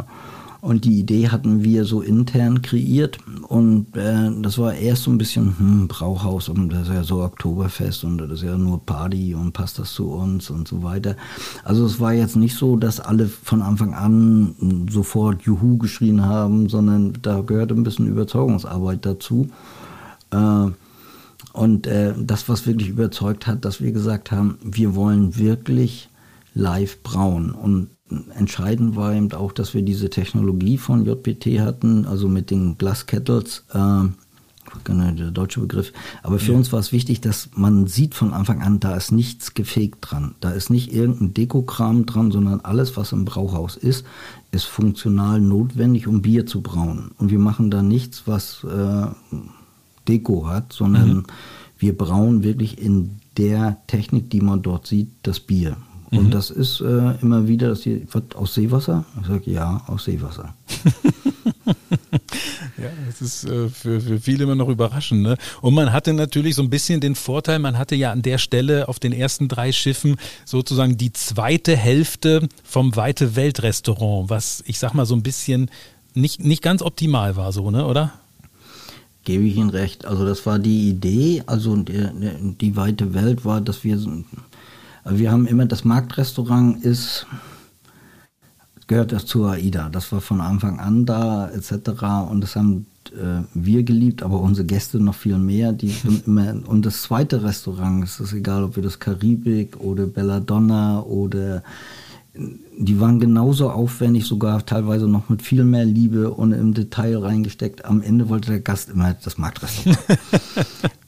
und 0.68 0.84
die 0.84 1.00
Idee 1.00 1.30
hatten 1.30 1.64
wir 1.64 1.86
so 1.86 2.02
intern 2.02 2.62
kreiert. 2.62 3.20
Und 3.48 3.96
äh, 3.96 4.30
das 4.42 4.58
war 4.58 4.74
erst 4.74 5.04
so 5.04 5.12
ein 5.12 5.18
bisschen 5.18 5.58
hm, 5.58 5.88
Brauhaus 5.88 6.50
und 6.50 6.74
das 6.74 6.90
ist 6.90 6.94
ja 6.94 7.04
so 7.06 7.24
Oktoberfest 7.24 8.04
und 8.04 8.18
das 8.18 8.32
ist 8.32 8.44
ja 8.44 8.58
nur 8.58 8.86
Party 8.86 9.34
und 9.34 9.54
passt 9.54 9.80
das 9.80 9.94
zu 9.94 10.12
uns 10.12 10.50
und 10.50 10.68
so 10.68 10.84
weiter. 10.84 11.16
Also 11.64 11.86
es 11.86 12.02
war 12.02 12.12
jetzt 12.12 12.36
nicht 12.36 12.58
so, 12.58 12.76
dass 12.76 13.00
alle 13.00 13.28
von 13.28 13.62
Anfang 13.62 13.94
an 13.94 14.88
sofort 14.92 15.44
Juhu 15.44 15.78
geschrien 15.78 16.26
haben, 16.26 16.68
sondern 16.68 17.14
da 17.22 17.40
gehörte 17.40 17.74
ein 17.74 17.84
bisschen 17.84 18.08
Überzeugungsarbeit 18.08 19.06
dazu. 19.06 19.48
Äh, 20.32 20.66
und 21.54 21.88
äh, 21.88 22.14
das, 22.20 22.50
was 22.50 22.68
wirklich 22.68 22.90
überzeugt 22.90 23.48
hat, 23.48 23.64
dass 23.64 23.80
wir 23.80 23.94
gesagt 23.94 24.34
haben, 24.34 24.58
wir 24.62 24.96
wollen 24.96 25.38
wirklich 25.38 26.10
live 26.54 27.02
brauen. 27.04 27.52
Und 27.52 27.88
entscheidend 28.36 28.96
war 28.96 29.14
eben 29.14 29.32
auch, 29.34 29.52
dass 29.52 29.74
wir 29.74 29.82
diese 29.82 30.10
Technologie 30.10 30.78
von 30.78 31.06
JPT 31.06 31.60
hatten, 31.60 32.06
also 32.06 32.28
mit 32.28 32.52
den 32.52 32.78
Glaskettles, 32.78 33.66
äh, 33.74 34.04
der 34.86 35.32
deutsche 35.32 35.62
Begriff. 35.62 35.94
Aber 36.24 36.40
für 36.40 36.52
ja. 36.52 36.58
uns 36.58 36.72
war 36.72 36.80
es 36.80 36.92
wichtig, 36.92 37.22
dass 37.22 37.50
man 37.56 37.88
sieht 37.88 38.16
von 38.16 38.34
Anfang 38.34 38.62
an, 38.62 38.80
da 38.80 38.96
ist 38.96 39.12
nichts 39.12 39.54
gefegt 39.54 39.98
dran. 40.02 40.36
Da 40.40 40.52
ist 40.52 40.70
nicht 40.70 40.94
irgendein 40.94 41.34
Dekokram 41.34 42.06
dran, 42.06 42.32
sondern 42.32 42.62
alles, 42.62 42.98
was 42.98 43.12
im 43.12 43.26
Brauhaus 43.26 43.76
ist, 43.76 44.06
ist 44.52 44.66
funktional 44.66 45.40
notwendig, 45.40 46.08
um 46.08 46.22
Bier 46.22 46.46
zu 46.46 46.62
brauen. 46.62 47.12
Und 47.18 47.32
wir 47.32 47.40
machen 47.40 47.72
da 47.72 47.82
nichts, 47.82 48.24
was 48.26 48.64
äh, 48.64 49.08
Deko 50.08 50.48
hat, 50.48 50.74
sondern 50.74 51.10
mhm. 51.10 51.24
wir 51.78 51.98
brauen 51.98 52.44
wirklich 52.44 52.82
in 52.82 53.20
der 53.38 53.78
Technik, 53.88 54.30
die 54.30 54.42
man 54.42 54.62
dort 54.62 54.88
sieht, 54.88 55.10
das 55.24 55.40
Bier. 55.40 55.78
Und 56.12 56.28
mhm. 56.28 56.32
das 56.32 56.52
ist 56.52 56.80
äh, 56.80 57.16
immer 57.22 57.48
wieder, 57.48 57.70
dass 57.70 57.82
die, 57.82 58.08
was, 58.12 58.24
aus 58.36 58.54
Seewasser? 58.54 59.06
Ich 59.22 59.28
sage, 59.28 59.52
ja, 59.52 59.82
aus 59.88 60.06
Seewasser. 60.06 60.54
ja, 62.78 62.90
das 63.08 63.22
ist 63.22 63.44
äh, 63.44 63.68
für, 63.68 64.00
für 64.00 64.20
viele 64.20 64.46
immer 64.46 64.56
noch 64.56 64.70
überraschend. 64.70 65.22
Ne? 65.22 65.38
Und 65.62 65.74
man 65.74 65.92
hatte 65.92 66.14
natürlich 66.14 66.56
so 66.56 66.62
ein 66.62 66.70
bisschen 66.70 67.02
den 67.02 67.16
Vorteil, 67.16 67.60
man 67.60 67.78
hatte 67.78 67.96
ja 67.96 68.12
an 68.14 68.22
der 68.22 68.38
Stelle 68.38 68.88
auf 68.88 69.00
den 69.00 69.12
ersten 69.12 69.50
drei 69.50 69.74
Schiffen 69.74 70.16
sozusagen 70.46 70.98
die 70.98 71.12
zweite 71.12 71.76
Hälfte 71.76 72.48
vom 72.64 72.96
Weite 72.96 73.36
Welt 73.36 73.62
Restaurant, 73.64 74.30
was 74.30 74.64
ich 74.66 74.80
sag 74.80 74.94
mal 74.94 75.06
so 75.06 75.16
ein 75.16 75.24
bisschen 75.24 75.70
nicht, 76.14 76.44
nicht 76.44 76.62
ganz 76.62 76.82
optimal 76.82 77.36
war, 77.36 77.52
so, 77.52 77.70
ne, 77.70 77.86
oder? 77.86 78.14
Gebe 79.26 79.44
ich 79.44 79.58
Ihnen 79.58 79.72
recht. 79.72 80.06
Also 80.06 80.26
das 80.26 80.46
war 80.46 80.58
die 80.58 80.90
Idee, 80.90 81.44
also 81.48 81.76
die, 81.76 82.08
die 82.62 82.76
weite 82.78 83.14
Welt 83.14 83.44
war, 83.44 83.60
dass 83.60 83.84
wir 83.84 84.00
wir 85.10 85.32
haben 85.32 85.48
immer, 85.48 85.66
das 85.66 85.86
Marktrestaurant 85.86 86.84
ist, 86.84 87.26
gehört 88.88 89.12
das 89.12 89.26
zur 89.26 89.52
AIDA. 89.52 89.90
Das 89.90 90.12
war 90.12 90.22
von 90.22 90.42
Anfang 90.42 90.80
an 90.80 91.06
da, 91.06 91.50
etc. 91.50 92.30
Und 92.30 92.42
das 92.42 92.56
haben 92.56 92.88
äh, 93.12 93.44
wir 93.54 93.84
geliebt, 93.84 94.24
aber 94.24 94.40
unsere 94.40 94.66
Gäste 94.66 95.00
noch 95.00 95.16
viel 95.16 95.38
mehr. 95.38 95.74
Die 95.74 95.94
immer, 96.26 96.56
und 96.66 96.86
das 96.86 97.04
zweite 97.04 97.44
Restaurant, 97.44 98.04
es 98.04 98.20
ist 98.20 98.34
egal, 98.34 98.64
ob 98.64 98.76
wir 98.76 98.84
das 98.84 99.00
Karibik 99.00 99.78
oder 99.80 100.08
Belladonna 100.08 101.02
oder 101.02 101.64
die 102.78 103.00
waren 103.00 103.20
genauso 103.20 103.72
aufwendig, 103.72 104.26
sogar 104.26 104.66
teilweise 104.66 105.08
noch 105.08 105.30
mit 105.30 105.42
viel 105.42 105.64
mehr 105.64 105.86
Liebe 105.86 106.32
und 106.32 106.52
im 106.52 106.74
Detail 106.74 107.18
reingesteckt. 107.18 107.86
Am 107.86 108.02
Ende 108.02 108.30
wollte 108.30 108.52
der 108.52 108.60
Gast 108.60 108.90
immer 108.90 109.16
das 109.16 109.38
Marktrestaurant. 109.38 109.98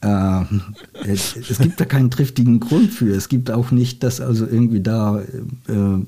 äh, 0.00 1.08
es, 1.08 1.36
es, 1.36 1.58
gibt 1.58 1.80
da 1.80 1.84
keinen 1.84 2.10
triftigen 2.10 2.58
Grund 2.58 2.90
für. 2.90 3.14
Es 3.14 3.28
gibt 3.28 3.50
auch 3.50 3.70
nicht, 3.70 4.02
dass 4.02 4.20
also 4.20 4.46
irgendwie 4.46 4.80
da 4.80 5.20
äh, 5.20 6.04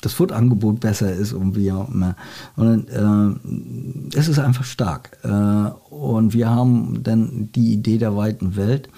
das 0.00 0.12
Futterangebot 0.12 0.80
besser 0.80 1.12
ist 1.12 1.32
und 1.32 1.54
wie 1.54 1.70
auch 1.70 1.88
immer. 1.88 2.16
Und 2.56 2.88
äh, 2.90 4.18
es 4.18 4.26
ist 4.26 4.40
einfach 4.40 4.64
stark. 4.64 5.18
Äh, 5.22 5.28
und 5.94 6.34
wir 6.34 6.50
haben 6.50 7.02
dann 7.04 7.50
die 7.54 7.72
Idee 7.72 7.98
der 7.98 8.16
weiten 8.16 8.56
Welt. 8.56 8.88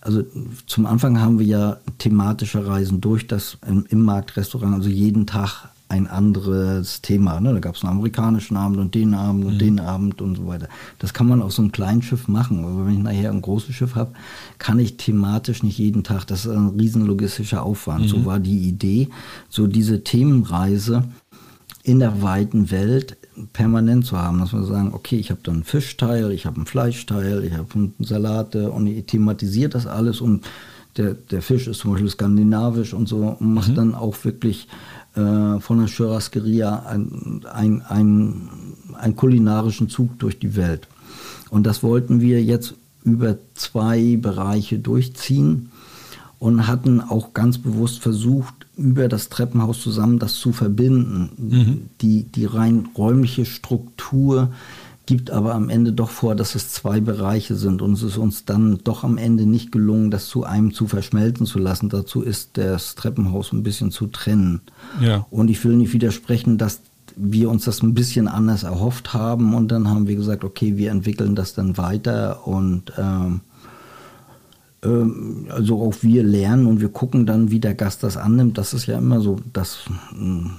Also 0.00 0.22
zum 0.66 0.86
Anfang 0.86 1.20
haben 1.20 1.38
wir 1.38 1.46
ja 1.46 1.76
thematische 1.98 2.66
Reisen 2.66 3.00
durch 3.00 3.26
das 3.26 3.58
im, 3.66 3.84
im 3.90 4.02
Marktrestaurant, 4.02 4.74
also 4.74 4.88
jeden 4.88 5.26
Tag 5.26 5.68
ein 5.90 6.06
anderes 6.06 7.02
Thema. 7.02 7.40
Ne? 7.40 7.52
Da 7.52 7.58
gab 7.58 7.74
es 7.74 7.82
einen 7.82 7.92
amerikanischen 7.92 8.56
Abend 8.56 8.78
und 8.78 8.94
den 8.94 9.12
Abend 9.12 9.44
und 9.44 9.54
mhm. 9.54 9.58
den 9.58 9.80
Abend 9.80 10.22
und 10.22 10.36
so 10.36 10.46
weiter. 10.46 10.68
Das 11.00 11.12
kann 11.12 11.26
man 11.26 11.42
auf 11.42 11.52
so 11.52 11.62
einem 11.62 11.72
kleinen 11.72 12.00
Schiff 12.00 12.28
machen. 12.28 12.64
Aber 12.64 12.86
wenn 12.86 12.94
ich 12.94 13.02
nachher 13.02 13.30
ein 13.30 13.42
großes 13.42 13.74
Schiff 13.74 13.96
habe, 13.96 14.12
kann 14.58 14.78
ich 14.78 14.96
thematisch 14.96 15.64
nicht 15.64 15.78
jeden 15.78 16.04
Tag. 16.04 16.26
Das 16.26 16.46
ist 16.46 16.52
ein 16.52 16.68
riesen 16.78 17.04
logistischer 17.06 17.64
Aufwand. 17.64 18.04
Mhm. 18.04 18.08
So 18.08 18.24
war 18.24 18.38
die 18.38 18.68
Idee, 18.68 19.08
so 19.48 19.66
diese 19.66 20.04
Themenreise 20.04 21.04
in 21.82 21.98
der 21.98 22.22
weiten 22.22 22.70
Welt 22.70 23.16
permanent 23.52 24.06
zu 24.06 24.16
haben, 24.16 24.38
dass 24.38 24.52
wir 24.52 24.62
sagen, 24.64 24.92
okay, 24.92 25.16
ich 25.16 25.30
habe 25.30 25.40
dann 25.42 25.54
einen 25.56 25.64
Fischteil, 25.64 26.30
ich 26.32 26.46
habe 26.46 26.56
einen 26.56 26.66
Fleischteil, 26.66 27.44
ich 27.44 27.54
habe 27.54 27.90
Salate 28.00 28.70
und 28.70 28.86
ich 28.86 29.06
thematisiere 29.06 29.70
das 29.70 29.86
alles 29.86 30.20
und 30.20 30.44
der, 30.96 31.14
der 31.14 31.42
Fisch 31.42 31.66
ist 31.66 31.78
zum 31.78 31.92
Beispiel 31.92 32.10
skandinavisch 32.10 32.94
und 32.94 33.08
so 33.08 33.36
und 33.38 33.54
macht 33.54 33.70
mhm. 33.70 33.74
dann 33.74 33.94
auch 33.94 34.16
wirklich 34.24 34.68
äh, 35.14 35.60
von 35.60 35.78
der 35.78 35.86
Churrasqueria 35.86 36.84
einen 36.86 37.44
ein, 37.52 37.82
ein, 37.82 38.48
ein 38.98 39.16
kulinarischen 39.16 39.88
Zug 39.88 40.18
durch 40.18 40.38
die 40.38 40.56
Welt. 40.56 40.88
Und 41.50 41.66
das 41.66 41.82
wollten 41.82 42.20
wir 42.20 42.42
jetzt 42.42 42.74
über 43.04 43.36
zwei 43.54 44.16
Bereiche 44.16 44.78
durchziehen 44.78 45.70
und 46.38 46.66
hatten 46.66 47.00
auch 47.00 47.34
ganz 47.34 47.58
bewusst 47.58 48.00
versucht, 48.00 48.59
über 48.80 49.08
das 49.08 49.28
Treppenhaus 49.28 49.80
zusammen 49.80 50.18
das 50.18 50.34
zu 50.34 50.52
verbinden. 50.52 51.30
Mhm. 51.36 51.82
Die, 52.00 52.24
die 52.24 52.46
rein 52.46 52.88
räumliche 52.96 53.44
Struktur 53.44 54.50
gibt 55.06 55.30
aber 55.30 55.54
am 55.54 55.70
Ende 55.70 55.92
doch 55.92 56.10
vor, 56.10 56.36
dass 56.36 56.54
es 56.54 56.70
zwei 56.70 57.00
Bereiche 57.00 57.56
sind 57.56 57.82
und 57.82 57.94
es 57.94 58.02
ist 58.02 58.16
uns 58.16 58.44
dann 58.44 58.78
doch 58.84 59.02
am 59.02 59.18
Ende 59.18 59.44
nicht 59.44 59.72
gelungen, 59.72 60.10
das 60.10 60.28
zu 60.28 60.44
einem 60.44 60.72
zu 60.72 60.86
verschmelzen 60.86 61.46
zu 61.46 61.58
lassen. 61.58 61.88
Dazu 61.88 62.22
ist 62.22 62.50
das 62.54 62.94
Treppenhaus 62.94 63.52
ein 63.52 63.64
bisschen 63.64 63.90
zu 63.90 64.06
trennen. 64.06 64.60
Ja. 65.00 65.26
Und 65.30 65.50
ich 65.50 65.64
will 65.64 65.76
nicht 65.76 65.92
widersprechen, 65.92 66.58
dass 66.58 66.80
wir 67.16 67.50
uns 67.50 67.64
das 67.64 67.82
ein 67.82 67.92
bisschen 67.92 68.28
anders 68.28 68.62
erhofft 68.62 69.12
haben 69.12 69.54
und 69.54 69.72
dann 69.72 69.88
haben 69.88 70.06
wir 70.06 70.14
gesagt, 70.14 70.44
okay, 70.44 70.76
wir 70.76 70.92
entwickeln 70.92 71.34
das 71.34 71.54
dann 71.54 71.76
weiter 71.76 72.46
und 72.46 72.92
ähm, 72.96 73.40
also 74.82 75.82
auch 75.82 75.94
wir 76.00 76.22
lernen 76.22 76.66
und 76.66 76.80
wir 76.80 76.88
gucken 76.88 77.26
dann, 77.26 77.50
wie 77.50 77.60
der 77.60 77.74
Gast 77.74 78.02
das 78.02 78.16
annimmt. 78.16 78.56
Das 78.56 78.72
ist 78.72 78.86
ja 78.86 78.98
immer 78.98 79.20
so 79.20 79.38
das, 79.52 79.80
hm, 80.10 80.52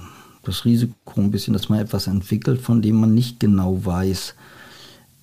das 0.44 0.64
Risiko 0.64 1.20
ein 1.20 1.30
bisschen, 1.30 1.54
dass 1.54 1.68
man 1.68 1.80
etwas 1.80 2.06
entwickelt, 2.06 2.60
von 2.60 2.82
dem 2.82 3.00
man 3.00 3.14
nicht 3.14 3.40
genau 3.40 3.84
weiß, 3.84 4.34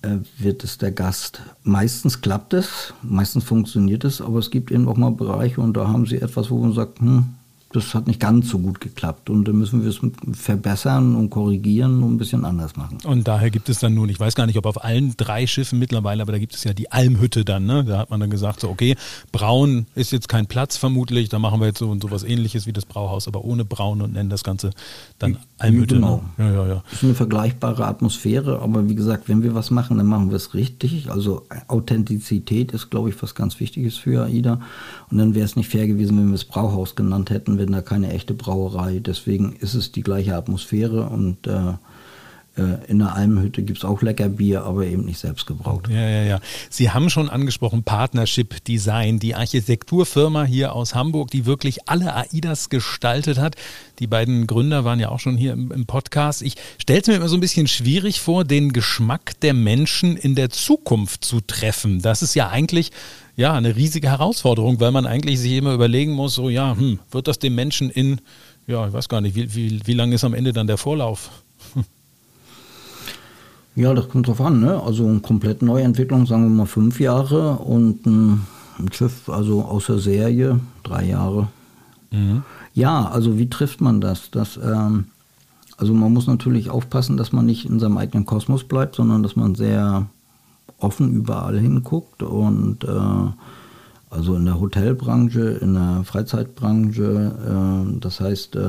äh, 0.02 0.16
wird 0.38 0.64
es 0.64 0.76
der 0.78 0.92
Gast. 0.92 1.40
Meistens 1.62 2.20
klappt 2.20 2.52
es, 2.52 2.92
meistens 3.02 3.44
funktioniert 3.44 4.04
es, 4.04 4.20
aber 4.20 4.38
es 4.38 4.50
gibt 4.50 4.70
eben 4.70 4.88
auch 4.88 4.96
mal 4.96 5.12
Bereiche 5.12 5.60
und 5.60 5.76
da 5.76 5.88
haben 5.88 6.06
sie 6.06 6.20
etwas, 6.20 6.50
wo 6.50 6.58
man 6.58 6.72
sagt, 6.72 7.00
hm, 7.00 7.34
das 7.72 7.94
hat 7.94 8.08
nicht 8.08 8.18
ganz 8.18 8.48
so 8.48 8.58
gut 8.58 8.80
geklappt. 8.80 9.30
Und 9.30 9.46
da 9.46 9.52
müssen 9.52 9.82
wir 9.82 9.90
es 9.90 10.00
verbessern 10.32 11.14
und 11.14 11.30
korrigieren 11.30 12.02
und 12.02 12.14
ein 12.14 12.18
bisschen 12.18 12.44
anders 12.44 12.74
machen. 12.76 12.98
Und 13.04 13.28
daher 13.28 13.50
gibt 13.50 13.68
es 13.68 13.78
dann 13.78 13.94
nun, 13.94 14.08
ich 14.08 14.18
weiß 14.18 14.34
gar 14.34 14.46
nicht, 14.46 14.58
ob 14.58 14.66
auf 14.66 14.82
allen 14.82 15.14
drei 15.16 15.46
Schiffen 15.46 15.78
mittlerweile, 15.78 16.22
aber 16.22 16.32
da 16.32 16.38
gibt 16.38 16.54
es 16.54 16.64
ja 16.64 16.72
die 16.72 16.90
Almhütte 16.90 17.44
dann. 17.44 17.66
Ne? 17.66 17.84
Da 17.84 17.98
hat 17.98 18.10
man 18.10 18.18
dann 18.18 18.30
gesagt, 18.30 18.60
so 18.60 18.68
okay, 18.68 18.96
Braun 19.30 19.86
ist 19.94 20.10
jetzt 20.10 20.28
kein 20.28 20.46
Platz 20.46 20.76
vermutlich, 20.76 21.28
da 21.28 21.38
machen 21.38 21.60
wir 21.60 21.68
jetzt 21.68 21.78
so, 21.78 21.96
so 22.00 22.10
was 22.10 22.24
ähnliches 22.24 22.66
wie 22.66 22.72
das 22.72 22.86
Brauhaus, 22.86 23.28
aber 23.28 23.44
ohne 23.44 23.64
Braun 23.64 24.02
und 24.02 24.14
nennen 24.14 24.30
das 24.30 24.42
Ganze 24.42 24.70
dann 25.20 25.38
Almhütte. 25.58 25.94
Ne? 25.94 26.00
Genau. 26.00 26.22
Ja, 26.38 26.50
ja, 26.50 26.66
ja. 26.66 26.82
Ist 26.90 27.04
eine 27.04 27.14
vergleichbare 27.14 27.86
Atmosphäre, 27.86 28.60
aber 28.62 28.88
wie 28.88 28.96
gesagt, 28.96 29.28
wenn 29.28 29.44
wir 29.44 29.54
was 29.54 29.70
machen, 29.70 29.96
dann 29.96 30.06
machen 30.06 30.30
wir 30.30 30.36
es 30.36 30.54
richtig. 30.54 31.08
Also 31.08 31.46
Authentizität 31.68 32.72
ist, 32.72 32.90
glaube 32.90 33.10
ich, 33.10 33.22
was 33.22 33.36
ganz 33.36 33.60
Wichtiges 33.60 33.96
für 33.96 34.24
AIDA. 34.24 34.60
Und 35.08 35.18
dann 35.18 35.36
wäre 35.36 35.44
es 35.44 35.54
nicht 35.54 35.68
fair 35.68 35.86
gewesen, 35.86 36.18
wenn 36.18 36.28
wir 36.28 36.34
es 36.34 36.44
Brauhaus 36.44 36.96
genannt 36.96 37.30
hätten 37.30 37.59
werden 37.60 37.72
da 37.72 37.82
keine 37.82 38.10
echte 38.10 38.32
Brauerei. 38.32 39.00
Deswegen 39.00 39.54
ist 39.60 39.74
es 39.74 39.92
die 39.92 40.00
gleiche 40.00 40.34
Atmosphäre 40.34 41.10
und 41.10 41.46
äh, 41.46 41.74
äh 42.56 42.88
in 42.88 43.00
der 43.00 43.14
Almhütte 43.14 43.62
gibt 43.62 43.78
es 43.78 43.84
auch 43.84 44.00
lecker 44.00 44.30
Bier, 44.30 44.64
aber 44.64 44.86
eben 44.86 45.04
nicht 45.04 45.18
selbst 45.18 45.46
gebraut. 45.46 45.86
Ja, 45.90 46.08
ja, 46.08 46.22
ja. 46.22 46.40
Sie 46.70 46.90
haben 46.90 47.10
schon 47.10 47.28
angesprochen, 47.28 47.82
Partnership 47.82 48.64
Design, 48.64 49.18
die 49.18 49.34
Architekturfirma 49.34 50.44
hier 50.44 50.72
aus 50.74 50.94
Hamburg, 50.94 51.30
die 51.30 51.44
wirklich 51.44 51.86
alle 51.86 52.14
AIDAs 52.16 52.70
gestaltet 52.70 53.38
hat. 53.38 53.56
Die 53.98 54.06
beiden 54.06 54.46
Gründer 54.46 54.86
waren 54.86 54.98
ja 54.98 55.10
auch 55.10 55.20
schon 55.20 55.36
hier 55.36 55.52
im, 55.52 55.70
im 55.70 55.84
Podcast. 55.84 56.40
Ich 56.40 56.54
stelle 56.78 57.02
es 57.02 57.08
mir 57.08 57.16
immer 57.16 57.28
so 57.28 57.36
ein 57.36 57.40
bisschen 57.40 57.68
schwierig 57.68 58.20
vor, 58.22 58.44
den 58.44 58.72
Geschmack 58.72 59.38
der 59.42 59.52
Menschen 59.52 60.16
in 60.16 60.34
der 60.34 60.48
Zukunft 60.48 61.26
zu 61.26 61.42
treffen. 61.42 62.00
Das 62.00 62.22
ist 62.22 62.34
ja 62.34 62.48
eigentlich 62.48 62.90
ja, 63.40 63.54
eine 63.54 63.74
riesige 63.74 64.10
Herausforderung, 64.10 64.80
weil 64.80 64.92
man 64.92 65.06
eigentlich 65.06 65.40
sich 65.40 65.52
immer 65.52 65.72
überlegen 65.72 66.12
muss, 66.12 66.34
so 66.34 66.50
ja, 66.50 66.76
hm, 66.76 66.98
wird 67.10 67.26
das 67.26 67.38
dem 67.38 67.54
Menschen 67.54 67.88
in, 67.88 68.20
ja, 68.66 68.86
ich 68.86 68.92
weiß 68.92 69.08
gar 69.08 69.22
nicht, 69.22 69.34
wie, 69.34 69.54
wie, 69.54 69.80
wie 69.86 69.94
lange 69.94 70.14
ist 70.14 70.24
am 70.24 70.34
Ende 70.34 70.52
dann 70.52 70.66
der 70.66 70.76
Vorlauf? 70.76 71.30
Ja, 73.76 73.94
das 73.94 74.08
kommt 74.08 74.26
drauf 74.26 74.40
an, 74.40 74.60
ne? 74.60 74.82
Also 74.82 75.06
eine 75.06 75.20
komplett 75.20 75.62
Neuentwicklung, 75.62 76.26
sagen 76.26 76.42
wir 76.42 76.50
mal 76.50 76.66
fünf 76.66 76.98
Jahre 77.00 77.52
und 77.52 78.04
ein, 78.04 78.44
ein 78.78 78.92
Schiff, 78.92 79.28
also 79.28 79.62
außer 79.62 80.00
Serie, 80.00 80.58
drei 80.82 81.04
Jahre. 81.04 81.48
Mhm. 82.10 82.42
Ja, 82.74 83.06
also 83.06 83.38
wie 83.38 83.48
trifft 83.48 83.80
man 83.80 84.00
das? 84.00 84.30
das 84.32 84.58
ähm, 84.62 85.06
also 85.78 85.94
man 85.94 86.12
muss 86.12 86.26
natürlich 86.26 86.68
aufpassen, 86.68 87.16
dass 87.16 87.32
man 87.32 87.46
nicht 87.46 87.64
in 87.64 87.78
seinem 87.78 87.96
eigenen 87.96 88.26
Kosmos 88.26 88.64
bleibt, 88.64 88.96
sondern 88.96 89.22
dass 89.22 89.36
man 89.36 89.54
sehr 89.54 90.08
offen 90.80 91.12
überall 91.12 91.58
hinguckt 91.58 92.22
und 92.22 92.84
äh, 92.84 93.32
also 94.10 94.34
in 94.34 94.44
der 94.44 94.60
Hotelbranche, 94.60 95.40
in 95.60 95.74
der 95.74 96.02
Freizeitbranche, 96.04 97.32
äh, 97.94 98.00
das 98.00 98.20
heißt, 98.20 98.56
äh, 98.56 98.68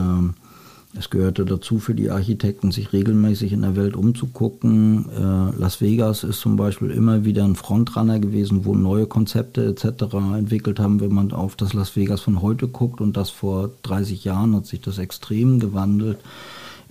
es 0.97 1.09
gehörte 1.09 1.45
dazu 1.45 1.79
für 1.79 1.95
die 1.95 2.11
Architekten, 2.11 2.71
sich 2.71 2.91
regelmäßig 2.91 3.53
in 3.53 3.61
der 3.61 3.77
Welt 3.77 3.95
umzugucken. 3.95 5.05
Äh, 5.09 5.57
Las 5.57 5.79
Vegas 5.79 6.23
ist 6.23 6.41
zum 6.41 6.57
Beispiel 6.57 6.91
immer 6.91 7.23
wieder 7.23 7.45
ein 7.45 7.55
Frontrunner 7.55 8.19
gewesen, 8.19 8.65
wo 8.65 8.75
neue 8.75 9.05
Konzepte 9.05 9.65
etc. 9.65 10.13
entwickelt 10.37 10.79
haben. 10.79 10.99
Wenn 10.99 11.13
man 11.13 11.31
auf 11.31 11.55
das 11.55 11.73
Las 11.73 11.95
Vegas 11.95 12.21
von 12.21 12.41
heute 12.41 12.67
guckt 12.67 12.99
und 12.99 13.15
das 13.15 13.29
vor 13.29 13.69
30 13.83 14.25
Jahren 14.25 14.53
hat 14.55 14.65
sich 14.65 14.81
das 14.81 14.97
extrem 14.97 15.59
gewandelt 15.59 16.19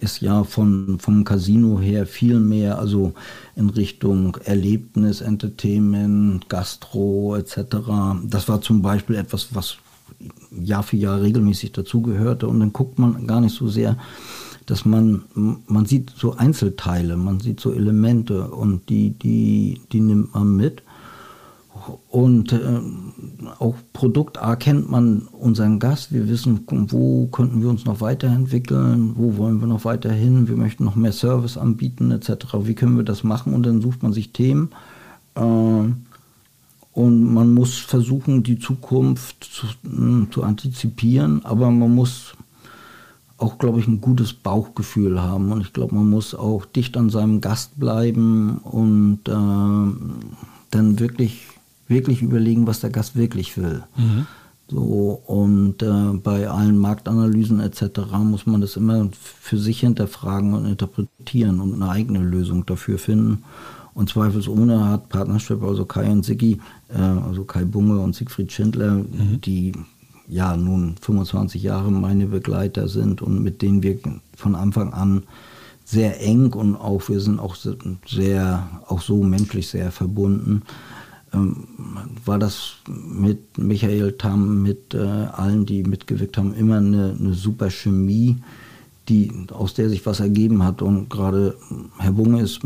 ist 0.01 0.21
ja 0.21 0.45
von, 0.45 0.99
vom 0.99 1.25
Casino 1.25 1.81
her 1.81 2.07
viel 2.07 2.41
mehr, 2.41 2.79
also 2.79 3.13
in 3.57 3.71
Richtung 3.71 4.37
Erlebnis, 4.45 5.21
Entertainment, 5.21 6.49
Gastro 6.49 7.37
etc. 7.37 7.59
Das 8.25 8.49
war 8.49 8.61
zum 8.61 8.83
Beispiel 8.83 9.17
etwas, 9.17 9.55
was 9.55 9.77
Jahr 10.51 10.83
für 10.83 10.97
Jahr 10.97 11.21
regelmäßig 11.21 11.73
dazugehörte 11.73 12.49
und 12.49 12.61
dann 12.61 12.73
guckt 12.73 12.99
man 12.99 13.27
gar 13.27 13.41
nicht 13.41 13.55
so 13.55 13.69
sehr, 13.69 13.97
dass 14.67 14.85
man, 14.85 15.25
man 15.35 15.87
sieht 15.87 16.13
so 16.17 16.37
Einzelteile, 16.37 17.17
man 17.17 17.41
sieht 17.41 17.61
so 17.61 17.73
Elemente 17.73 18.51
und 18.51 18.89
die, 18.89 19.11
die, 19.11 19.81
die 19.93 20.01
nimmt 20.01 20.35
man 20.35 20.57
mit 20.57 20.83
und 22.09 22.53
äh, 22.53 22.81
auch 23.59 23.75
Produkt 23.93 24.43
A 24.43 24.57
kennt 24.57 24.91
man 24.91 25.23
unseren 25.33 25.79
Gast. 25.79 26.13
Wir 26.13 26.29
wissen, 26.29 26.61
wo 26.89 27.27
könnten 27.27 27.63
wir 27.63 27.69
uns 27.69 27.85
noch 27.85 28.01
weiterentwickeln, 28.01 29.13
wo 29.17 29.37
wollen 29.37 29.61
wir 29.61 29.67
noch 29.67 29.85
weiterhin, 29.85 30.49
wir 30.49 30.57
möchten 30.57 30.85
noch 30.85 30.97
mehr 30.97 31.13
Service 31.13 31.57
anbieten 31.57 32.11
etc. 32.11 32.47
Wie 32.63 32.75
können 32.75 32.97
wir 32.97 33.05
das 33.05 33.25
machen? 33.25 33.55
Und 33.55 33.65
dann 33.65 33.81
sucht 33.81 34.03
man 34.03 34.13
sich 34.13 34.33
Themen. 34.33 34.71
Äh, 35.35 35.41
und 36.93 37.33
man 37.33 37.55
muss 37.55 37.79
versuchen, 37.79 38.43
die 38.43 38.59
Zukunft 38.59 39.45
zu, 39.45 39.67
mh, 39.83 40.31
zu 40.33 40.43
antizipieren, 40.43 41.45
aber 41.45 41.71
man 41.71 41.95
muss 41.95 42.35
auch, 43.39 43.59
glaube 43.59 43.81
ich, 43.81 43.89
ein 43.89 44.01
gutes 44.01 44.35
Bauchgefühl 44.35 45.21
haben. 45.21 45.51
Und 45.51 45.63
ich 45.63 45.73
glaube, 45.73 45.95
man 45.95 46.11
muss 46.11 46.35
auch 46.35 46.67
dicht 46.67 46.97
an 46.97 47.09
seinem 47.11 47.41
Gast 47.41 47.79
bleiben 47.81 48.59
und 48.59 49.21
äh, 49.27 49.33
dann 50.71 50.99
wirklich 50.99 51.47
wirklich 51.91 52.23
überlegen, 52.23 52.67
was 52.67 52.81
der 52.81 52.91
Gast 52.91 53.17
wirklich 53.17 53.57
will. 53.59 53.83
Mhm. 53.97 54.27
So, 54.71 55.21
und 55.27 55.83
äh, 55.83 56.13
bei 56.23 56.49
allen 56.49 56.79
Marktanalysen 56.79 57.59
etc. 57.59 58.03
muss 58.23 58.47
man 58.47 58.61
das 58.61 58.77
immer 58.77 59.09
für 59.13 59.59
sich 59.59 59.81
hinterfragen 59.81 60.55
und 60.55 60.65
interpretieren 60.65 61.61
und 61.61 61.75
eine 61.75 61.91
eigene 61.91 62.21
Lösung 62.21 62.65
dafür 62.67 62.99
finden. 62.99 63.43
Und 63.95 64.09
zweifelsohne 64.09 64.89
hat 64.89 65.09
Partnership, 65.09 65.65
also 65.65 65.85
Kai 65.85 66.09
und 66.09 66.25
Siggi, 66.25 66.61
äh, 66.89 67.01
also 67.01 67.43
Kai 67.43 67.65
Bunge 67.65 67.99
und 67.99 68.15
Siegfried 68.15 68.53
Schindler, 68.53 68.95
mhm. 68.95 69.41
die 69.45 69.73
ja 70.29 70.57
nun 70.57 70.95
25 71.01 71.61
Jahre 71.61 71.91
meine 71.91 72.27
Begleiter 72.27 72.87
sind 72.87 73.21
und 73.23 73.43
mit 73.43 73.63
denen 73.63 73.83
wir 73.83 73.99
von 74.37 74.55
Anfang 74.55 74.93
an 74.93 75.25
sehr 75.85 76.21
eng 76.25 76.53
und 76.53 76.77
auch 76.77 77.09
wir 77.09 77.19
sind 77.19 77.41
auch 77.41 77.57
sehr, 78.07 78.69
auch 78.87 79.01
so 79.01 79.25
menschlich 79.25 79.67
sehr 79.67 79.91
verbunden 79.91 80.63
war 81.33 82.39
das 82.39 82.77
mit 82.89 83.57
Michael 83.59 84.13
Tamm, 84.13 84.63
mit 84.63 84.95
äh, 84.95 84.99
allen, 84.99 85.65
die 85.67 85.85
mitgewirkt 85.85 86.37
haben, 86.37 86.55
immer 86.55 86.79
eine, 86.79 87.17
eine 87.19 87.35
super 87.35 87.71
Chemie, 87.71 88.39
die, 89.09 89.33
aus 89.53 89.75
der 89.75 89.89
sich 89.89 90.05
was 90.07 90.21
ergeben 90.21 90.65
hat. 90.65 90.83
Und 90.83 91.09
gerade 91.09 91.57
Herr 91.99 92.13
Bunge 92.13 92.43
ist 92.43 92.61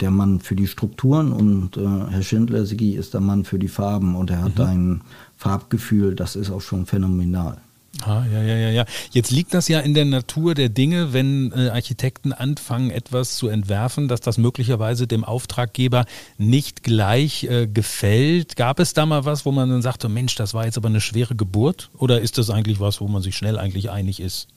der 0.00 0.10
Mann 0.10 0.40
für 0.40 0.56
die 0.56 0.66
Strukturen 0.66 1.32
und 1.32 1.76
äh, 1.76 1.86
Herr 2.10 2.22
Schindler, 2.22 2.66
Sigi, 2.66 2.94
ist 2.94 3.14
der 3.14 3.20
Mann 3.20 3.44
für 3.44 3.58
die 3.58 3.68
Farben 3.68 4.16
und 4.16 4.30
er 4.30 4.42
hat 4.42 4.58
mhm. 4.58 4.64
ein 4.64 5.00
Farbgefühl, 5.36 6.14
das 6.14 6.36
ist 6.36 6.50
auch 6.50 6.60
schon 6.60 6.86
phänomenal. 6.86 7.58
Ah, 8.02 8.24
ja, 8.30 8.42
ja, 8.42 8.56
ja, 8.56 8.70
ja. 8.70 8.84
Jetzt 9.12 9.30
liegt 9.30 9.54
das 9.54 9.68
ja 9.68 9.78
in 9.80 9.94
der 9.94 10.04
Natur 10.04 10.54
der 10.54 10.68
Dinge, 10.68 11.12
wenn 11.12 11.52
äh, 11.52 11.68
Architekten 11.68 12.32
anfangen, 12.32 12.90
etwas 12.90 13.36
zu 13.36 13.48
entwerfen, 13.48 14.08
dass 14.08 14.20
das 14.20 14.36
möglicherweise 14.36 15.06
dem 15.06 15.24
Auftraggeber 15.24 16.04
nicht 16.36 16.82
gleich 16.82 17.44
äh, 17.44 17.66
gefällt. 17.66 18.56
Gab 18.56 18.80
es 18.80 18.94
da 18.94 19.06
mal 19.06 19.24
was, 19.24 19.46
wo 19.46 19.52
man 19.52 19.70
dann 19.70 19.82
sagte, 19.82 20.08
Mensch, 20.08 20.34
das 20.34 20.54
war 20.54 20.64
jetzt 20.64 20.76
aber 20.76 20.88
eine 20.88 21.00
schwere 21.00 21.36
Geburt? 21.36 21.90
Oder 21.96 22.20
ist 22.20 22.36
das 22.36 22.50
eigentlich 22.50 22.80
was, 22.80 23.00
wo 23.00 23.06
man 23.06 23.22
sich 23.22 23.36
schnell 23.36 23.58
eigentlich 23.58 23.90
einig 23.90 24.20
ist? 24.20 24.48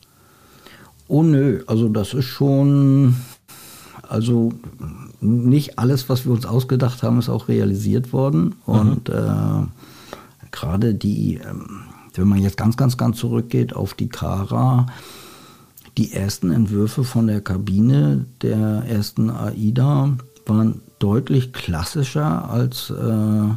Oh 1.08 1.24
nö, 1.24 1.64
also 1.68 1.88
das 1.88 2.14
ist 2.14 2.26
schon, 2.26 3.16
also 4.10 4.52
nicht 5.22 5.80
alles, 5.80 6.10
was 6.10 6.26
wir 6.26 6.34
uns 6.34 6.46
ausgedacht 6.46 7.04
haben, 7.04 7.20
ist 7.20 7.30
auch 7.30 7.48
realisiert 7.48 8.12
worden. 8.14 8.56
Mhm. 8.66 8.74
Und 8.74 9.10
äh, 9.10 9.66
gerade 10.52 10.96
die, 10.96 11.36
ähm, 11.36 11.87
wenn 12.18 12.28
man 12.28 12.40
jetzt 12.40 12.58
ganz, 12.58 12.78
ganz, 12.78 12.98
ganz 12.98 13.18
zurückgeht 13.18 13.76
auf 13.76 13.94
die 13.94 14.10
Kara, 14.10 14.88
die 15.98 16.14
ersten 16.14 16.52
Entwürfe 16.52 17.04
von 17.04 17.28
der 17.28 17.42
Kabine 17.42 18.26
der 18.42 18.84
ersten 18.88 19.30
AIDA 19.30 20.18
waren 20.46 20.82
deutlich 21.00 21.54
klassischer 21.54 22.50
als 22.50 22.90
äh, 22.92 23.50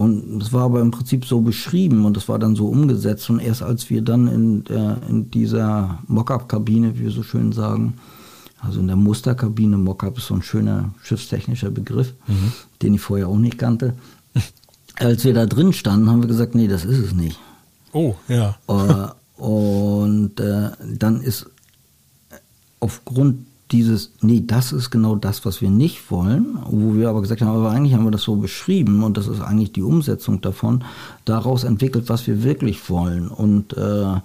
und 0.00 0.42
es 0.42 0.50
war 0.54 0.62
aber 0.62 0.80
im 0.80 0.90
Prinzip 0.90 1.26
so 1.26 1.42
beschrieben 1.42 2.06
und 2.06 2.16
es 2.16 2.26
war 2.26 2.38
dann 2.38 2.56
so 2.56 2.68
umgesetzt. 2.68 3.28
Und 3.28 3.38
erst 3.38 3.62
als 3.62 3.90
wir 3.90 4.00
dann 4.00 4.28
in, 4.28 4.64
der, 4.64 4.96
in 5.10 5.30
dieser 5.30 5.98
Mockup-Kabine, 6.06 6.94
wie 6.96 7.02
wir 7.02 7.10
so 7.10 7.22
schön 7.22 7.52
sagen, 7.52 7.98
also 8.60 8.80
in 8.80 8.86
der 8.86 8.96
Musterkabine, 8.96 9.76
Mockup 9.76 10.16
ist 10.16 10.28
so 10.28 10.34
ein 10.34 10.42
schöner 10.42 10.94
schiffstechnischer 11.02 11.70
Begriff, 11.70 12.14
mhm. 12.26 12.52
den 12.80 12.94
ich 12.94 13.02
vorher 13.02 13.28
auch 13.28 13.36
nicht 13.36 13.58
kannte. 13.58 13.92
Als 14.96 15.22
wir 15.24 15.34
da 15.34 15.44
drin 15.44 15.74
standen, 15.74 16.08
haben 16.08 16.22
wir 16.22 16.28
gesagt, 16.28 16.54
nee, 16.54 16.66
das 16.66 16.86
ist 16.86 16.98
es 16.98 17.12
nicht. 17.12 17.38
Oh, 17.92 18.14
ja. 18.28 18.56
Äh, 18.68 19.42
und 19.42 20.38
äh, 20.38 20.70
dann 20.96 21.22
ist 21.22 21.46
aufgrund 22.80 23.46
dieses, 23.72 24.12
nee, 24.20 24.42
das 24.44 24.72
ist 24.72 24.90
genau 24.90 25.14
das, 25.14 25.44
was 25.44 25.60
wir 25.60 25.70
nicht 25.70 26.10
wollen, 26.10 26.58
wo 26.64 26.94
wir 26.94 27.08
aber 27.08 27.20
gesagt 27.20 27.40
haben, 27.40 27.50
aber 27.50 27.70
eigentlich 27.70 27.94
haben 27.94 28.04
wir 28.04 28.10
das 28.10 28.22
so 28.22 28.36
beschrieben 28.36 29.04
und 29.04 29.16
das 29.16 29.28
ist 29.28 29.40
eigentlich 29.40 29.72
die 29.72 29.82
Umsetzung 29.82 30.40
davon, 30.40 30.84
daraus 31.24 31.64
entwickelt, 31.64 32.08
was 32.08 32.26
wir 32.26 32.42
wirklich 32.42 32.90
wollen. 32.90 33.28
Und 33.28 33.76
äh, 33.76 34.20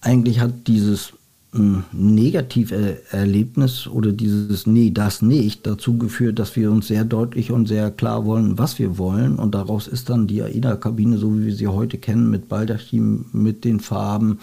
eigentlich 0.00 0.40
hat 0.40 0.66
dieses 0.66 1.12
Negativerlebnis 1.52 3.86
oder 3.86 4.12
dieses 4.12 4.66
Nee, 4.66 4.90
das 4.90 5.22
nicht 5.22 5.66
dazu 5.66 5.96
geführt, 5.96 6.38
dass 6.38 6.54
wir 6.56 6.70
uns 6.70 6.88
sehr 6.88 7.04
deutlich 7.04 7.50
und 7.50 7.66
sehr 7.66 7.90
klar 7.90 8.26
wollen, 8.26 8.58
was 8.58 8.78
wir 8.78 8.98
wollen. 8.98 9.36
Und 9.36 9.54
daraus 9.54 9.88
ist 9.88 10.10
dann 10.10 10.26
die 10.26 10.42
AIDA-Kabine, 10.42 11.16
so 11.16 11.38
wie 11.38 11.46
wir 11.46 11.54
sie 11.54 11.68
heute 11.68 11.96
kennen, 11.96 12.30
mit 12.30 12.50
Baldachin, 12.50 13.24
mit 13.32 13.64
den 13.64 13.80
Farben, 13.80 14.40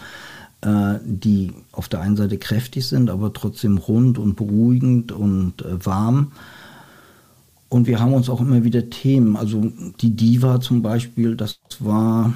äh, 0.61 0.95
die 1.05 1.53
auf 1.71 1.89
der 1.89 2.01
einen 2.01 2.17
Seite 2.17 2.39
kräftig 2.39 2.87
sind, 2.87 3.11
aber 3.11 3.33
trotzdem 3.33 3.77
rund 3.77 4.17
und 4.17 4.35
beruhigend 4.35 5.11
und 5.11 5.61
äh, 5.61 5.85
warm. 5.85 6.31
Und 7.69 7.85
wir 7.85 7.99
haben 7.99 8.13
uns 8.13 8.29
auch 8.29 8.41
immer 8.41 8.63
wieder 8.63 8.89
Themen, 8.89 9.35
also 9.35 9.71
die 10.01 10.15
Diva 10.15 10.59
zum 10.59 10.81
Beispiel, 10.81 11.35
das 11.35 11.59
war 11.79 12.33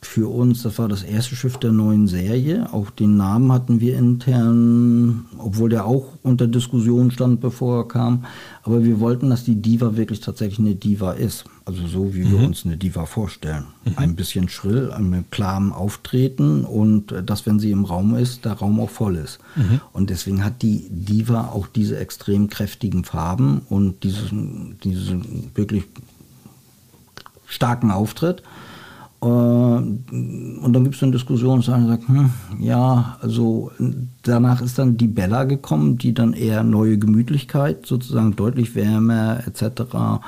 für 0.00 0.28
uns, 0.28 0.62
das 0.62 0.78
war 0.78 0.88
das 0.88 1.02
erste 1.02 1.34
Schiff 1.34 1.56
der 1.56 1.72
neuen 1.72 2.06
Serie. 2.06 2.72
Auch 2.72 2.90
den 2.90 3.16
Namen 3.16 3.50
hatten 3.52 3.80
wir 3.80 3.98
intern, 3.98 5.26
obwohl 5.38 5.70
der 5.70 5.86
auch 5.86 6.12
unter 6.22 6.46
Diskussion 6.46 7.10
stand, 7.10 7.40
bevor 7.40 7.80
er 7.80 7.88
kam. 7.88 8.24
Aber 8.62 8.84
wir 8.84 9.00
wollten, 9.00 9.30
dass 9.30 9.44
die 9.44 9.56
Diva 9.56 9.96
wirklich 9.96 10.20
tatsächlich 10.20 10.60
eine 10.60 10.76
Diva 10.76 11.12
ist. 11.12 11.44
Also 11.64 11.86
so, 11.86 12.14
wie 12.14 12.24
mhm. 12.24 12.30
wir 12.30 12.46
uns 12.46 12.64
eine 12.64 12.76
Diva 12.76 13.06
vorstellen. 13.06 13.64
Mhm. 13.84 13.92
Ein 13.96 14.14
bisschen 14.14 14.48
schrill, 14.48 14.92
mit 15.00 15.32
klarem 15.32 15.72
Auftreten 15.72 16.64
und 16.64 17.10
äh, 17.10 17.22
dass, 17.22 17.44
wenn 17.44 17.58
sie 17.58 17.72
im 17.72 17.84
Raum 17.84 18.14
ist, 18.14 18.44
der 18.44 18.52
Raum 18.52 18.78
auch 18.80 18.90
voll 18.90 19.16
ist. 19.16 19.40
Mhm. 19.56 19.80
Und 19.92 20.10
deswegen 20.10 20.44
hat 20.44 20.62
die 20.62 20.86
Diva 20.90 21.48
auch 21.48 21.66
diese 21.66 21.98
extrem 21.98 22.48
kräftigen 22.48 23.04
Farben 23.04 23.62
und 23.68 24.04
diesen, 24.04 24.78
diesen 24.84 25.50
wirklich 25.54 25.84
starken 27.46 27.90
Auftritt. 27.90 28.42
Äh, 29.20 29.26
und 29.26 30.72
dann 30.72 30.84
gibt 30.84 30.96
es 30.96 31.02
eine 31.02 31.12
Diskussion, 31.12 31.58
dass 31.58 31.68
einer 31.68 31.88
sagt, 31.88 32.08
hm, 32.08 32.30
ja, 32.60 33.16
also 33.20 33.70
danach 34.22 34.60
ist 34.60 34.78
dann 34.78 34.96
die 34.96 35.08
Bella 35.08 35.44
gekommen, 35.44 35.98
die 35.98 36.14
dann 36.14 36.32
eher 36.32 36.62
neue 36.62 36.98
Gemütlichkeit, 36.98 37.86
sozusagen 37.86 38.36
deutlich 38.36 38.74
wärmer 38.74 39.40
etc 39.46 40.20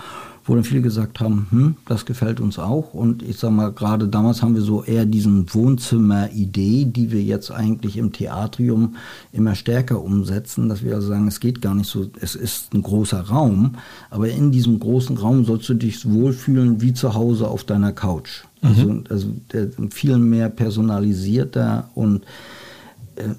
wo 0.50 0.56
dann 0.56 0.64
viele 0.64 0.82
gesagt 0.82 1.20
haben, 1.20 1.46
hm, 1.50 1.76
das 1.86 2.04
gefällt 2.06 2.40
uns 2.40 2.58
auch. 2.58 2.92
Und 2.92 3.22
ich 3.22 3.38
sag 3.38 3.52
mal, 3.52 3.70
gerade 3.70 4.08
damals 4.08 4.42
haben 4.42 4.56
wir 4.56 4.62
so 4.62 4.82
eher 4.82 5.06
diesen 5.06 5.54
Wohnzimmer-Idee, 5.54 6.86
die 6.86 7.12
wir 7.12 7.22
jetzt 7.22 7.52
eigentlich 7.52 7.96
im 7.96 8.10
Theatrium 8.12 8.96
immer 9.32 9.54
stärker 9.54 10.02
umsetzen, 10.02 10.68
dass 10.68 10.82
wir 10.82 10.96
also 10.96 11.06
sagen, 11.06 11.28
es 11.28 11.38
geht 11.38 11.62
gar 11.62 11.76
nicht 11.76 11.88
so, 11.88 12.10
es 12.20 12.34
ist 12.34 12.74
ein 12.74 12.82
großer 12.82 13.20
Raum, 13.20 13.76
aber 14.10 14.28
in 14.28 14.50
diesem 14.50 14.80
großen 14.80 15.18
Raum 15.18 15.44
sollst 15.44 15.68
du 15.68 15.74
dich 15.74 16.10
wohlfühlen 16.10 16.80
wie 16.80 16.94
zu 16.94 17.14
Hause 17.14 17.46
auf 17.46 17.62
deiner 17.62 17.92
Couch. 17.92 18.42
Also, 18.60 18.88
mhm. 18.88 19.04
also 19.08 19.28
der, 19.52 19.68
viel 19.90 20.18
mehr 20.18 20.48
personalisierter 20.48 21.90
und 21.94 22.24
äh, 23.14 23.36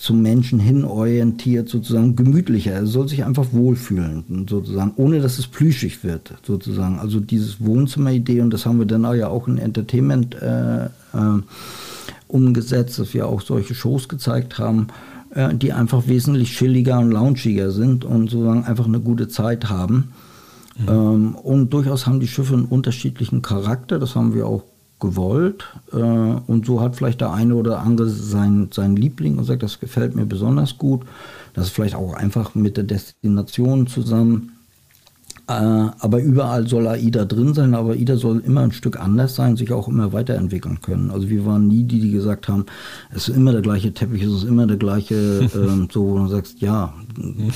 zum 0.00 0.22
Menschen 0.22 0.58
hin 0.58 0.84
orientiert, 0.84 1.68
sozusagen 1.68 2.16
gemütlicher. 2.16 2.72
Er 2.72 2.86
soll 2.86 3.06
sich 3.06 3.24
einfach 3.24 3.52
wohlfühlen, 3.52 4.46
sozusagen, 4.48 4.92
ohne 4.96 5.20
dass 5.20 5.38
es 5.38 5.46
plüschig 5.46 6.02
wird, 6.02 6.32
sozusagen. 6.42 6.98
Also 6.98 7.20
dieses 7.20 7.60
Wohnzimmeridee, 7.60 8.40
und 8.40 8.50
das 8.50 8.64
haben 8.64 8.78
wir 8.78 8.86
dann 8.86 9.02
ja 9.14 9.28
auch 9.28 9.46
in 9.46 9.58
Entertainment 9.58 10.34
äh, 10.40 10.86
äh, 10.86 10.88
umgesetzt, 12.28 12.98
dass 12.98 13.12
wir 13.12 13.28
auch 13.28 13.42
solche 13.42 13.74
Shows 13.74 14.08
gezeigt 14.08 14.58
haben, 14.58 14.86
äh, 15.34 15.54
die 15.54 15.74
einfach 15.74 16.08
wesentlich 16.08 16.56
chilliger 16.56 16.98
und 16.98 17.10
launchiger 17.10 17.70
sind 17.70 18.06
und 18.06 18.30
sozusagen 18.30 18.64
einfach 18.64 18.86
eine 18.86 19.00
gute 19.00 19.28
Zeit 19.28 19.68
haben. 19.68 20.12
Mhm. 20.78 20.88
Ähm, 20.88 21.34
und 21.34 21.74
durchaus 21.74 22.06
haben 22.06 22.20
die 22.20 22.28
Schiffe 22.28 22.54
einen 22.54 22.64
unterschiedlichen 22.64 23.42
Charakter, 23.42 23.98
das 23.98 24.14
haben 24.14 24.32
wir 24.32 24.46
auch 24.46 24.62
gewollt. 25.00 25.64
Äh, 25.92 25.96
und 25.96 26.66
so 26.66 26.80
hat 26.80 26.96
vielleicht 26.96 27.20
der 27.20 27.32
eine 27.32 27.54
oder 27.54 27.80
andere 27.80 28.08
sein, 28.08 28.68
sein 28.72 28.96
Liebling 28.96 29.38
und 29.38 29.44
sagt, 29.44 29.62
das 29.62 29.80
gefällt 29.80 30.14
mir 30.14 30.26
besonders 30.26 30.78
gut. 30.78 31.02
Das 31.54 31.66
ist 31.66 31.72
vielleicht 31.72 31.96
auch 31.96 32.14
einfach 32.14 32.54
mit 32.54 32.76
der 32.76 32.84
Destination 32.84 33.86
zusammen. 33.86 34.59
Äh, 35.50 35.90
aber 35.98 36.20
überall 36.20 36.68
soll 36.68 36.86
AIDA 36.86 37.24
drin 37.24 37.54
sein, 37.54 37.74
aber 37.74 37.94
AIDA 37.94 38.16
soll 38.16 38.38
immer 38.38 38.60
ein 38.60 38.70
Stück 38.70 39.00
anders 39.00 39.34
sein, 39.34 39.56
sich 39.56 39.72
auch 39.72 39.88
immer 39.88 40.12
weiterentwickeln 40.12 40.80
können. 40.80 41.10
Also 41.10 41.28
wir 41.28 41.44
waren 41.44 41.66
nie 41.66 41.82
die, 41.82 41.98
die 41.98 42.12
gesagt 42.12 42.46
haben, 42.46 42.66
es 43.12 43.26
ist 43.28 43.36
immer 43.36 43.50
der 43.50 43.60
gleiche 43.60 43.92
Teppich, 43.92 44.22
es 44.22 44.32
ist 44.32 44.44
immer 44.44 44.68
der 44.68 44.76
gleiche, 44.76 45.16
äh, 45.16 45.48
so 45.92 46.06
wo 46.06 46.18
du 46.18 46.28
sagst, 46.28 46.60
ja, 46.60 46.94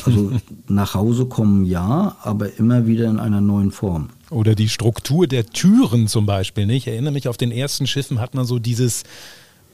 also 0.04 0.32
nach 0.66 0.94
Hause 0.94 1.26
kommen 1.26 1.66
ja, 1.66 2.16
aber 2.24 2.58
immer 2.58 2.88
wieder 2.88 3.08
in 3.08 3.20
einer 3.20 3.40
neuen 3.40 3.70
Form. 3.70 4.08
Oder 4.28 4.56
die 4.56 4.68
Struktur 4.68 5.28
der 5.28 5.46
Türen 5.46 6.08
zum 6.08 6.26
Beispiel. 6.26 6.68
Ich 6.70 6.88
erinnere 6.88 7.12
mich, 7.12 7.28
auf 7.28 7.36
den 7.36 7.52
ersten 7.52 7.86
Schiffen 7.86 8.20
hat 8.20 8.34
man 8.34 8.44
so 8.44 8.58
dieses, 8.58 9.04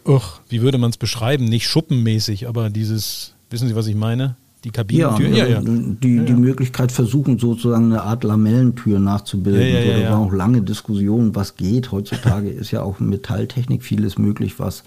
uch, 0.05 0.41
wie 0.51 0.61
würde 0.61 0.77
man 0.77 0.91
es 0.91 0.99
beschreiben, 0.99 1.47
nicht 1.47 1.67
schuppenmäßig, 1.67 2.49
aber 2.49 2.69
dieses, 2.69 3.33
wissen 3.49 3.67
Sie, 3.67 3.75
was 3.75 3.87
ich 3.87 3.95
meine? 3.95 4.37
Die 4.65 4.71
Kabinentür? 4.71 5.29
Ja, 5.29 5.47
ja, 5.47 5.47
ja. 5.47 5.61
Die, 5.63 6.17
ja, 6.17 6.23
die 6.23 6.33
Möglichkeit 6.35 6.93
versuchen, 6.93 7.39
sozusagen 7.39 7.87
eine 7.87 8.03
Art 8.03 8.25
Lamellentür 8.25 8.99
nachzubilden. 8.99 9.63
Ja, 9.63 9.81
ja, 9.81 9.97
so, 9.97 10.03
da 10.03 10.11
war 10.11 10.19
auch 10.19 10.33
lange 10.33 10.63
Diskussion, 10.63 11.35
was 11.35 11.57
geht. 11.57 11.93
Heutzutage 11.93 12.49
ist 12.51 12.71
ja 12.71 12.83
auch 12.83 13.01
Metalltechnik 13.01 13.83
vieles 13.83 14.19
möglich, 14.19 14.59
was 14.59 14.85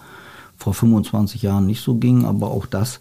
vor 0.57 0.73
25 0.73 1.41
Jahren 1.41 1.65
nicht 1.65 1.81
so 1.81 1.95
ging, 1.95 2.25
aber 2.25 2.51
auch 2.51 2.65
das 2.65 2.99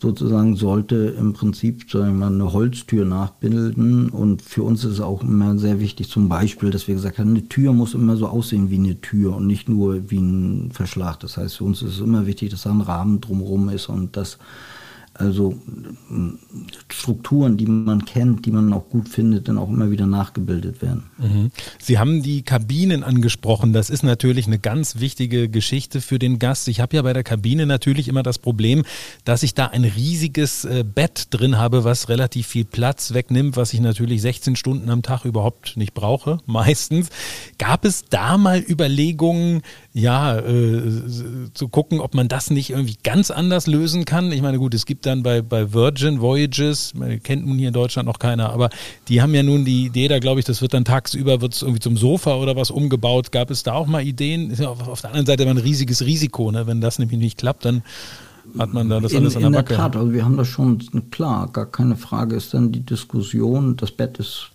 sozusagen 0.00 0.56
sollte 0.56 1.14
im 1.18 1.34
Prinzip 1.34 1.90
sagen 1.90 2.18
wir 2.18 2.26
mal, 2.26 2.34
eine 2.34 2.52
Holztür 2.52 3.04
nachbilden. 3.04 4.08
Und 4.08 4.40
für 4.40 4.62
uns 4.62 4.84
ist 4.84 4.94
es 4.94 5.00
auch 5.00 5.22
immer 5.22 5.58
sehr 5.58 5.78
wichtig, 5.78 6.08
zum 6.08 6.28
Beispiel, 6.28 6.70
dass 6.70 6.88
wir 6.88 6.94
gesagt 6.94 7.18
haben, 7.18 7.30
eine 7.30 7.48
Tür 7.48 7.72
muss 7.72 7.94
immer 7.94 8.16
so 8.16 8.26
aussehen 8.26 8.70
wie 8.70 8.78
eine 8.78 9.00
Tür 9.00 9.36
und 9.36 9.46
nicht 9.46 9.68
nur 9.68 10.10
wie 10.10 10.18
ein 10.18 10.70
Verschlag. 10.72 11.20
Das 11.20 11.36
heißt, 11.36 11.58
für 11.58 11.64
uns 11.64 11.82
ist 11.82 11.94
es 11.94 12.00
immer 12.00 12.26
wichtig, 12.26 12.50
dass 12.50 12.62
da 12.62 12.70
ein 12.70 12.80
Rahmen 12.80 13.20
drumherum 13.20 13.68
ist 13.68 13.88
und 13.88 14.16
dass 14.16 14.38
also 15.20 15.54
Strukturen, 16.90 17.56
die 17.56 17.66
man 17.66 18.04
kennt, 18.04 18.46
die 18.46 18.50
man 18.50 18.72
auch 18.72 18.88
gut 18.88 19.08
findet, 19.08 19.48
dann 19.48 19.58
auch 19.58 19.68
immer 19.68 19.90
wieder 19.90 20.06
nachgebildet 20.06 20.80
werden. 20.80 21.04
Mhm. 21.18 21.50
Sie 21.78 21.98
haben 21.98 22.22
die 22.22 22.42
Kabinen 22.42 23.04
angesprochen. 23.04 23.72
Das 23.72 23.90
ist 23.90 24.02
natürlich 24.02 24.46
eine 24.46 24.58
ganz 24.58 24.98
wichtige 24.98 25.48
Geschichte 25.48 26.00
für 26.00 26.18
den 26.18 26.38
Gast. 26.38 26.68
Ich 26.68 26.80
habe 26.80 26.96
ja 26.96 27.02
bei 27.02 27.12
der 27.12 27.22
Kabine 27.22 27.66
natürlich 27.66 28.08
immer 28.08 28.22
das 28.22 28.38
Problem, 28.38 28.84
dass 29.24 29.42
ich 29.42 29.54
da 29.54 29.66
ein 29.66 29.84
riesiges 29.84 30.64
äh, 30.64 30.84
Bett 30.84 31.26
drin 31.30 31.58
habe, 31.58 31.84
was 31.84 32.08
relativ 32.08 32.46
viel 32.46 32.64
Platz 32.64 33.12
wegnimmt, 33.12 33.56
was 33.56 33.74
ich 33.74 33.80
natürlich 33.80 34.22
16 34.22 34.56
Stunden 34.56 34.88
am 34.88 35.02
Tag 35.02 35.24
überhaupt 35.26 35.76
nicht 35.76 35.92
brauche, 35.92 36.38
meistens. 36.46 37.10
Gab 37.58 37.84
es 37.84 38.06
da 38.08 38.38
mal 38.38 38.64
Überlegungen, 38.66 39.62
ja, 39.92 40.38
äh, 40.38 40.82
zu 41.52 41.68
gucken, 41.68 42.00
ob 42.00 42.14
man 42.14 42.28
das 42.28 42.50
nicht 42.50 42.70
irgendwie 42.70 42.96
ganz 43.02 43.30
anders 43.32 43.66
lösen 43.66 44.04
kann. 44.04 44.30
Ich 44.30 44.40
meine, 44.40 44.58
gut, 44.58 44.72
es 44.72 44.86
gibt 44.86 45.04
dann 45.04 45.24
bei, 45.24 45.42
bei 45.42 45.72
Virgin 45.72 46.20
Voyages, 46.20 46.92
kennt 47.24 47.46
nun 47.46 47.58
hier 47.58 47.68
in 47.68 47.74
Deutschland 47.74 48.06
noch 48.06 48.20
keiner, 48.20 48.50
aber 48.50 48.70
die 49.08 49.20
haben 49.20 49.34
ja 49.34 49.42
nun 49.42 49.64
die 49.64 49.86
Idee 49.86 50.06
da, 50.06 50.20
glaube 50.20 50.38
ich, 50.38 50.46
das 50.46 50.62
wird 50.62 50.74
dann 50.74 50.84
tagsüber, 50.84 51.40
wird 51.40 51.54
es 51.54 51.62
irgendwie 51.62 51.80
zum 51.80 51.96
Sofa 51.96 52.36
oder 52.36 52.54
was 52.54 52.70
umgebaut. 52.70 53.32
Gab 53.32 53.50
es 53.50 53.64
da 53.64 53.72
auch 53.72 53.88
mal 53.88 54.06
Ideen? 54.06 54.50
Ist 54.50 54.60
ja 54.60 54.68
auf, 54.68 54.86
auf 54.86 55.00
der 55.00 55.10
anderen 55.10 55.26
Seite 55.26 55.42
immer 55.42 55.52
ein 55.52 55.58
riesiges 55.58 56.02
Risiko, 56.02 56.52
ne? 56.52 56.68
wenn 56.68 56.80
das 56.80 57.00
nämlich 57.00 57.18
nicht 57.18 57.38
klappt, 57.38 57.64
dann 57.64 57.82
hat 58.58 58.72
man 58.72 58.88
da 58.88 59.00
das 59.00 59.14
alles 59.14 59.34
in, 59.34 59.44
an 59.44 59.52
der 59.52 59.58
Backe. 59.60 59.74
In 59.74 59.78
der 59.78 59.86
Tat, 59.86 59.96
also 59.96 60.12
wir 60.12 60.24
haben 60.24 60.36
das 60.36 60.48
schon, 60.48 60.80
klar, 61.10 61.48
gar 61.52 61.66
keine 61.66 61.96
Frage 61.96 62.36
ist 62.36 62.54
dann 62.54 62.70
die 62.70 62.84
Diskussion, 62.84 63.76
das 63.76 63.90
Bett 63.90 64.18
ist 64.18 64.52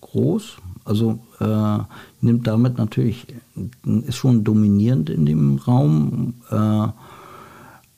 groß, 0.00 0.56
also 0.90 1.20
äh, 1.38 1.78
nimmt 2.20 2.48
damit 2.48 2.76
natürlich, 2.76 3.28
ist 3.84 4.16
schon 4.16 4.42
dominierend 4.42 5.08
in 5.08 5.24
dem 5.24 5.58
Raum. 5.58 6.34
Äh, 6.50 6.88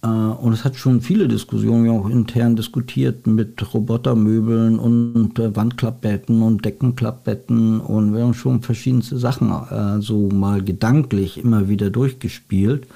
äh, 0.03 0.07
und 0.07 0.53
es 0.53 0.65
hat 0.67 0.77
schon 0.77 1.01
viele 1.01 1.27
Diskussionen 1.27 1.89
auch 1.89 2.07
intern 2.11 2.55
diskutiert 2.55 3.27
mit 3.27 3.73
Robotermöbeln 3.73 4.79
und 4.79 5.39
äh, 5.39 5.57
Wandklappbetten 5.57 6.43
und 6.43 6.67
Deckenklappbetten 6.67 7.81
und 7.81 8.15
wir 8.15 8.25
haben 8.25 8.35
schon 8.35 8.61
verschiedenste 8.61 9.17
Sachen 9.17 9.51
äh, 9.51 10.03
so 10.03 10.29
mal 10.29 10.63
gedanklich 10.63 11.39
immer 11.39 11.69
wieder 11.69 11.89
durchgespielt. 11.89 12.87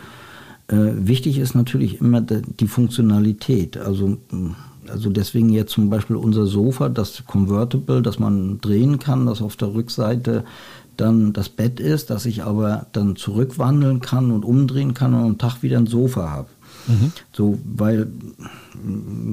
Äh, 0.68 0.92
wichtig 0.96 1.38
ist 1.38 1.54
natürlich 1.54 2.02
immer 2.02 2.20
die 2.20 2.68
Funktionalität. 2.68 3.78
Also 3.78 4.18
also 4.90 5.10
deswegen 5.10 5.50
jetzt 5.50 5.72
zum 5.72 5.90
Beispiel 5.90 6.16
unser 6.16 6.46
Sofa, 6.46 6.88
das 6.88 7.24
Convertible, 7.26 8.02
das 8.02 8.18
man 8.18 8.60
drehen 8.60 8.98
kann, 8.98 9.26
das 9.26 9.42
auf 9.42 9.56
der 9.56 9.74
Rückseite 9.74 10.44
dann 10.96 11.32
das 11.32 11.48
Bett 11.48 11.78
ist, 11.78 12.10
dass 12.10 12.26
ich 12.26 12.42
aber 12.42 12.86
dann 12.92 13.16
zurückwandeln 13.16 14.00
kann 14.00 14.30
und 14.30 14.44
umdrehen 14.44 14.94
kann 14.94 15.14
und 15.14 15.20
am 15.20 15.38
Tag 15.38 15.62
wieder 15.62 15.78
ein 15.78 15.86
Sofa 15.86 16.30
habe. 16.30 16.48
Mhm. 16.86 17.12
So, 17.32 17.58
weil, 17.64 18.08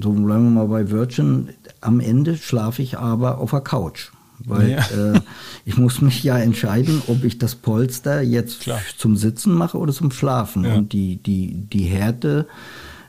so 0.02 0.12
bleiben 0.12 0.44
wir 0.44 0.66
mal 0.66 0.68
bei 0.68 0.90
Virgin, 0.90 1.50
am 1.82 2.00
Ende 2.00 2.38
schlafe 2.38 2.82
ich 2.82 2.98
aber 2.98 3.38
auf 3.38 3.52
der 3.52 3.62
Couch. 3.62 4.12
Weil 4.46 4.72
ja. 4.72 4.80
äh, 4.80 5.22
ich 5.64 5.78
muss 5.78 6.02
mich 6.02 6.24
ja 6.24 6.38
entscheiden, 6.38 7.02
ob 7.08 7.24
ich 7.24 7.38
das 7.38 7.56
Polster 7.56 8.22
jetzt 8.22 8.62
Klar. 8.62 8.82
zum 8.98 9.16
Sitzen 9.16 9.54
mache 9.54 9.78
oder 9.78 9.94
zum 9.94 10.12
Schlafen. 10.12 10.66
Ja. 10.66 10.76
Und 10.76 10.92
die, 10.92 11.18
die, 11.18 11.54
die 11.72 11.84
Härte 11.84 12.48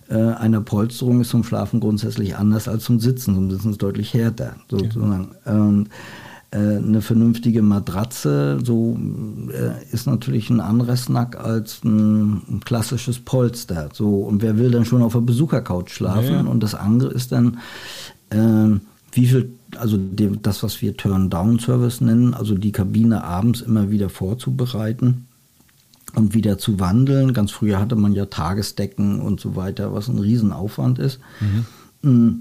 äh, 0.08 0.16
einer 0.16 0.60
Polsterung 0.60 1.20
ist 1.20 1.30
zum 1.30 1.44
Schlafen 1.44 1.80
grundsätzlich 1.80 2.36
anders 2.36 2.68
als 2.68 2.84
zum 2.84 3.00
Sitzen. 3.00 3.34
Zum 3.34 3.50
Sitzen 3.50 3.70
ist 3.70 3.82
deutlich 3.82 4.14
härter, 4.14 4.56
sozusagen. 4.68 5.30
Ja. 5.46 5.52
Ähm, 5.52 5.86
äh, 6.50 6.76
eine 6.76 7.02
vernünftige 7.02 7.62
Matratze 7.62 8.58
so 8.62 8.96
äh, 9.52 9.92
ist 9.92 10.06
natürlich 10.06 10.50
ein 10.50 10.60
anderes 10.60 11.08
Nack 11.08 11.36
als 11.36 11.82
ein, 11.84 12.42
ein, 12.48 12.60
klassisches 12.64 13.18
Polster. 13.18 13.88
So 13.92 14.18
und 14.20 14.40
wer 14.42 14.56
will 14.56 14.70
dann 14.70 14.84
schon 14.84 15.02
auf 15.02 15.14
der 15.14 15.20
Besuchercouch 15.20 15.88
schlafen? 15.88 16.32
Ja, 16.32 16.42
ja. 16.42 16.48
Und 16.48 16.62
das 16.62 16.74
andere 16.74 17.12
ist 17.12 17.32
dann 17.32 17.58
äh, 18.30 18.78
wie 19.12 19.26
viel, 19.26 19.54
also 19.76 19.96
die, 19.96 20.30
das 20.40 20.62
was 20.62 20.80
wir 20.80 20.96
Turn-Down-Service 20.96 22.00
nennen, 22.02 22.34
also 22.34 22.54
die 22.54 22.72
Kabine 22.72 23.24
abends 23.24 23.60
immer 23.60 23.90
wieder 23.90 24.08
vorzubereiten 24.08 25.26
und 26.14 26.34
wieder 26.34 26.58
zu 26.58 26.80
wandeln. 26.80 27.32
Ganz 27.32 27.50
früher 27.50 27.80
hatte 27.80 27.96
man 27.96 28.12
ja 28.12 28.26
Tagesdecken 28.26 29.20
und 29.20 29.40
so 29.40 29.56
weiter, 29.56 29.92
was 29.92 30.08
ein 30.08 30.18
Riesenaufwand 30.18 30.98
ist. 30.98 31.20
Mhm. 31.40 32.10
Mm, 32.10 32.40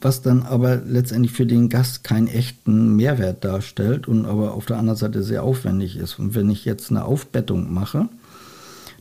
was 0.00 0.22
dann 0.22 0.42
aber 0.42 0.76
letztendlich 0.76 1.32
für 1.32 1.46
den 1.46 1.68
Gast 1.68 2.04
keinen 2.04 2.26
echten 2.26 2.96
Mehrwert 2.96 3.44
darstellt 3.44 4.08
und 4.08 4.24
aber 4.24 4.54
auf 4.54 4.66
der 4.66 4.78
anderen 4.78 4.96
Seite 4.96 5.22
sehr 5.22 5.42
aufwendig 5.42 5.96
ist. 5.96 6.18
Und 6.18 6.34
wenn 6.34 6.48
ich 6.50 6.64
jetzt 6.64 6.90
eine 6.90 7.04
Aufbettung 7.04 7.72
mache, 7.72 8.08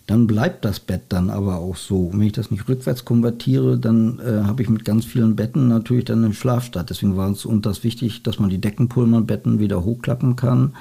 dann 0.10 0.26
bleibt 0.26 0.66
das 0.66 0.80
Bett 0.80 1.04
dann 1.10 1.30
aber 1.30 1.58
auch 1.58 1.76
so. 1.76 2.08
Und 2.08 2.20
wenn 2.20 2.26
ich 2.26 2.34
das 2.34 2.50
nicht 2.50 2.68
rückwärts 2.68 3.06
konvertiere, 3.06 3.78
dann 3.78 4.20
äh, 4.20 4.44
habe 4.44 4.64
ich 4.64 4.70
mit 4.70 4.84
ganz 4.84 5.06
vielen 5.06 5.36
Betten 5.36 5.68
natürlich 5.68 6.06
dann 6.06 6.24
einen 6.24 6.34
Schlafstadt. 6.34 6.90
Deswegen 6.90 7.16
war 7.16 7.30
es 7.30 7.46
uns 7.46 7.62
das 7.62 7.84
wichtig, 7.84 8.24
dass 8.24 8.40
man 8.40 8.50
die 8.50 8.60
Deckenpulmerbetten 8.60 9.60
wieder 9.60 9.86
hochklappen 9.86 10.36
kann, 10.36 10.74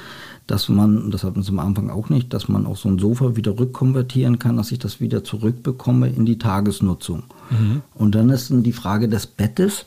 dass 0.49 0.70
man, 0.70 1.11
das 1.11 1.24
hatten 1.24 1.42
sie 1.42 1.51
am 1.51 1.59
Anfang 1.59 1.90
auch 1.90 2.09
nicht, 2.09 2.32
dass 2.32 2.49
man 2.49 2.66
auch 2.66 2.78
so 2.78 2.88
ein 2.88 2.99
Sofa 2.99 3.36
wieder 3.36 3.59
rückkonvertieren 3.59 4.38
kann, 4.38 4.57
dass 4.57 4.72
ich 4.72 4.78
das 4.78 4.99
wieder 4.99 5.22
zurückbekomme 5.22 6.09
in 6.09 6.24
die 6.24 6.38
Tagesnutzung. 6.38 7.24
Mhm. 7.51 7.82
Und 7.94 8.14
dann 8.14 8.30
ist 8.30 8.51
dann 8.51 8.62
die 8.62 8.72
Frage 8.72 9.09
des 9.09 9.26
Bettes. 9.26 9.84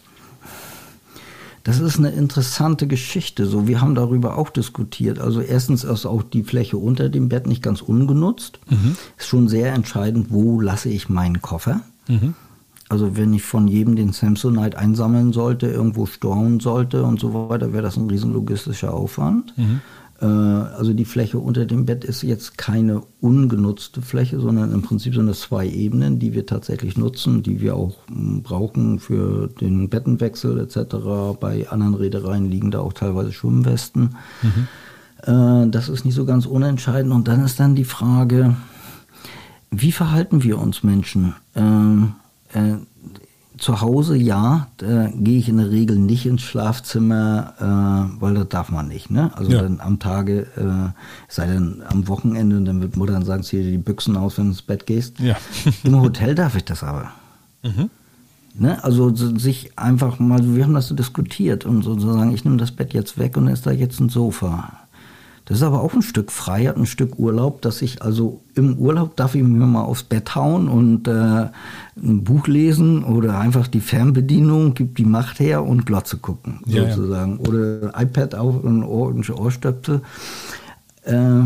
Das 1.63 1.79
ist 1.79 1.97
eine 1.97 2.11
interessante 2.11 2.85
Geschichte. 2.85 3.47
So, 3.47 3.67
wir 3.67 3.81
haben 3.81 3.95
darüber 3.95 4.37
auch 4.37 4.51
diskutiert. 4.51 5.17
Also 5.17 5.41
erstens 5.41 5.83
ist 5.83 6.05
auch 6.05 6.21
die 6.21 6.43
Fläche 6.43 6.77
unter 6.77 7.09
dem 7.09 7.27
Bett 7.27 7.47
nicht 7.47 7.63
ganz 7.63 7.81
ungenutzt. 7.81 8.59
Mhm. 8.69 8.95
Ist 9.17 9.27
schon 9.27 9.47
sehr 9.47 9.73
entscheidend, 9.73 10.27
wo 10.29 10.61
lasse 10.61 10.89
ich 10.89 11.09
meinen 11.09 11.41
Koffer. 11.41 11.81
Mhm. 12.07 12.35
Also 12.87 13.17
wenn 13.17 13.33
ich 13.33 13.41
von 13.41 13.67
jedem 13.67 13.95
den 13.95 14.11
Samsonite 14.11 14.77
einsammeln 14.77 15.33
sollte, 15.33 15.67
irgendwo 15.67 16.05
storen 16.05 16.59
sollte 16.59 17.03
und 17.03 17.19
so 17.19 17.49
weiter, 17.49 17.73
wäre 17.73 17.83
das 17.83 17.97
ein 17.97 18.09
riesen 18.09 18.33
logistischer 18.33 18.93
Aufwand. 18.93 19.57
Mhm. 19.57 19.81
Äh, 20.21 20.25
also 20.25 20.93
die 20.93 21.05
Fläche 21.05 21.39
unter 21.39 21.65
dem 21.65 21.85
Bett 21.85 22.03
ist 22.03 22.21
jetzt 22.21 22.57
keine 22.57 23.01
ungenutzte 23.19 24.01
Fläche, 24.01 24.39
sondern 24.39 24.71
im 24.71 24.81
Prinzip 24.81 25.15
sind 25.15 25.27
es 25.27 25.41
zwei 25.41 25.67
Ebenen, 25.67 26.19
die 26.19 26.33
wir 26.33 26.45
tatsächlich 26.45 26.97
nutzen, 26.97 27.43
die 27.43 27.59
wir 27.59 27.75
auch 27.75 27.95
hm, 28.07 28.43
brauchen 28.43 28.99
für 28.99 29.47
den 29.47 29.89
Bettenwechsel 29.89 30.59
etc. 30.59 30.95
Bei 31.39 31.67
anderen 31.69 31.95
Reedereien 31.95 32.49
liegen 32.49 32.71
da 32.71 32.79
auch 32.79 32.93
teilweise 32.93 33.33
Schwimmwesten. 33.33 34.15
Mhm. 34.43 34.67
Äh, 35.23 35.69
das 35.69 35.89
ist 35.89 36.05
nicht 36.05 36.15
so 36.15 36.25
ganz 36.25 36.45
unentscheidend. 36.45 37.11
Und 37.11 37.27
dann 37.27 37.43
ist 37.43 37.59
dann 37.59 37.75
die 37.75 37.85
Frage, 37.85 38.55
wie 39.71 39.91
verhalten 39.91 40.43
wir 40.43 40.59
uns 40.59 40.83
Menschen? 40.83 41.33
Zu 43.57 43.81
Hause 43.81 44.15
ja, 44.15 44.67
da 44.77 45.07
gehe 45.13 45.37
ich 45.37 45.49
in 45.49 45.57
der 45.57 45.69
Regel 45.69 45.97
nicht 45.97 46.25
ins 46.25 46.41
Schlafzimmer, 46.41 47.53
äh, 47.59 48.21
weil 48.21 48.33
das 48.33 48.49
darf 48.49 48.69
man 48.71 48.87
nicht. 48.87 49.11
Ne? 49.11 49.31
Also 49.35 49.51
ja. 49.51 49.61
dann 49.61 49.79
am 49.81 49.99
Tage, 49.99 50.47
äh, 50.55 50.91
sei 51.27 51.47
denn 51.47 51.83
am 51.87 52.07
Wochenende, 52.07 52.61
dann 52.61 52.81
wird 52.81 52.97
Mutter 52.97 53.13
dann 53.13 53.25
sagen, 53.25 53.43
zieh 53.43 53.61
dir 53.61 53.71
die 53.71 53.77
Büchsen 53.77 54.17
aus, 54.17 54.37
wenn 54.37 54.45
du 54.45 54.51
ins 54.51 54.61
Bett 54.61 54.85
gehst. 54.85 55.19
Ja. 55.19 55.35
Im 55.83 55.99
Hotel 55.99 56.33
darf 56.33 56.55
ich 56.55 56.63
das 56.65 56.83
aber. 56.83 57.11
Mhm. 57.63 57.89
Ne? 58.53 58.83
Also 58.83 59.13
sich 59.15 59.77
einfach 59.77 60.19
mal, 60.19 60.55
wir 60.55 60.63
haben 60.63 60.73
das 60.73 60.87
so 60.87 60.95
diskutiert 60.95 61.65
und 61.65 61.83
sozusagen, 61.83 62.33
ich 62.33 62.43
nehme 62.43 62.57
das 62.57 62.71
Bett 62.71 62.93
jetzt 62.93 63.17
weg 63.17 63.37
und 63.37 63.45
dann 63.45 63.53
ist 63.53 63.65
da 63.65 63.71
jetzt 63.71 63.99
ein 63.99 64.09
Sofa. 64.09 64.80
Das 65.51 65.59
ist 65.59 65.65
aber 65.65 65.81
auch 65.81 65.93
ein 65.93 66.01
Stück 66.01 66.31
Freiheit, 66.31 66.77
ein 66.77 66.85
Stück 66.85 67.19
Urlaub, 67.19 67.61
dass 67.61 67.81
ich 67.81 68.01
also 68.01 68.39
im 68.55 68.77
Urlaub 68.77 69.17
darf 69.17 69.35
ich 69.35 69.43
mir 69.43 69.65
mal 69.65 69.83
aufs 69.83 70.03
Bett 70.03 70.33
hauen 70.33 70.69
und 70.69 71.09
äh, 71.09 71.11
ein 71.11 72.23
Buch 72.23 72.47
lesen 72.47 73.03
oder 73.03 73.37
einfach 73.37 73.67
die 73.67 73.81
Fernbedienung 73.81 74.75
gibt 74.75 74.97
die 74.97 75.03
Macht 75.03 75.41
her 75.41 75.65
und 75.65 75.85
Glotze 75.85 76.15
gucken, 76.15 76.61
ja, 76.67 76.89
sozusagen. 76.89 77.41
Ja. 77.43 77.49
Oder 77.49 78.01
iPad 78.01 78.33
auf 78.35 78.63
und 78.63 78.85
Ohr, 78.85 79.13
Ohrstöpsel. 79.13 79.99
Äh, 81.03 81.41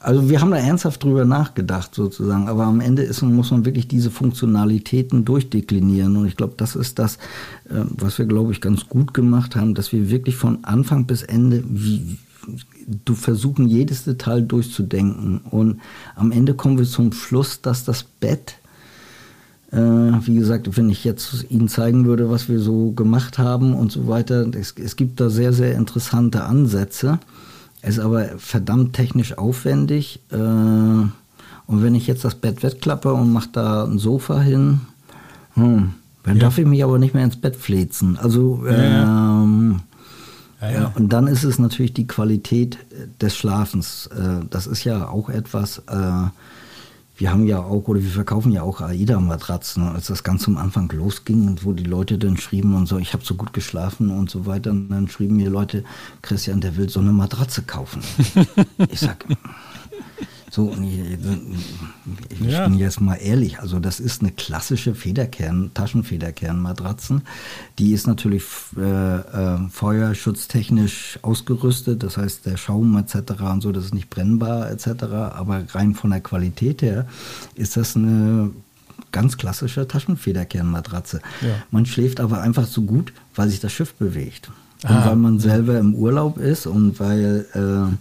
also 0.00 0.30
wir 0.30 0.40
haben 0.40 0.50
da 0.52 0.58
ernsthaft 0.58 1.02
drüber 1.02 1.24
nachgedacht 1.24 1.94
sozusagen, 1.94 2.48
aber 2.48 2.64
am 2.64 2.80
Ende 2.80 3.02
ist, 3.02 3.20
muss 3.22 3.50
man 3.50 3.64
wirklich 3.64 3.88
diese 3.88 4.10
Funktionalitäten 4.10 5.24
durchdeklinieren 5.24 6.16
und 6.16 6.26
ich 6.26 6.36
glaube, 6.36 6.54
das 6.56 6.76
ist 6.76 6.98
das, 6.98 7.16
äh, 7.68 7.84
was 7.90 8.18
wir, 8.18 8.26
glaube 8.26 8.52
ich, 8.52 8.60
ganz 8.60 8.88
gut 8.88 9.12
gemacht 9.12 9.56
haben, 9.56 9.74
dass 9.74 9.92
wir 9.92 10.08
wirklich 10.08 10.36
von 10.36 10.64
Anfang 10.64 11.06
bis 11.06 11.22
Ende 11.22 11.64
wie, 11.68 12.18
du 13.04 13.14
versuchen, 13.14 13.68
jedes 13.68 14.04
Detail 14.04 14.40
durchzudenken 14.42 15.40
und 15.50 15.80
am 16.14 16.32
Ende 16.32 16.54
kommen 16.54 16.78
wir 16.78 16.86
zum 16.86 17.12
Schluss, 17.12 17.60
dass 17.60 17.84
das 17.84 18.04
Bett 18.04 18.56
äh, 19.70 19.76
wie 19.76 20.34
gesagt, 20.34 20.76
wenn 20.76 20.88
ich 20.88 21.04
jetzt 21.04 21.46
Ihnen 21.50 21.68
zeigen 21.68 22.06
würde, 22.06 22.30
was 22.30 22.48
wir 22.48 22.58
so 22.58 22.92
gemacht 22.92 23.38
haben 23.38 23.74
und 23.74 23.92
so 23.92 24.08
weiter, 24.08 24.46
es, 24.54 24.74
es 24.82 24.96
gibt 24.96 25.20
da 25.20 25.28
sehr, 25.28 25.52
sehr 25.52 25.74
interessante 25.74 26.44
Ansätze. 26.44 27.18
Ist 27.82 28.00
aber 28.00 28.38
verdammt 28.38 28.94
technisch 28.94 29.38
aufwendig. 29.38 30.20
Äh, 30.30 30.36
und 30.36 31.12
wenn 31.82 31.94
ich 31.94 32.06
jetzt 32.06 32.24
das 32.24 32.34
Bett 32.34 32.62
wegklappe 32.62 33.12
und 33.12 33.32
mache 33.32 33.50
da 33.52 33.84
ein 33.84 33.98
Sofa 33.98 34.40
hin, 34.40 34.80
hm, 35.54 35.94
dann 36.24 36.36
ja. 36.36 36.40
darf 36.40 36.58
ich 36.58 36.66
mich 36.66 36.82
aber 36.82 36.98
nicht 36.98 37.14
mehr 37.14 37.24
ins 37.24 37.40
Bett 37.40 37.56
flezen. 37.56 38.18
Also 38.18 38.64
ähm, 38.66 39.80
ja, 40.60 40.70
ja. 40.70 40.92
und 40.96 41.12
dann 41.12 41.26
ist 41.26 41.44
es 41.44 41.58
natürlich 41.58 41.92
die 41.92 42.06
Qualität 42.06 42.78
des 43.20 43.36
Schlafens. 43.36 44.08
Äh, 44.08 44.44
das 44.50 44.66
ist 44.66 44.84
ja 44.84 45.08
auch 45.08 45.28
etwas, 45.28 45.82
äh, 45.88 46.28
wir 47.18 47.32
haben 47.32 47.48
ja 47.48 47.58
auch, 47.58 47.88
oder 47.88 48.00
wir 48.00 48.10
verkaufen 48.10 48.52
ja 48.52 48.62
auch 48.62 48.80
AIDA-Matratzen. 48.80 49.82
Als 49.88 50.06
das 50.06 50.22
ganz 50.22 50.42
zum 50.44 50.56
Anfang 50.56 50.88
losging 50.92 51.48
und 51.48 51.64
wo 51.64 51.72
die 51.72 51.84
Leute 51.84 52.16
dann 52.16 52.36
schrieben 52.36 52.74
und 52.76 52.86
so, 52.86 52.96
ich 52.98 53.12
habe 53.12 53.24
so 53.24 53.34
gut 53.34 53.52
geschlafen 53.52 54.10
und 54.10 54.30
so 54.30 54.46
weiter, 54.46 54.70
und 54.70 54.88
dann 54.88 55.08
schrieben 55.08 55.36
mir 55.36 55.50
Leute, 55.50 55.82
Christian, 56.22 56.60
der 56.60 56.76
will 56.76 56.88
so 56.88 57.00
eine 57.00 57.12
Matratze 57.12 57.62
kaufen. 57.62 58.02
ich 58.88 59.00
sag, 59.00 59.26
So, 60.50 60.74
ich 62.30 62.40
ja. 62.40 62.66
bin 62.66 62.78
jetzt 62.78 63.00
mal 63.00 63.16
ehrlich, 63.16 63.60
also 63.60 63.78
das 63.78 64.00
ist 64.00 64.22
eine 64.22 64.32
klassische 64.32 64.94
Federkern, 64.94 65.70
Taschenfederkernmatratzen. 65.74 67.22
Die 67.78 67.92
ist 67.92 68.06
natürlich 68.06 68.44
äh, 68.76 69.16
äh, 69.18 69.58
feuerschutztechnisch 69.70 71.18
ausgerüstet, 71.22 72.02
das 72.02 72.16
heißt 72.16 72.46
der 72.46 72.56
Schaum 72.56 72.96
etc. 72.96 73.42
und 73.42 73.62
so, 73.62 73.72
das 73.72 73.86
ist 73.86 73.94
nicht 73.94 74.10
brennbar 74.10 74.70
etc. 74.70 75.04
Aber 75.34 75.64
rein 75.70 75.94
von 75.94 76.10
der 76.10 76.20
Qualität 76.20 76.82
her 76.82 77.06
ist 77.54 77.76
das 77.76 77.96
eine 77.96 78.50
ganz 79.12 79.36
klassische 79.36 79.86
Taschenfederkernmatratze. 79.86 81.20
Ja. 81.42 81.48
Man 81.70 81.86
schläft 81.86 82.20
aber 82.20 82.40
einfach 82.40 82.66
so 82.66 82.82
gut, 82.82 83.12
weil 83.34 83.48
sich 83.48 83.60
das 83.60 83.72
Schiff 83.72 83.94
bewegt. 83.94 84.50
Und 84.84 84.90
ah. 84.90 85.06
weil 85.06 85.16
man 85.16 85.40
selber 85.40 85.78
im 85.78 85.94
Urlaub 85.94 86.38
ist 86.38 86.66
und 86.66 87.00
weil 87.00 87.46
äh, 87.54 87.94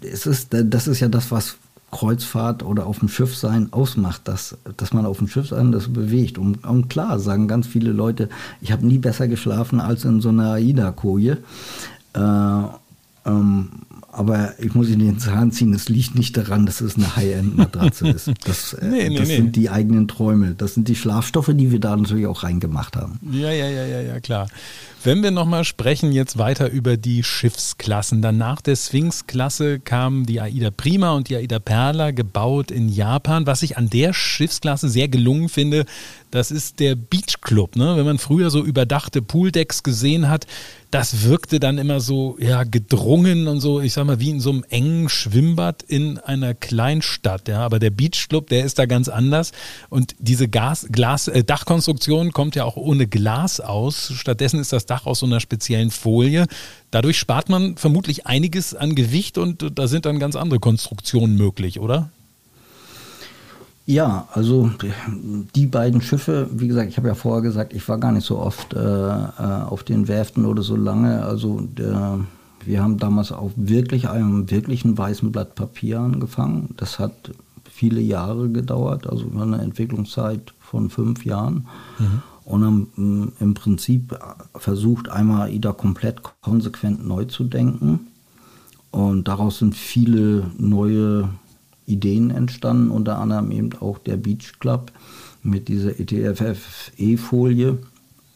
es 0.00 0.26
ist, 0.26 0.48
das 0.52 0.86
ist 0.86 1.00
ja 1.00 1.08
das, 1.08 1.30
was 1.30 1.56
Kreuzfahrt 1.90 2.62
oder 2.62 2.86
auf 2.86 2.98
dem 2.98 3.08
Schiff 3.08 3.36
sein 3.36 3.72
ausmacht, 3.72 4.28
dass, 4.28 4.56
dass 4.76 4.92
man 4.92 5.06
auf 5.06 5.18
dem 5.18 5.28
Schiff 5.28 5.48
sein, 5.48 5.72
das 5.72 5.92
bewegt. 5.92 6.36
Und, 6.36 6.64
und 6.64 6.88
klar 6.90 7.18
sagen 7.18 7.48
ganz 7.48 7.66
viele 7.66 7.92
Leute, 7.92 8.28
ich 8.60 8.72
habe 8.72 8.86
nie 8.86 8.98
besser 8.98 9.28
geschlafen 9.28 9.80
als 9.80 10.04
in 10.04 10.20
so 10.20 10.30
einer 10.30 10.52
AIDA-Koje. 10.52 11.38
Äh, 12.14 12.62
ähm, 13.24 13.68
aber 14.16 14.54
ich 14.58 14.74
muss 14.74 14.88
Ihnen 14.88 15.06
den 15.06 15.18
Zahn 15.18 15.52
ziehen, 15.52 15.74
es 15.74 15.88
liegt 15.88 16.14
nicht 16.14 16.36
daran, 16.36 16.64
dass 16.64 16.80
es 16.80 16.96
eine 16.96 17.16
High-End-Matratze 17.16 18.08
ist. 18.14 18.30
Das, 18.44 18.72
äh, 18.72 18.86
nee, 18.86 19.08
nee, 19.10 19.18
das 19.18 19.28
nee. 19.28 19.36
sind 19.36 19.56
die 19.56 19.68
eigenen 19.68 20.08
Träume. 20.08 20.54
Das 20.54 20.74
sind 20.74 20.88
die 20.88 20.94
Schlafstoffe, 20.94 21.50
die 21.52 21.70
wir 21.70 21.80
da 21.80 21.96
natürlich 21.96 22.26
auch 22.26 22.42
reingemacht 22.42 22.96
haben. 22.96 23.18
Ja, 23.30 23.50
ja, 23.50 23.68
ja, 23.68 23.84
ja, 23.84 24.00
ja, 24.00 24.20
klar. 24.20 24.48
Wenn 25.04 25.22
wir 25.22 25.30
nochmal 25.30 25.64
sprechen 25.64 26.10
jetzt 26.10 26.38
weiter 26.38 26.70
über 26.70 26.96
die 26.96 27.22
Schiffsklassen, 27.22 28.22
dann 28.22 28.38
nach 28.38 28.60
der 28.60 28.74
Sphinx-Klasse 28.74 29.78
kamen 29.78 30.26
die 30.26 30.40
Aida 30.40 30.70
Prima 30.70 31.12
und 31.12 31.28
die 31.28 31.36
Aida 31.36 31.58
Perla, 31.58 32.10
gebaut 32.10 32.70
in 32.70 32.88
Japan. 32.88 33.46
Was 33.46 33.62
ich 33.62 33.76
an 33.76 33.88
der 33.88 34.12
Schiffsklasse 34.12 34.88
sehr 34.88 35.08
gelungen 35.08 35.48
finde, 35.48 35.84
das 36.36 36.50
ist 36.50 36.80
der 36.80 36.94
Beach 36.94 37.40
Club. 37.40 37.76
Ne? 37.76 37.96
Wenn 37.96 38.04
man 38.04 38.18
früher 38.18 38.50
so 38.50 38.62
überdachte 38.62 39.22
Pooldecks 39.22 39.82
gesehen 39.82 40.28
hat, 40.28 40.46
das 40.90 41.22
wirkte 41.22 41.58
dann 41.58 41.78
immer 41.78 42.00
so 42.00 42.36
ja 42.38 42.64
gedrungen 42.64 43.48
und 43.48 43.60
so, 43.60 43.80
ich 43.80 43.92
sag 43.94 44.06
mal, 44.06 44.20
wie 44.20 44.30
in 44.30 44.40
so 44.40 44.50
einem 44.50 44.64
engen 44.68 45.08
Schwimmbad 45.08 45.82
in 45.82 46.18
einer 46.18 46.54
Kleinstadt. 46.54 47.48
Ja, 47.48 47.60
aber 47.60 47.78
der 47.78 47.90
Beach 47.90 48.28
Club, 48.28 48.48
der 48.50 48.64
ist 48.64 48.78
da 48.78 48.86
ganz 48.86 49.08
anders. 49.08 49.52
Und 49.88 50.14
diese 50.18 50.46
Gas, 50.46 50.86
Glas, 50.92 51.26
äh, 51.28 51.42
Dachkonstruktion 51.42 52.32
kommt 52.32 52.54
ja 52.54 52.64
auch 52.64 52.76
ohne 52.76 53.06
Glas 53.06 53.60
aus. 53.60 54.12
Stattdessen 54.14 54.60
ist 54.60 54.72
das 54.72 54.86
Dach 54.86 55.06
aus 55.06 55.20
so 55.20 55.26
einer 55.26 55.40
speziellen 55.40 55.90
Folie. 55.90 56.46
Dadurch 56.90 57.18
spart 57.18 57.48
man 57.48 57.76
vermutlich 57.76 58.26
einiges 58.26 58.74
an 58.74 58.94
Gewicht 58.94 59.38
und 59.38 59.78
da 59.78 59.88
sind 59.88 60.06
dann 60.06 60.18
ganz 60.18 60.36
andere 60.36 60.60
Konstruktionen 60.60 61.36
möglich, 61.36 61.80
oder? 61.80 62.10
Ja, 63.86 64.26
also 64.32 64.68
die 65.54 65.66
beiden 65.66 66.00
Schiffe, 66.00 66.50
wie 66.52 66.66
gesagt, 66.66 66.90
ich 66.90 66.96
habe 66.96 67.06
ja 67.06 67.14
vorher 67.14 67.42
gesagt, 67.42 67.72
ich 67.72 67.88
war 67.88 67.98
gar 67.98 68.10
nicht 68.10 68.26
so 68.26 68.38
oft 68.38 68.74
äh, 68.74 68.78
äh, 68.78 69.62
auf 69.62 69.84
den 69.84 70.08
Werften 70.08 70.44
oder 70.44 70.62
so 70.62 70.74
lange. 70.74 71.22
Also 71.22 71.60
der, 71.60 72.18
wir 72.64 72.82
haben 72.82 72.98
damals 72.98 73.30
auf 73.30 73.52
wirklich 73.54 74.08
einem 74.08 74.50
wirklichen 74.50 74.98
weißen 74.98 75.30
Blatt 75.30 75.54
Papier 75.54 76.00
angefangen. 76.00 76.74
Das 76.76 76.98
hat 76.98 77.30
viele 77.70 78.00
Jahre 78.00 78.48
gedauert, 78.48 79.08
also 79.08 79.30
eine 79.40 79.58
Entwicklungszeit 79.58 80.52
von 80.58 80.90
fünf 80.90 81.24
Jahren. 81.24 81.68
Mhm. 82.00 82.22
Und 82.44 82.64
haben 82.64 82.88
mm, 82.96 83.32
im 83.38 83.54
Prinzip 83.54 84.18
versucht, 84.56 85.08
einmal 85.08 85.48
AIDA 85.48 85.72
komplett 85.72 86.22
konsequent 86.40 87.06
neu 87.06 87.24
zu 87.26 87.44
denken. 87.44 88.08
Und 88.90 89.28
daraus 89.28 89.58
sind 89.58 89.76
viele 89.76 90.50
neue 90.58 91.28
Ideen 91.86 92.30
entstanden, 92.30 92.90
unter 92.90 93.18
anderem 93.18 93.50
eben 93.50 93.70
auch 93.80 93.98
der 93.98 94.16
Beach 94.16 94.54
Club 94.58 94.92
mit 95.42 95.68
dieser 95.68 95.98
ETFF-E-Folie, 95.98 97.78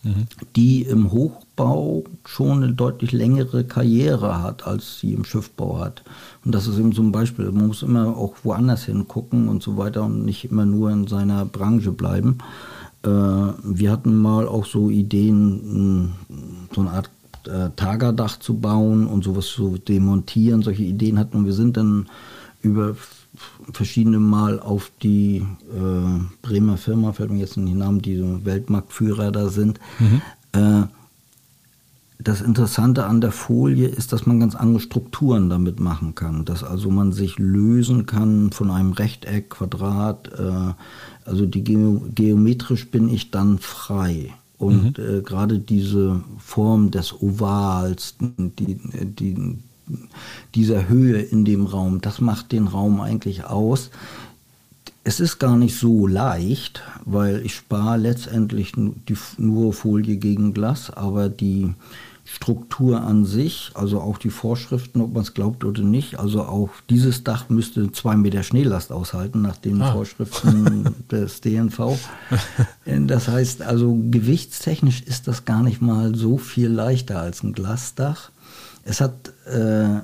mhm. 0.03 0.26
die 0.57 0.82
im 0.82 1.11
Hochbau 1.11 2.05
schon 2.24 2.62
eine 2.62 2.72
deutlich 2.72 3.12
längere 3.12 3.64
Karriere 3.64 4.42
hat, 4.42 4.66
als 4.66 5.01
sie 5.01 5.12
im 5.12 5.24
Schiffbau 5.24 5.78
hat. 5.80 6.03
Und 6.44 6.55
das 6.55 6.66
ist 6.66 6.78
eben 6.78 6.92
so 6.92 7.03
ein 7.03 7.12
Beispiel. 7.12 7.51
Man 7.51 7.66
muss 7.66 7.82
immer 7.82 8.16
auch 8.16 8.34
woanders 8.44 8.84
hingucken 8.84 9.48
und 9.48 9.62
so 9.62 9.76
weiter 9.76 10.05
und 10.05 10.24
nicht 10.24 10.44
immer 10.44 10.64
nur 10.64 10.90
in 10.90 11.07
seiner 11.07 11.44
Branche 11.44 11.92
bleiben. 11.92 12.38
Äh, 13.03 13.09
wir 13.09 13.90
hatten 13.90 14.16
mal 14.16 14.46
auch 14.46 14.66
so 14.66 14.90
Ideen, 14.90 16.14
so 16.74 16.82
eine 16.82 16.90
Art 16.90 17.11
äh, 17.46 17.70
Tagerdach 17.76 18.38
zu 18.38 18.59
bauen 18.59 19.07
und 19.07 19.24
sowas 19.24 19.46
zu 19.46 19.78
demontieren. 19.78 20.62
Solche 20.62 20.82
Ideen 20.84 21.18
hatten 21.18 21.40
wir. 21.40 21.46
Wir 21.46 21.53
sind 21.55 21.76
dann 21.76 22.07
über 22.62 22.94
verschiedene 23.72 24.18
Mal 24.18 24.61
auf 24.61 24.91
die 25.03 25.47
äh, 25.72 26.20
Bremer 26.43 26.76
Firma, 26.76 27.12
fällt 27.12 27.31
mir 27.31 27.39
jetzt 27.39 27.57
nicht 27.57 27.72
den 27.72 27.78
Namen, 27.78 28.03
die 28.03 28.16
so 28.16 28.45
Weltmarktführer 28.45 29.31
da 29.31 29.49
sind. 29.49 29.78
Mhm. 29.99 30.22
Äh, 30.53 30.87
das 32.22 32.43
Interessante 32.43 33.07
an 33.07 33.22
der 33.22 33.33
Folie 33.33 33.89
ist, 33.89 34.12
dass 34.12 34.26
man 34.26 34.41
ganz 34.41 34.55
andere 34.55 34.81
Strukturen 34.81 35.49
damit 35.49 35.81
machen 35.81 36.14
kann. 36.14 36.45
Dass 36.45 36.62
also 36.62 36.91
man 36.91 37.12
sich 37.12 37.39
lösen 37.39 38.05
kann 38.05 38.51
von 38.53 38.70
einem 38.70 38.93
Rechteck, 38.93 39.51
Quadrat. 39.51 40.31
Äh, 40.39 40.74
also 41.24 41.47
die 41.47 41.64
Ge 41.64 42.01
geometrisch 42.14 42.91
bin 42.91 43.09
ich 43.09 43.31
dann 43.31 43.59
frei. 43.59 44.35
Und 44.59 44.99
mhm. 44.99 45.05
äh, 45.05 45.20
gerade 45.22 45.59
diese 45.59 46.20
Form 46.39 46.91
des 46.91 47.22
Ovals, 47.22 48.16
die, 48.20 48.78
die, 49.05 49.59
dieser 50.55 50.88
Höhe 50.88 51.20
in 51.20 51.45
dem 51.45 51.66
Raum, 51.66 52.01
das 52.01 52.20
macht 52.20 52.53
den 52.53 52.66
Raum 52.66 53.01
eigentlich 53.01 53.45
aus. 53.45 53.91
Es 55.03 55.20
ist 55.20 55.38
gar 55.38 55.57
nicht 55.57 55.76
so 55.78 56.07
leicht, 56.07 56.82
weil 57.05 57.45
ich 57.45 57.55
spare 57.55 57.97
letztendlich 57.97 58.74
nur 59.38 59.72
Folie 59.72 60.16
gegen 60.16 60.53
Glas, 60.53 60.91
aber 60.91 61.28
die 61.28 61.74
Struktur 62.32 63.01
an 63.01 63.24
sich, 63.24 63.72
also 63.74 64.01
auch 64.01 64.16
die 64.16 64.30
Vorschriften, 64.30 65.01
ob 65.01 65.14
man 65.14 65.22
es 65.22 65.34
glaubt 65.34 65.64
oder 65.64 65.82
nicht, 65.82 66.20
also 66.20 66.43
auch 66.45 66.70
dieses 66.88 67.24
Dach 67.24 67.49
müsste 67.49 67.91
zwei 67.91 68.14
Meter 68.14 68.45
Schneelast 68.45 68.93
aushalten 68.93 69.43
nach 69.43 69.57
den 69.57 69.82
ah. 69.82 69.93
Vorschriften 69.93 70.95
des 71.11 71.41
DNV. 71.41 71.99
Das 72.86 73.26
heißt 73.26 73.62
also 73.62 73.99
gewichtstechnisch 74.12 75.03
ist 75.03 75.26
das 75.26 75.45
gar 75.45 75.64
nicht 75.64 75.82
mal 75.82 76.14
so 76.14 76.38
viel 76.38 76.68
leichter 76.68 77.18
als 77.18 77.43
ein 77.43 77.53
Glasdach. 77.53 78.30
Es 78.84 79.01
hat 79.01 79.32
äh, 79.51 80.01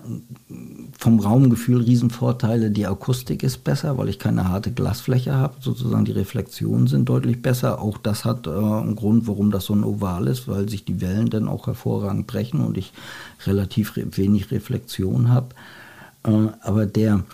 vom 0.99 1.21
Raumgefühl 1.21 1.83
Riesenvorteile. 1.83 2.71
Die 2.71 2.87
Akustik 2.87 3.43
ist 3.43 3.65
besser, 3.65 3.97
weil 3.99 4.09
ich 4.09 4.19
keine 4.19 4.49
harte 4.49 4.73
Glasfläche 4.73 5.35
habe. 5.35 5.55
Sozusagen 5.61 6.05
die 6.05 6.13
Reflexionen 6.13 6.87
sind 6.87 7.09
deutlich 7.09 7.43
besser. 7.43 7.81
Auch 7.81 7.99
das 7.99 8.25
hat 8.25 8.47
äh, 8.47 8.51
einen 8.51 8.97
Grund, 8.97 9.27
warum 9.27 9.51
das 9.51 9.67
so 9.67 9.75
ein 9.75 9.85
Oval 9.85 10.27
ist, 10.27 10.49
weil 10.49 10.69
sich 10.69 10.85
die 10.85 11.01
Wellen 11.01 11.31
dann 11.31 11.49
auch 11.49 11.67
hervorragend 11.67 12.27
brechen 12.27 12.61
und 12.61 12.77
ich 12.77 12.93
relativ 13.47 13.97
re 13.97 14.07
wenig 14.17 14.51
Reflexion 14.51 15.29
habe. 15.29 15.49
Äh, 16.25 16.49
aber 16.63 16.87
der, 16.87 17.25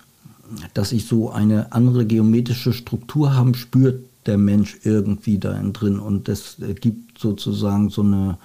dass 0.75 0.93
ich 0.93 1.07
so 1.07 1.31
eine 1.31 1.73
andere 1.73 2.05
geometrische 2.05 2.73
Struktur 2.73 3.35
habe, 3.35 3.55
spürt 3.55 4.05
der 4.27 4.39
Mensch 4.39 4.79
irgendwie 4.85 5.39
da 5.39 5.53
drin. 5.73 5.99
Und 5.99 6.29
das 6.29 6.59
äh, 6.61 6.75
gibt 6.75 7.19
sozusagen 7.19 7.91
so 7.91 8.03
eine 8.03 8.39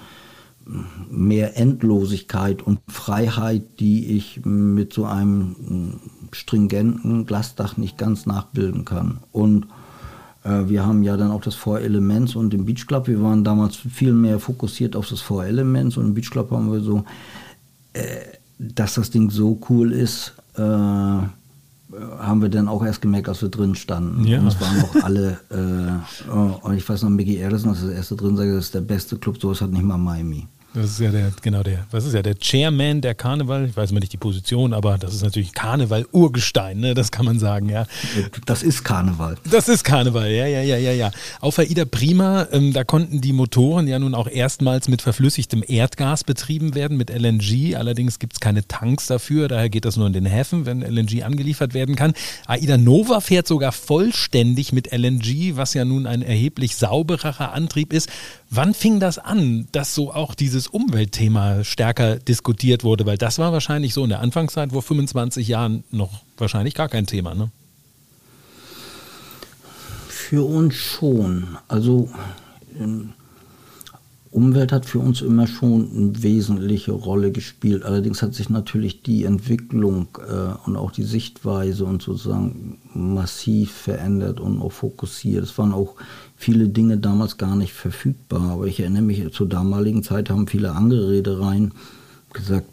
mehr 1.10 1.58
Endlosigkeit 1.58 2.62
und 2.62 2.80
Freiheit, 2.88 3.80
die 3.80 4.18
ich 4.18 4.42
mit 4.46 4.94
so 4.94 5.06
einem 5.06 6.00
stringenten 6.32 7.26
Glasdach 7.26 7.78
nicht 7.78 7.98
ganz 7.98 8.26
nachbilden 8.26 8.86
kann. 8.86 9.20
Und 9.32 9.68
äh, 10.44 10.68
wir 10.68 10.86
haben 10.86 11.04
ja 11.04 11.18
dann 11.18 11.32
auch 11.32 11.42
das 11.42 11.56
Four 11.56 11.80
Elements 11.82 12.36
und 12.36 12.52
den 12.52 12.66
Beach 12.66 12.86
Club. 12.88 13.08
Wir 13.08 13.22
waren 13.22 13.44
damals 13.44 13.76
viel 13.76 14.14
mehr 14.14 14.40
fokussiert 14.40 14.96
auf 14.96 15.08
das 15.08 15.22
Four 15.22 15.46
Elements 15.46 15.98
und 15.98 16.06
im 16.06 16.14
Beach 16.14 16.30
Club 16.30 16.52
haben 16.52 16.72
wir 16.72 16.82
so, 16.82 17.04
äh, 17.94 18.02
dass 18.60 18.96
das 18.96 19.12
Ding 19.12 19.30
so 19.30 19.60
cool 19.70 19.92
ist, 19.92 20.34
äh, 20.56 20.62
haben 20.62 22.42
wir 22.42 22.50
dann 22.50 22.68
auch 22.68 22.84
erst 22.84 23.02
gemerkt, 23.02 23.30
als 23.30 23.42
wir 23.42 23.50
drin 23.50 23.76
standen. 23.76 24.26
Ja. 24.26 24.40
Und 24.40 24.48
es 24.48 24.60
waren 24.60 24.82
auch 24.82 25.04
alle, 25.04 25.40
äh, 25.50 26.66
und 26.66 26.76
ich 26.76 26.88
weiß 26.88 27.04
noch, 27.04 27.10
Mickey 27.10 27.38
Ellison, 27.38 27.70
das 27.70 27.80
ist 27.80 27.88
das 27.88 27.96
erste 27.96 28.16
drin, 28.16 28.36
sagt, 28.36 28.50
das 28.50 28.66
ist 28.66 28.76
der 28.76 28.82
beste 28.82 29.18
Club, 29.18 29.40
sowas 29.40 29.62
hat 29.62 29.72
nicht 29.72 29.84
mal 29.84 29.98
Miami. 29.98 30.48
Das 30.74 30.92
ist 30.92 31.00
ja 31.00 31.10
der, 31.10 31.32
genau 31.42 31.64
der, 31.64 31.88
was 31.92 32.06
ist 32.06 32.14
ja, 32.14 32.22
der 32.22 32.36
Chairman 32.36 33.02
der 33.02 33.16
Karneval, 33.16 33.66
ich 33.68 33.76
weiß 33.76 33.92
mal 33.94 34.00
nicht 34.00 34.14
die 34.14 34.18
Position, 34.18 34.74
aber 34.74 34.98
das 34.98 35.14
ist 35.14 35.24
natürlich 35.24 35.54
Karneval-Urgestein, 35.54 36.80
ne? 36.80 36.94
das 36.94 37.12
kann 37.12 37.26
man 37.26 37.40
sagen, 37.40 37.70
ja. 37.70 37.88
Das 38.46 38.62
ist 38.62 38.84
Karneval. 38.84 39.38
Das 39.50 39.70
ist 39.70 39.84
Karneval, 39.84 40.30
ja, 40.30 40.46
ja, 40.46 40.62
ja, 40.62 40.78
ja, 40.78 40.92
ja. 40.92 41.12
Auf 41.40 41.58
Aida 41.58 41.86
Prima, 41.86 42.48
ähm, 42.52 42.74
da 42.74 42.84
konnten 42.84 43.22
die 43.22 43.34
Motoren 43.34 43.88
ja 43.88 43.98
nun 43.98 44.14
auch 44.14 44.28
erstmals 44.28 44.88
mit 44.88 45.02
verflüssigtem 45.02 45.64
Erdgas 45.66 46.24
betrieben 46.24 46.76
werden, 46.76 46.98
mit 46.98 47.10
LNG, 47.10 47.76
allerdings 47.76 48.20
gibt 48.20 48.34
es 48.34 48.40
keine 48.40 48.68
Tanks 48.68 49.08
dafür, 49.08 49.48
daher 49.48 49.70
geht 49.70 49.86
das 49.86 49.98
nur 49.98 50.06
in 50.06 50.14
den 50.14 50.26
Häfen, 50.26 50.66
wenn 50.66 50.82
LNG 50.82 51.24
angeliefert 51.24 51.74
werden 51.74 51.96
kann. 51.96 52.14
Aida 52.46 52.78
Nova 52.78 53.22
fährt 53.22 53.48
sogar 53.48 53.72
vollständig 53.72 54.74
mit 54.74 54.92
LNG, 54.92 55.56
was 55.56 55.74
ja 55.74 55.86
nun 55.86 56.06
ein 56.06 56.22
erheblich 56.22 56.76
saubererer 56.76 57.54
Antrieb 57.54 57.94
ist. 57.94 58.10
Wann 58.50 58.74
fing 58.74 59.00
das 59.00 59.18
an, 59.18 59.68
dass 59.72 59.94
so 59.94 60.14
auch 60.14 60.36
diese 60.36 60.57
dieses 60.58 60.68
Umweltthema 60.68 61.64
stärker 61.64 62.18
diskutiert 62.18 62.84
wurde? 62.84 63.06
Weil 63.06 63.18
das 63.18 63.38
war 63.38 63.52
wahrscheinlich 63.52 63.94
so 63.94 64.04
in 64.04 64.10
der 64.10 64.22
Anfangszeit 64.22 64.72
vor 64.72 64.82
25 64.82 65.48
Jahren 65.48 65.84
noch 65.92 66.24
wahrscheinlich 66.38 66.74
gar 66.74 66.90
kein 66.90 67.06
Thema, 67.06 67.36
ne? 67.36 67.52
Für 70.08 70.44
uns 70.44 70.74
schon. 70.74 71.58
Also 71.68 72.10
ähm, 72.78 73.14
Umwelt 74.32 74.72
hat 74.72 74.86
für 74.86 75.00
uns 75.00 75.22
immer 75.22 75.48
schon 75.48 75.90
eine 75.96 76.24
wesentliche 76.24 76.92
Rolle 76.92 77.32
gespielt. 77.32 77.84
Allerdings 77.84 78.22
hat 78.22 78.34
sich 78.34 78.50
natürlich 78.50 79.02
die 79.02 79.24
Entwicklung 79.24 80.08
äh, 80.28 80.68
und 80.68 80.76
auch 80.76 80.92
die 80.92 81.04
Sichtweise 81.04 81.86
und 81.86 82.02
sozusagen 82.02 82.78
massiv 82.94 83.72
verändert 83.72 84.40
und 84.40 84.62
auch 84.62 84.72
fokussiert. 84.72 85.44
Es 85.44 85.58
waren 85.58 85.74
auch 85.74 85.96
viele 86.38 86.70
Dinge 86.70 86.98
damals 86.98 87.38
gar 87.38 87.56
nicht 87.56 87.74
verfügbar. 87.74 88.52
Aber 88.52 88.68
ich 88.68 88.80
erinnere 88.80 89.02
mich, 89.02 89.34
zur 89.34 89.50
damaligen 89.50 90.04
Zeit 90.04 90.30
haben 90.30 90.48
viele 90.48 90.72
andere 90.72 91.10
Reedereien 91.10 91.74
gesagt, 92.32 92.70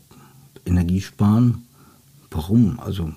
Energiesparen. 0.67 1.65
Warum? 2.31 2.79
Also 2.81 3.13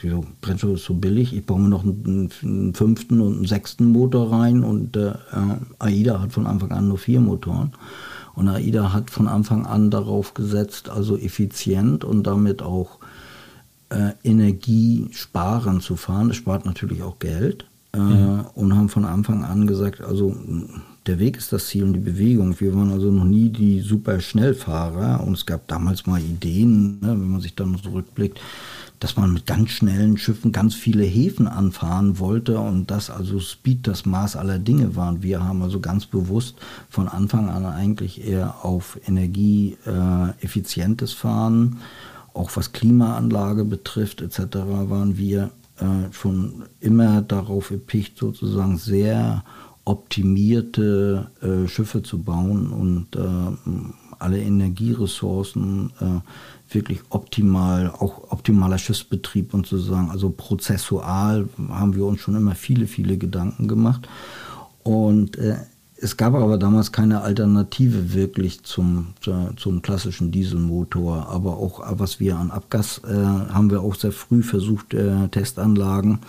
wieso, 0.00 0.24
Brennstoff 0.40 0.74
ist 0.74 0.84
so 0.84 0.94
billig, 0.94 1.34
ich 1.34 1.44
baue 1.46 1.60
mir 1.60 1.68
noch 1.68 1.84
einen, 1.84 2.30
einen 2.42 2.74
fünften 2.74 3.20
und 3.20 3.36
einen 3.36 3.46
sechsten 3.46 3.92
Motor 3.92 4.32
rein 4.32 4.64
und 4.64 4.96
äh, 4.96 5.14
AIDA 5.78 6.20
hat 6.20 6.32
von 6.32 6.46
Anfang 6.46 6.72
an 6.72 6.88
nur 6.88 6.98
vier 6.98 7.20
Motoren. 7.20 7.72
Und 8.34 8.48
AIDA 8.48 8.92
hat 8.92 9.10
von 9.10 9.28
Anfang 9.28 9.66
an 9.66 9.90
darauf 9.90 10.34
gesetzt, 10.34 10.90
also 10.90 11.16
effizient 11.16 12.04
und 12.04 12.24
damit 12.24 12.62
auch 12.62 12.98
äh, 13.88 14.12
energiesparend 14.24 15.82
zu 15.82 15.96
fahren. 15.96 16.28
Das 16.28 16.36
spart 16.36 16.66
natürlich 16.66 17.02
auch 17.02 17.18
Geld. 17.18 17.66
Äh, 17.96 17.98
mhm. 17.98 18.44
Und 18.54 18.76
haben 18.76 18.90
von 18.90 19.06
Anfang 19.06 19.44
an 19.44 19.66
gesagt, 19.66 20.02
also 20.02 20.36
der 21.06 21.18
Weg 21.18 21.36
ist 21.36 21.52
das 21.52 21.66
Ziel 21.68 21.84
und 21.84 21.92
die 21.94 22.00
Bewegung. 22.00 22.60
Wir 22.60 22.74
waren 22.74 22.90
also 22.90 23.10
noch 23.10 23.24
nie 23.24 23.48
die 23.48 23.80
super 23.80 24.20
Schnellfahrer 24.20 25.24
und 25.24 25.32
es 25.34 25.46
gab 25.46 25.66
damals 25.68 26.06
mal 26.06 26.20
Ideen, 26.20 26.98
ne, 27.00 27.12
wenn 27.12 27.30
man 27.30 27.40
sich 27.40 27.54
dann 27.54 27.80
zurückblickt, 27.82 28.38
dass 29.00 29.16
man 29.16 29.32
mit 29.32 29.46
ganz 29.46 29.70
schnellen 29.70 30.18
Schiffen 30.18 30.52
ganz 30.52 30.74
viele 30.74 31.04
Häfen 31.04 31.48
anfahren 31.48 32.18
wollte 32.18 32.58
und 32.58 32.90
dass 32.90 33.08
also 33.10 33.40
Speed 33.40 33.86
das 33.86 34.04
Maß 34.04 34.36
aller 34.36 34.58
Dinge 34.58 34.94
war. 34.96 35.08
Und 35.10 35.22
wir 35.22 35.42
haben 35.44 35.62
also 35.62 35.80
ganz 35.80 36.04
bewusst 36.06 36.56
von 36.90 37.08
Anfang 37.08 37.48
an 37.48 37.64
eigentlich 37.64 38.26
eher 38.26 38.64
auf 38.64 38.98
energieeffizientes 39.06 41.12
äh, 41.12 41.16
Fahren, 41.16 41.78
auch 42.34 42.50
was 42.56 42.72
Klimaanlage 42.72 43.64
betrifft 43.64 44.20
etc., 44.20 44.38
waren 44.54 45.16
wir 45.16 45.50
äh, 45.78 46.12
schon 46.12 46.64
immer 46.80 47.22
darauf 47.22 47.70
erpicht, 47.70 48.18
sozusagen 48.18 48.78
sehr 48.78 49.44
optimierte 49.84 51.30
äh, 51.40 51.68
Schiffe 51.68 52.02
zu 52.02 52.22
bauen 52.22 52.72
und 52.72 53.14
äh, 53.14 53.20
alle 54.18 54.40
Energieressourcen 54.40 55.92
äh, 56.00 56.74
wirklich 56.74 57.00
optimal, 57.10 57.90
auch 57.90 58.32
optimaler 58.32 58.78
Schiffsbetrieb 58.78 59.54
und 59.54 59.66
sozusagen, 59.66 60.10
also 60.10 60.30
prozessual 60.30 61.48
haben 61.68 61.94
wir 61.94 62.04
uns 62.04 62.20
schon 62.20 62.34
immer 62.34 62.54
viele, 62.54 62.86
viele 62.86 63.18
Gedanken 63.18 63.68
gemacht. 63.68 64.08
Und 64.82 65.38
es 66.06 66.16
gab 66.16 66.34
aber 66.34 66.56
damals 66.56 66.92
keine 66.92 67.22
Alternative 67.22 68.14
wirklich 68.14 68.62
zum, 68.62 69.08
zum 69.56 69.82
klassischen 69.82 70.30
Dieselmotor. 70.30 71.28
Aber 71.28 71.56
auch 71.56 71.82
was 71.98 72.20
wir 72.20 72.36
an 72.36 72.52
Abgas 72.52 73.00
äh, 73.04 73.12
haben 73.12 73.72
wir 73.72 73.80
auch 73.80 73.96
sehr 73.96 74.12
früh 74.12 74.44
versucht, 74.44 74.94
äh, 74.94 75.26
Testanlagen. 75.28 76.20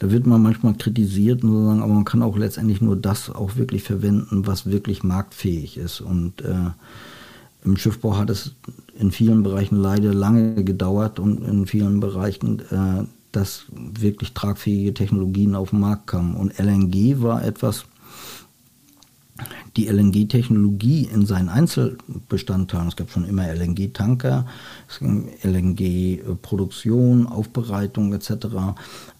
Da 0.00 0.10
wird 0.10 0.26
man 0.26 0.42
manchmal 0.42 0.74
kritisiert, 0.74 1.44
aber 1.44 1.86
man 1.86 2.04
kann 2.04 2.22
auch 2.22 2.36
letztendlich 2.36 2.80
nur 2.80 2.96
das 2.96 3.30
auch 3.30 3.54
wirklich 3.54 3.84
verwenden, 3.84 4.48
was 4.48 4.66
wirklich 4.66 5.04
marktfähig 5.04 5.76
ist. 5.76 6.00
Und 6.00 6.42
äh, 6.42 6.70
im 7.64 7.76
Schiffbau 7.76 8.16
hat 8.16 8.30
es 8.30 8.56
in 8.98 9.12
vielen 9.12 9.44
Bereichen 9.44 9.76
leider 9.76 10.12
lange 10.12 10.64
gedauert 10.64 11.20
und 11.20 11.44
in 11.44 11.66
vielen 11.66 12.00
Bereichen, 12.00 12.58
äh, 12.70 13.04
dass 13.30 13.66
wirklich 13.70 14.34
tragfähige 14.34 14.92
Technologien 14.92 15.54
auf 15.54 15.70
den 15.70 15.78
Markt 15.78 16.08
kamen. 16.08 16.34
Und 16.34 16.58
LNG 16.58 17.22
war 17.22 17.44
etwas, 17.44 17.84
die 19.76 19.88
LNG-Technologie 19.88 21.08
in 21.12 21.26
seinen 21.26 21.48
Einzelbestandteilen, 21.48 22.88
es 22.88 22.96
gab 22.96 23.10
schon 23.10 23.24
immer 23.24 23.46
LNG-Tanker, 23.52 24.46
LNG-Produktion, 25.42 27.26
Aufbereitung 27.26 28.12
etc., 28.12 28.46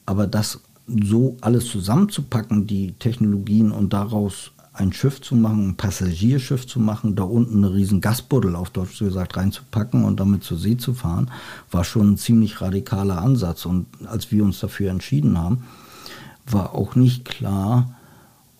aber 0.07 0.27
das 0.27 0.61
so 0.87 1.37
alles 1.41 1.67
zusammenzupacken, 1.67 2.67
die 2.67 2.93
Technologien 2.93 3.71
und 3.71 3.93
daraus 3.93 4.51
ein 4.73 4.93
Schiff 4.93 5.21
zu 5.21 5.37
machen, 5.37 5.71
ein 5.71 5.77
Passagierschiff 5.77 6.67
zu 6.67 6.81
machen, 6.81 7.15
da 7.15 7.25
unten 7.25 7.59
eine 7.59 7.75
riesen 7.75 8.01
Gasbuddel 8.01 8.57
auf 8.57 8.71
Deutsch 8.71 8.99
gesagt 8.99 9.37
reinzupacken 9.37 10.05
und 10.05 10.21
damit 10.21 10.43
zur 10.43 10.59
See 10.59 10.77
zu 10.77 10.95
fahren, 10.95 11.31
war 11.71 11.85
schon 11.85 12.13
ein 12.13 12.17
ziemlich 12.17 12.61
radikaler 12.61 13.21
Ansatz. 13.21 13.67
Und 13.67 13.87
als 14.07 14.33
wir 14.33 14.43
uns 14.43 14.61
dafür 14.61 14.91
entschieden 14.91 15.39
haben, 15.39 15.65
war 16.47 16.75
auch 16.75 16.95
nicht 16.95 17.25
klar, 17.25 17.95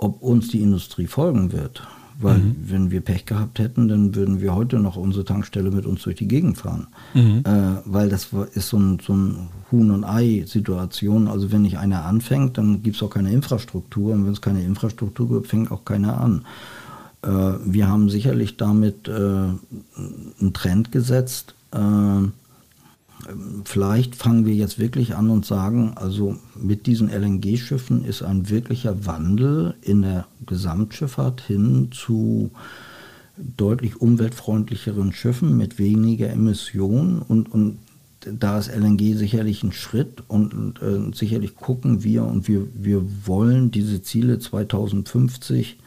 ob 0.01 0.23
uns 0.23 0.49
die 0.49 0.63
Industrie 0.63 1.07
folgen 1.07 1.53
wird. 1.53 1.83
Weil 2.23 2.39
mhm. 2.39 2.57
wenn 2.67 2.91
wir 2.91 3.01
Pech 3.01 3.25
gehabt 3.25 3.59
hätten, 3.59 3.89
dann 3.89 4.15
würden 4.15 4.41
wir 4.41 4.55
heute 4.55 4.79
noch 4.79 4.97
unsere 4.97 5.25
Tankstelle 5.25 5.71
mit 5.71 5.87
uns 5.87 6.03
durch 6.03 6.17
die 6.17 6.29
Gegend 6.29 6.59
fahren. 6.59 6.89
Mhm. 7.15 7.43
Äh, 7.47 7.81
weil 7.87 8.11
das 8.11 8.29
ist 8.55 8.69
so 8.69 8.79
ein, 8.79 8.99
so 9.01 9.15
ein 9.15 9.49
Huhn- 9.73 9.91
und 9.91 10.05
Ei-Situation. 10.05 11.29
Also 11.29 11.51
wenn 11.51 11.63
nicht 11.63 11.79
einer 11.79 12.05
anfängt, 12.05 12.59
dann 12.59 12.83
gibt 12.83 12.97
es 12.97 13.03
auch 13.03 13.11
keine 13.11 13.33
Infrastruktur. 13.33 14.13
Und 14.13 14.27
wenn 14.27 14.33
es 14.33 14.43
keine 14.43 14.63
Infrastruktur 14.63 15.29
gibt, 15.29 15.47
fängt 15.47 15.71
auch 15.71 15.85
keiner 15.87 16.21
an. 16.21 16.45
Äh, 17.23 17.29
wir 17.65 17.89
haben 17.89 18.11
sicherlich 18.11 18.59
damit 18.59 19.09
äh, 19.09 19.13
einen 19.13 20.53
Trend 20.53 20.93
gesetzt. 20.93 21.55
Äh, 23.27 23.33
vielleicht 23.65 24.15
fangen 24.15 24.47
wir 24.47 24.55
jetzt 24.55 24.79
wirklich 24.79 25.15
an 25.15 25.31
und 25.31 25.45
sagen, 25.47 25.93
also 25.97 26.37
mit 26.57 26.87
diesen 26.87 27.09
LNG-Schiffen 27.09 28.05
ist 28.05 28.23
ein 28.23 28.51
wirklicher 28.51 29.07
Wandel 29.07 29.75
in 29.83 30.03
der 30.03 30.27
Gesamtschifffahrt 30.47 31.41
hin 31.41 31.91
zu 31.93 32.51
deutlich 33.37 34.01
umweltfreundlicheren 34.01 35.13
Schiffen 35.13 35.57
mit 35.57 35.79
weniger 35.79 36.31
Emissionen. 36.31 37.23
Und, 37.23 37.53
und 37.53 37.79
da 38.21 38.59
ist 38.59 38.69
LNG 38.69 39.17
sicherlich 39.17 39.63
ein 39.63 39.73
Schritt 39.73 40.23
und, 40.29 40.53
und 40.53 40.83
äh, 40.83 41.17
sicherlich 41.17 41.57
gucken 41.57 42.03
wir 42.05 42.25
und 42.25 42.49
wir, 42.49 42.67
wir 42.75 43.03
wollen 43.27 43.71
diese 43.71 44.03
Ziele 44.03 44.39
2050 44.39 45.79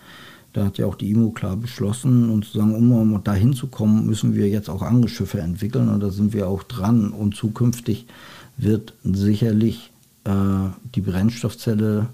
da 0.54 0.66
hat 0.66 0.78
ja 0.78 0.86
auch 0.86 0.96
die 0.96 1.10
IMO 1.12 1.32
klar 1.32 1.58
beschlossen 1.58 2.30
und 2.30 2.46
zu 2.46 2.60
sagen, 2.60 2.76
um, 2.76 3.24
dahin 3.24 3.54
zu 3.54 3.68
kommen, 3.68 4.06
müssen 4.06 4.36
wir 4.36 4.48
jetzt 4.48 4.70
auch 4.70 4.84
andere 4.84 5.10
Schiffe 5.10 5.42
entwickeln 5.42 5.90
und 5.90 6.00
da 6.00 6.12
sind 6.12 6.34
wir 6.34 6.48
auch 6.48 6.64
dran. 6.64 7.10
Und 7.10 7.36
zukünftig 7.36 8.06
wird 8.56 8.94
sicherlich 9.04 9.92
äh, 10.26 10.32
die 10.94 11.02
Brennstoffzelle 11.02 12.08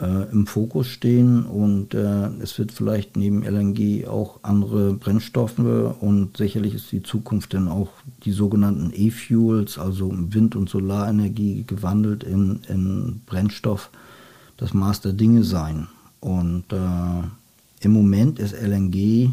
äh, 0.00 0.30
im 0.32 0.46
Fokus 0.46 0.88
stehen 0.88 1.44
und 1.44 1.94
äh, 1.94 2.26
es 2.42 2.58
wird 2.58 2.72
vielleicht 2.72 3.16
neben 3.16 3.42
LNG 3.42 4.06
auch 4.06 4.40
andere 4.42 4.92
Brennstoffe 4.92 5.58
und 5.58 6.36
sicherlich 6.36 6.74
ist 6.74 6.92
die 6.92 7.02
Zukunft 7.02 7.54
dann 7.54 7.68
auch 7.68 7.88
die 8.24 8.32
sogenannten 8.32 8.92
E-Fuels, 8.94 9.78
also 9.78 10.12
Wind- 10.12 10.56
und 10.56 10.68
Solarenergie 10.68 11.64
gewandelt 11.66 12.22
in, 12.22 12.60
in 12.68 13.22
Brennstoff, 13.26 13.90
das 14.56 14.74
Maß 14.74 15.00
der 15.00 15.14
Dinge 15.14 15.42
sein. 15.42 15.88
Und 16.20 16.64
äh, 16.72 17.84
im 17.84 17.92
Moment 17.92 18.38
ist 18.38 18.54
LNG, 18.54 19.30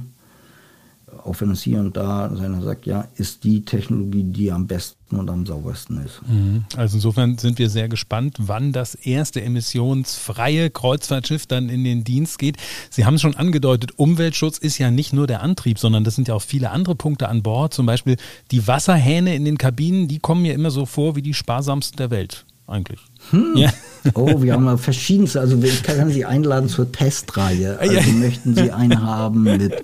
auch 1.24 1.40
wenn 1.40 1.52
es 1.52 1.62
hier 1.62 1.80
und 1.80 1.96
da 1.96 2.34
seiner 2.36 2.62
sagt, 2.62 2.86
ja, 2.86 3.08
ist 3.16 3.44
die 3.44 3.64
Technologie, 3.64 4.24
die 4.24 4.52
am 4.52 4.68
besten 4.68 5.16
und 5.16 5.30
am 5.30 5.46
saubersten 5.46 6.04
ist. 6.06 6.22
Mhm. 6.28 6.66
Also 6.76 6.98
insofern 6.98 7.38
sind 7.38 7.60
wir 7.60 7.70
sehr 7.70 7.88
gespannt, 7.88 8.38
wann 8.40 8.74
das 8.74 8.96
erste 8.96 9.42
emissionsfreie 9.42 10.70
Kreuzfahrtschiff 10.70 11.46
dann 11.46 11.70
in 11.70 11.84
den 11.84 12.04
Dienst 12.04 12.40
geht. 12.40 12.58
Sie 12.90 13.06
haben 13.06 13.16
es 13.16 13.22
schon 13.22 13.36
angedeutet, 13.36 13.98
Umweltschutz 13.98 14.58
ist 14.58 14.78
ja 14.78 14.92
nicht 14.92 15.14
nur 15.14 15.28
der 15.28 15.42
Antrieb, 15.44 15.80
sondern 15.80 16.04
das 16.04 16.16
sind 16.16 16.28
ja 16.28 16.36
auch 16.36 16.42
viele 16.42 16.72
andere 16.72 16.96
Punkte 16.96 17.30
an 17.30 17.42
Bord. 17.42 17.74
Zum 17.74 17.86
Beispiel 17.86 18.18
die 18.52 18.68
Wasserhähne 18.68 19.36
in 19.36 19.46
den 19.46 19.58
Kabinen, 19.58 20.08
die 20.08 20.20
kommen 20.20 20.42
mir 20.42 20.54
immer 20.54 20.72
so 20.72 20.86
vor 20.86 21.16
wie 21.16 21.22
die 21.22 21.34
sparsamsten 21.34 21.98
der 21.98 22.12
Welt 22.12 22.46
eigentlich. 22.68 23.00
Hm. 23.32 23.54
Ja. 23.56 23.72
Oh, 24.14 24.42
wir 24.42 24.54
haben 24.54 24.66
mal 24.66 24.78
verschiedenste. 24.78 25.40
Also 25.40 25.62
ich 25.62 25.84
kann 25.84 26.10
Sie 26.10 26.26
einladen 26.26 26.70
zur 26.70 26.92
Testreihe. 26.92 27.80
Also 27.80 27.94
ja. 27.94 28.02
möchten 28.14 28.56
Sie 28.56 28.72
einen 28.72 29.02
haben 29.02 29.44
mit 29.44 29.84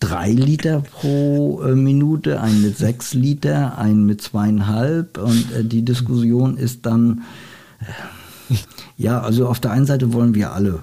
drei 0.00 0.30
Liter 0.30 0.80
pro 0.80 1.62
äh, 1.62 1.74
Minute, 1.74 2.40
einen 2.40 2.62
mit 2.62 2.76
sechs 2.76 3.14
Liter, 3.14 3.78
einen 3.78 4.06
mit 4.06 4.20
zweieinhalb. 4.22 5.18
Und 5.18 5.52
äh, 5.52 5.64
die 5.64 5.84
Diskussion 5.84 6.56
ist 6.56 6.86
dann, 6.86 7.22
äh, 8.50 8.54
ja, 8.96 9.20
also 9.20 9.48
auf 9.48 9.60
der 9.60 9.70
einen 9.70 9.86
Seite 9.86 10.12
wollen 10.12 10.34
wir 10.34 10.52
alle 10.52 10.82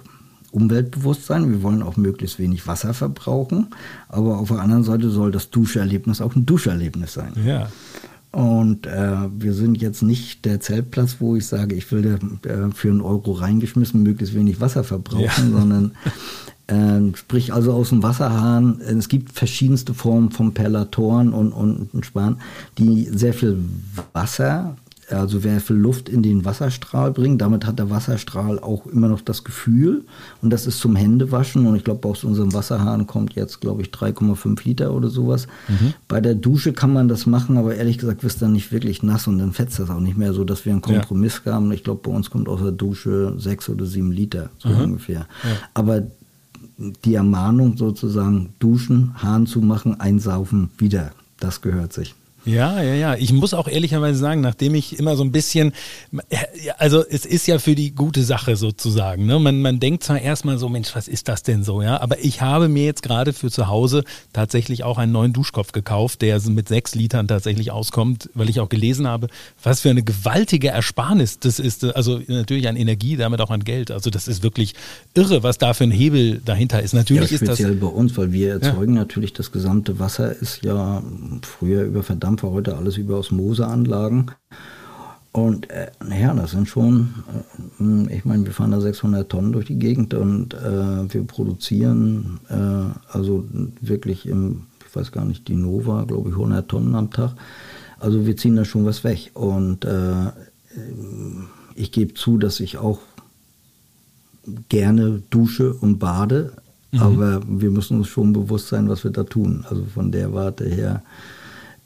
umweltbewusst 0.51 1.25
sein. 1.25 1.49
Wir 1.51 1.63
wollen 1.63 1.81
auch 1.83 1.97
möglichst 1.97 2.39
wenig 2.39 2.67
Wasser 2.67 2.93
verbrauchen. 2.93 3.67
Aber 4.07 4.37
auf 4.37 4.49
der 4.49 4.59
anderen 4.59 4.83
Seite 4.83 5.09
soll 5.09 5.31
das 5.31 5.49
Duscherlebnis 5.49 6.21
auch 6.21 6.35
ein 6.35 6.45
Duscherlebnis 6.45 7.13
sein. 7.13 7.33
Ja. 7.43 7.69
Und 8.33 8.87
äh, 8.87 9.29
wir 9.37 9.53
sind 9.53 9.79
jetzt 9.79 10.01
nicht 10.01 10.43
der 10.43 10.59
Zeltplatz, 10.59 11.17
wo 11.19 11.35
ich 11.35 11.45
sage, 11.45 11.75
ich 11.75 11.91
will 11.91 12.17
äh, 12.43 12.71
für 12.73 12.89
einen 12.89 13.01
Euro 13.01 13.33
reingeschmissen 13.33 14.01
möglichst 14.01 14.33
wenig 14.33 14.59
Wasser 14.59 14.83
verbrauchen, 14.83 15.23
ja. 15.23 15.31
sondern 15.59 15.91
Ähm, 16.69 17.13
sprich 17.15 17.53
also 17.53 17.73
aus 17.73 17.89
dem 17.89 18.03
Wasserhahn. 18.03 18.79
Es 18.79 19.09
gibt 19.09 19.33
verschiedenste 19.33 19.93
Formen 19.93 20.31
von 20.31 20.53
Perlatoren 20.53 21.33
und, 21.33 21.51
und 21.51 22.05
Span, 22.05 22.39
die 22.77 23.09
sehr 23.11 23.33
viel 23.33 23.59
Wasser 24.13 24.77
also 25.11 25.39
sehr 25.39 25.59
viel 25.59 25.75
Luft 25.75 26.09
in 26.09 26.23
den 26.23 26.45
Wasserstrahl 26.45 27.11
bringen. 27.11 27.37
Damit 27.37 27.65
hat 27.65 27.79
der 27.79 27.89
Wasserstrahl 27.89 28.59
auch 28.59 28.85
immer 28.85 29.07
noch 29.07 29.21
das 29.21 29.43
Gefühl. 29.43 30.03
Und 30.41 30.49
das 30.51 30.67
ist 30.67 30.79
zum 30.79 30.95
Händewaschen. 30.95 31.65
Und 31.65 31.75
ich 31.75 31.83
glaube, 31.83 32.07
aus 32.07 32.23
unserem 32.23 32.53
Wasserhahn 32.53 33.07
kommt 33.07 33.33
jetzt, 33.33 33.61
glaube 33.61 33.81
ich, 33.81 33.89
3,5 33.89 34.63
Liter 34.65 34.93
oder 34.93 35.09
sowas. 35.09 35.47
Mhm. 35.67 35.93
Bei 36.07 36.21
der 36.21 36.35
Dusche 36.35 36.73
kann 36.73 36.93
man 36.93 37.07
das 37.07 37.25
machen, 37.25 37.57
aber 37.57 37.75
ehrlich 37.75 37.97
gesagt 37.97 38.23
wirst 38.23 38.41
du 38.41 38.45
dann 38.45 38.53
nicht 38.53 38.71
wirklich 38.71 39.03
nass 39.03 39.27
und 39.27 39.39
dann 39.39 39.53
fetzt 39.53 39.79
das 39.79 39.89
auch 39.89 39.99
nicht 39.99 40.17
mehr, 40.17 40.33
so 40.33 40.43
dass 40.43 40.65
wir 40.65 40.71
einen 40.71 40.81
Kompromiss 40.81 41.41
ja. 41.45 41.53
haben. 41.53 41.71
Ich 41.71 41.83
glaube, 41.83 42.01
bei 42.03 42.15
uns 42.15 42.29
kommt 42.29 42.47
aus 42.47 42.61
der 42.61 42.71
Dusche 42.71 43.33
6 43.37 43.69
oder 43.69 43.85
7 43.85 44.11
Liter, 44.11 44.49
so 44.57 44.69
mhm. 44.69 44.81
ungefähr. 44.81 45.27
Ja. 45.43 45.49
Aber 45.73 46.03
die 46.77 47.15
Ermahnung 47.15 47.77
sozusagen, 47.77 48.49
duschen, 48.59 49.21
Hahn 49.21 49.45
zu 49.45 49.61
machen, 49.61 49.99
einsaufen, 49.99 50.69
wieder, 50.77 51.11
das 51.39 51.61
gehört 51.61 51.93
sich. 51.93 52.15
Ja, 52.45 52.81
ja, 52.81 52.93
ja. 52.93 53.15
Ich 53.15 53.31
muss 53.31 53.53
auch 53.53 53.67
ehrlicherweise 53.67 54.19
sagen, 54.19 54.41
nachdem 54.41 54.75
ich 54.75 54.99
immer 54.99 55.15
so 55.15 55.23
ein 55.23 55.31
bisschen, 55.31 55.73
also 56.77 57.03
es 57.07 57.25
ist 57.25 57.47
ja 57.47 57.57
für 57.57 57.73
die 57.75 57.95
gute 57.95 58.23
Sache 58.23 58.57
sozusagen. 58.57 59.25
Ne? 59.25 59.39
Man, 59.39 59.61
man 59.61 59.79
denkt 59.79 60.03
zwar 60.03 60.19
erstmal 60.19 60.57
so, 60.57 60.67
Mensch, 60.67 60.93
was 60.93 61.07
ist 61.07 61.29
das 61.29 61.43
denn 61.43 61.63
so, 61.63 61.81
ja? 61.81 62.01
Aber 62.01 62.19
ich 62.19 62.41
habe 62.41 62.67
mir 62.67 62.83
jetzt 62.85 63.01
gerade 63.01 63.31
für 63.31 63.49
zu 63.49 63.67
Hause 63.67 64.03
tatsächlich 64.33 64.83
auch 64.83 64.97
einen 64.97 65.13
neuen 65.13 65.31
Duschkopf 65.31 65.71
gekauft, 65.71 66.21
der 66.21 66.41
mit 66.49 66.67
sechs 66.67 66.95
Litern 66.95 67.27
tatsächlich 67.27 67.71
auskommt, 67.71 68.29
weil 68.33 68.49
ich 68.49 68.59
auch 68.59 68.69
gelesen 68.69 69.07
habe, 69.07 69.27
was 69.61 69.81
für 69.81 69.89
eine 69.89 70.03
gewaltige 70.03 70.69
Ersparnis 70.69 71.39
das 71.39 71.59
ist. 71.59 71.85
Also 71.95 72.19
natürlich 72.27 72.67
an 72.67 72.75
Energie, 72.75 73.15
damit 73.15 73.39
auch 73.39 73.51
an 73.51 73.63
Geld. 73.63 73.89
Also 73.89 74.09
das 74.09 74.27
ist 74.27 74.43
wirklich 74.43 74.73
irre, 75.13 75.43
was 75.43 75.57
da 75.57 75.73
für 75.73 75.85
ein 75.85 75.91
Hebel 75.91 76.41
dahinter 76.43 76.83
ist. 76.83 76.93
Natürlich 76.93 77.31
ja, 77.31 77.37
speziell 77.37 77.71
ist 77.71 77.81
das. 77.81 77.89
bei 77.89 77.95
uns, 77.95 78.17
weil 78.17 78.33
wir 78.33 78.53
erzeugen 78.53 78.95
ja. 78.95 79.01
natürlich 79.01 79.31
das 79.31 79.51
gesamte 79.51 79.99
Wasser 79.99 80.35
ist 80.35 80.63
ja 80.63 81.01
früher 81.41 81.83
über 81.83 82.03
verdammt 82.37 82.43
Dampfer, 82.43 82.51
heute 82.51 82.77
alles 82.77 82.97
über 82.97 83.17
Osmoseanlagen. 83.19 84.31
Und 85.31 85.69
äh, 85.71 85.89
ja, 86.19 86.33
das 86.33 86.51
sind 86.51 86.67
schon, 86.67 87.13
äh, 87.79 88.15
ich 88.15 88.23
meine, 88.23 88.45
wir 88.45 88.53
fahren 88.53 88.71
da 88.71 88.79
600 88.79 89.27
Tonnen 89.29 89.51
durch 89.51 89.65
die 89.65 89.79
Gegend 89.79 90.13
und 90.13 90.53
äh, 90.53 91.11
wir 91.11 91.23
produzieren 91.25 92.39
äh, 92.49 93.11
also 93.11 93.43
wirklich 93.81 94.27
im, 94.27 94.67
ich 94.87 94.95
weiß 94.95 95.11
gar 95.11 95.25
nicht, 95.25 95.47
die 95.47 95.55
Nova, 95.55 96.03
glaube 96.03 96.29
ich, 96.29 96.35
100 96.35 96.69
Tonnen 96.69 96.93
am 96.93 97.09
Tag. 97.09 97.35
Also 97.99 98.27
wir 98.27 98.37
ziehen 98.37 98.55
da 98.55 98.63
schon 98.63 98.85
was 98.85 99.03
weg. 99.03 99.31
Und 99.33 99.85
äh, 99.85 100.27
ich 101.73 101.91
gebe 101.91 102.13
zu, 102.13 102.37
dass 102.37 102.59
ich 102.59 102.77
auch 102.77 102.99
gerne 104.69 105.23
dusche 105.31 105.73
und 105.73 105.97
bade, 105.97 106.53
mhm. 106.91 106.99
aber 106.99 107.41
wir 107.47 107.71
müssen 107.71 107.97
uns 107.97 108.07
schon 108.07 108.33
bewusst 108.33 108.67
sein, 108.67 108.87
was 108.87 109.03
wir 109.03 109.11
da 109.11 109.23
tun. 109.23 109.65
Also 109.67 109.83
von 109.85 110.11
der 110.11 110.31
Warte 110.33 110.65
her 110.65 111.01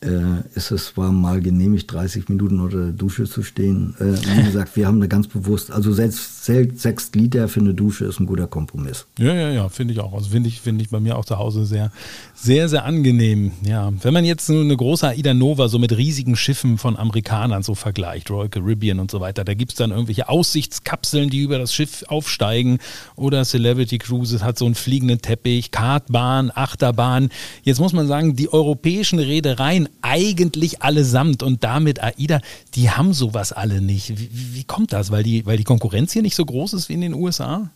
äh, 0.02 0.41
ist 0.54 0.72
es 0.72 0.95
war 0.95 1.12
mal 1.12 1.41
genehmigt, 1.41 1.91
30 1.91 2.30
Minuten 2.30 2.60
unter 2.60 2.78
der 2.78 2.91
Dusche 2.91 3.26
zu 3.26 3.41
stehen. 3.41 3.95
Äh, 4.00 4.14
wie 4.38 4.43
gesagt, 4.45 4.76
wir 4.76 4.86
haben 4.86 5.00
da 5.00 5.08
ganz 5.08 5.28
bewusst, 5.28 5.72
also 5.72 5.91
selbst, 5.91 6.45
selbst 6.45 6.82
sechs 6.82 7.12
Liter 7.14 7.48
für 7.48 7.62
eine 7.62 7.74
Dusche 7.74 8.06
ist 8.06 8.20
ein 8.20 8.28
guter 8.28 8.48
Kompromiss. 8.48 9.08
Ja, 9.18 9.34
ja, 9.34 9.50
ja, 9.50 9.70
finde 9.70 9.93
ich 9.93 10.00
auch. 10.00 10.14
Also 10.14 10.30
finde 10.30 10.50
ich, 10.50 10.62
finde 10.62 10.84
ich 10.84 10.89
bei 10.89 11.00
mir 11.00 11.18
auch 11.18 11.26
zu 11.26 11.39
Hause 11.39 11.66
sehr, 11.66 11.91
sehr, 12.36 12.70
sehr 12.70 12.86
angenehm. 12.86 13.54
Ja, 13.64 13.91
wenn 14.02 14.14
man 14.14 14.24
jetzt 14.24 14.45
so 14.45 14.60
eine 14.60 14.78
große 14.78 15.08
Aida 15.08 15.34
Nova 15.34 15.68
so 15.68 15.80
mit 15.80 15.98
riesigen 15.98 16.36
Schiffen 16.36 16.78
von 16.78 16.95
Amerikanern 16.95 17.64
so 17.64 17.74
vergleicht, 17.74 18.30
Royal 18.30 18.50
Caribbean 18.50 19.00
und 19.00 19.10
so 19.10 19.20
weiter, 19.20 19.43
da 19.43 19.56
gibt 19.56 19.72
es 19.72 19.78
dann 19.78 19.89
irgendwelche 19.89 20.30
Aussichtskapseln, 20.30 21.32
die 21.32 21.41
über 21.41 21.58
das 21.58 21.74
Schiff 21.74 22.04
aufsteigen 22.08 22.78
oder 23.16 23.43
Celebrity 23.43 23.98
Cruises 23.98 24.43
hat 24.43 24.60
so 24.60 24.66
einen 24.66 24.76
fliegenden 24.76 25.22
Teppich, 25.22 25.72
Kartbahn, 25.72 26.52
Achterbahn. 26.54 27.30
Jetzt 27.64 27.80
muss 27.80 27.93
man 27.93 28.08
sagen, 28.08 28.36
die 28.36 28.54
europäischen 28.54 29.18
Reedereien 29.18 29.87
eigentlich 30.02 30.82
allesamt 30.82 31.44
und 31.44 31.64
damit 31.64 32.02
AIDA, 32.02 32.42
die 32.76 32.90
haben 32.92 33.14
sowas 33.14 33.52
alle 33.52 33.82
nicht. 33.82 34.20
Wie, 34.20 34.30
wie, 34.56 34.64
kommt 34.64 34.94
das? 34.94 35.12
Weil 35.12 35.24
die, 35.24 35.46
weil 35.46 35.58
die 35.58 35.64
Konkurrenz 35.64 36.14
hier 36.14 36.22
nicht 36.22 36.36
so 36.36 36.46
groß 36.46 36.74
ist 36.74 36.90
wie 36.90 36.94
in 36.94 37.02
den 37.02 37.14
USA? 37.14 37.70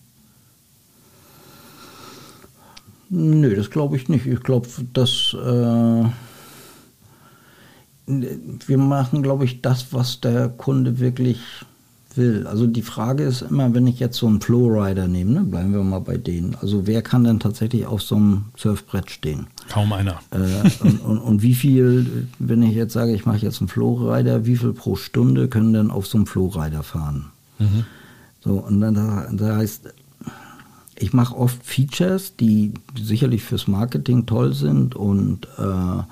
Nö, 3.09 3.55
das 3.55 3.70
glaube 3.70 3.97
ich 3.97 4.07
nicht. 4.07 4.26
Ich 4.26 4.41
glaube, 4.41 4.68
dass 4.93 5.36
äh, 5.36 6.03
wir 8.07 8.78
machen, 8.78 9.22
glaube 9.22 9.45
ich, 9.45 9.62
das, 9.62 9.91
was 9.91 10.22
der 10.22 10.49
Kunde 10.49 10.99
wirklich 10.99 11.39
will. 12.18 12.47
Also 12.47 12.68
die 12.68 12.82
Frage 12.82 13.24
ist 13.24 13.41
immer, 13.41 13.74
wenn 13.74 13.88
ich 13.88 13.99
jetzt 13.99 14.18
so 14.18 14.28
einen 14.28 14.41
Flowrider 14.41 15.07
nehme, 15.07 15.32
ne, 15.32 15.41
bleiben 15.41 15.74
wir 15.74 15.84
mal 15.84 15.99
bei 15.99 16.18
denen. 16.18 16.55
Also 16.62 16.88
wer 16.88 17.01
kann 17.01 17.24
denn 17.24 17.39
tatsächlich 17.39 17.86
auf 17.86 18.01
so 18.01 18.16
einem 18.16 18.45
Surfbrett 18.57 19.09
stehen? 19.12 19.47
Kaum 19.70 19.93
einer. 19.93 20.20
Äh, 20.32 20.70
und, 20.84 21.01
und, 21.01 21.18
und, 21.20 21.41
wie 21.41 21.55
viel, 21.55 22.28
wenn 22.39 22.64
ich 22.64 22.76
jetzt 22.76 22.93
sage, 22.93 23.14
ich 23.14 23.26
mache 23.26 23.38
jetzt 23.38 23.62
einen 23.62 23.68
Flowrider, 23.68 24.45
wie 24.45 24.57
viel 24.57 24.74
pro 24.74 24.95
Stunde 24.95 25.47
können 25.47 25.74
denn 25.74 25.91
auf 25.91 26.07
so 26.07 26.18
einem 26.18 26.28
Flowrider 26.28 26.84
fahren? 26.84 27.28
Mhm. 27.59 27.86
So, 28.43 28.53
und 28.53 28.82
dann 28.82 28.95
da 28.95 29.55
heißt, 29.55 29.93
ich 30.95 31.14
mache 31.14 31.36
oft 31.36 31.64
Features, 31.64 32.36
die 32.36 32.74
sicherlich 32.99 33.43
fürs 33.43 33.68
Marketing 33.68 34.26
toll 34.26 34.53
sind 34.53 34.95
und 34.95 35.47
äh, 35.57 36.03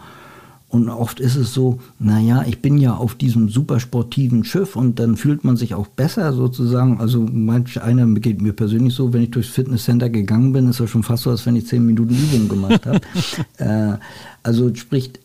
und 0.70 0.88
oft 0.90 1.20
ist 1.20 1.36
es 1.36 1.52
so, 1.52 1.80
naja, 1.98 2.46
ich 2.48 2.62
bin 2.62 2.78
ja 2.78 2.96
auf 2.96 3.16
diesem 3.16 3.50
super 3.50 3.80
sportiven 3.80 4.44
Schiff 4.44 4.76
und 4.76 5.00
dann 5.00 5.18
fühlt 5.18 5.44
man 5.44 5.58
sich 5.58 5.74
auch 5.74 5.88
besser 5.88 6.32
sozusagen. 6.32 7.00
Also 7.00 7.28
manch 7.32 7.82
einer 7.82 8.06
geht 8.20 8.40
mir 8.40 8.54
persönlich 8.54 8.94
so, 8.94 9.12
wenn 9.12 9.24
ich 9.24 9.32
durchs 9.32 9.50
Fitnesscenter 9.50 10.12
gegangen 10.12 10.54
bin, 10.54 10.70
ist 10.70 10.80
das 10.80 10.92
schon 10.92 11.02
fast 11.02 11.24
so, 11.24 11.32
als 11.32 11.44
wenn 11.48 11.56
ich 11.56 11.66
zehn 11.66 11.84
Minuten 11.84 12.14
Übung 12.14 12.50
gemacht 12.50 12.86
habe. 12.86 13.02
äh, 13.58 13.98
also 14.44 14.74
spricht 14.76 15.20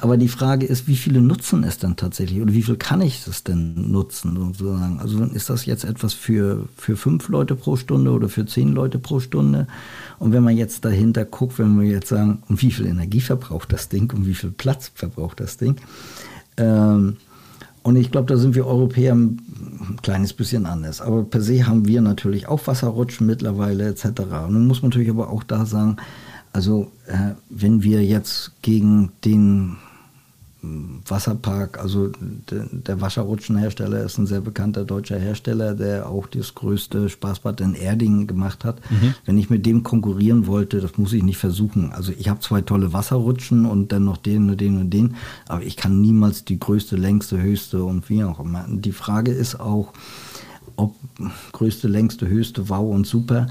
aber 0.00 0.16
die 0.16 0.28
Frage 0.28 0.66
ist, 0.66 0.86
wie 0.86 0.96
viele 0.96 1.22
nutzen 1.22 1.64
es 1.64 1.78
dann 1.78 1.96
tatsächlich 1.96 2.42
oder 2.42 2.52
wie 2.52 2.62
viel 2.62 2.76
kann 2.76 3.00
ich 3.00 3.26
es 3.26 3.42
denn 3.42 3.90
nutzen 3.90 4.36
sozusagen? 4.36 5.00
Also 5.00 5.22
ist 5.24 5.48
das 5.48 5.64
jetzt 5.64 5.84
etwas 5.84 6.12
für, 6.12 6.68
für 6.76 6.96
fünf 6.96 7.28
Leute 7.28 7.54
pro 7.54 7.76
Stunde 7.76 8.10
oder 8.10 8.28
für 8.28 8.44
zehn 8.44 8.72
Leute 8.72 8.98
pro 8.98 9.20
Stunde? 9.20 9.66
Und 10.18 10.32
wenn 10.32 10.42
man 10.42 10.56
jetzt 10.56 10.84
dahinter 10.84 11.24
guckt, 11.24 11.58
wenn 11.58 11.80
wir 11.80 11.88
jetzt 11.88 12.08
sagen, 12.08 12.42
und 12.48 12.60
wie 12.60 12.70
viel 12.70 12.86
Energie 12.86 13.20
verbraucht 13.20 13.72
das 13.72 13.88
Ding 13.88 14.12
und 14.12 14.26
wie 14.26 14.34
viel 14.34 14.50
Platz 14.50 14.90
verbraucht 14.94 15.40
das 15.40 15.56
Ding? 15.56 15.76
Ähm, 16.58 17.16
und 17.82 17.96
ich 17.96 18.12
glaube, 18.12 18.28
da 18.28 18.36
sind 18.36 18.54
wir 18.54 18.66
Europäer 18.66 19.14
ein 19.14 19.98
kleines 20.02 20.32
bisschen 20.32 20.66
anders. 20.66 21.00
Aber 21.00 21.24
per 21.24 21.40
se 21.40 21.66
haben 21.66 21.86
wir 21.86 22.00
natürlich 22.00 22.46
auch 22.46 22.66
Wasserrutschen 22.66 23.26
mittlerweile 23.26 23.88
etc. 23.88 24.04
Und 24.06 24.54
dann 24.54 24.66
muss 24.66 24.82
man 24.82 24.90
natürlich 24.90 25.10
aber 25.10 25.30
auch 25.30 25.42
da 25.42 25.66
sagen, 25.66 25.96
also 26.52 26.92
äh, 27.06 27.34
wenn 27.48 27.82
wir 27.82 28.04
jetzt 28.04 28.52
gegen 28.62 29.12
den 29.24 29.76
hm, 30.60 31.00
Wasserpark, 31.06 31.78
also 31.78 32.08
de, 32.08 32.64
der 32.70 33.00
Wasserrutschenhersteller 33.00 34.02
ist 34.04 34.18
ein 34.18 34.26
sehr 34.26 34.42
bekannter 34.42 34.84
deutscher 34.84 35.18
Hersteller, 35.18 35.74
der 35.74 36.08
auch 36.08 36.26
das 36.26 36.54
größte 36.54 37.08
Spaßbad 37.08 37.62
in 37.62 37.74
Erding 37.74 38.26
gemacht 38.26 38.64
hat. 38.64 38.80
Mhm. 38.90 39.14
Wenn 39.24 39.38
ich 39.38 39.48
mit 39.48 39.64
dem 39.64 39.82
konkurrieren 39.82 40.46
wollte, 40.46 40.80
das 40.80 40.98
muss 40.98 41.14
ich 41.14 41.22
nicht 41.22 41.38
versuchen. 41.38 41.92
Also 41.92 42.12
ich 42.16 42.28
habe 42.28 42.40
zwei 42.40 42.60
tolle 42.60 42.92
Wasserrutschen 42.92 43.64
und 43.64 43.90
dann 43.90 44.04
noch 44.04 44.18
den 44.18 44.50
und 44.50 44.60
den 44.60 44.78
und 44.78 44.90
den, 44.90 45.16
aber 45.48 45.62
ich 45.62 45.76
kann 45.76 46.02
niemals 46.02 46.44
die 46.44 46.60
größte, 46.60 46.96
längste, 46.96 47.40
höchste 47.40 47.82
und 47.82 48.10
wie 48.10 48.24
auch 48.24 48.40
immer. 48.40 48.66
Die 48.68 48.92
Frage 48.92 49.32
ist 49.32 49.58
auch, 49.58 49.94
ob 50.76 50.96
größte, 51.52 51.88
längste, 51.88 52.28
höchste, 52.28 52.68
wow 52.68 52.94
und 52.94 53.06
super 53.06 53.46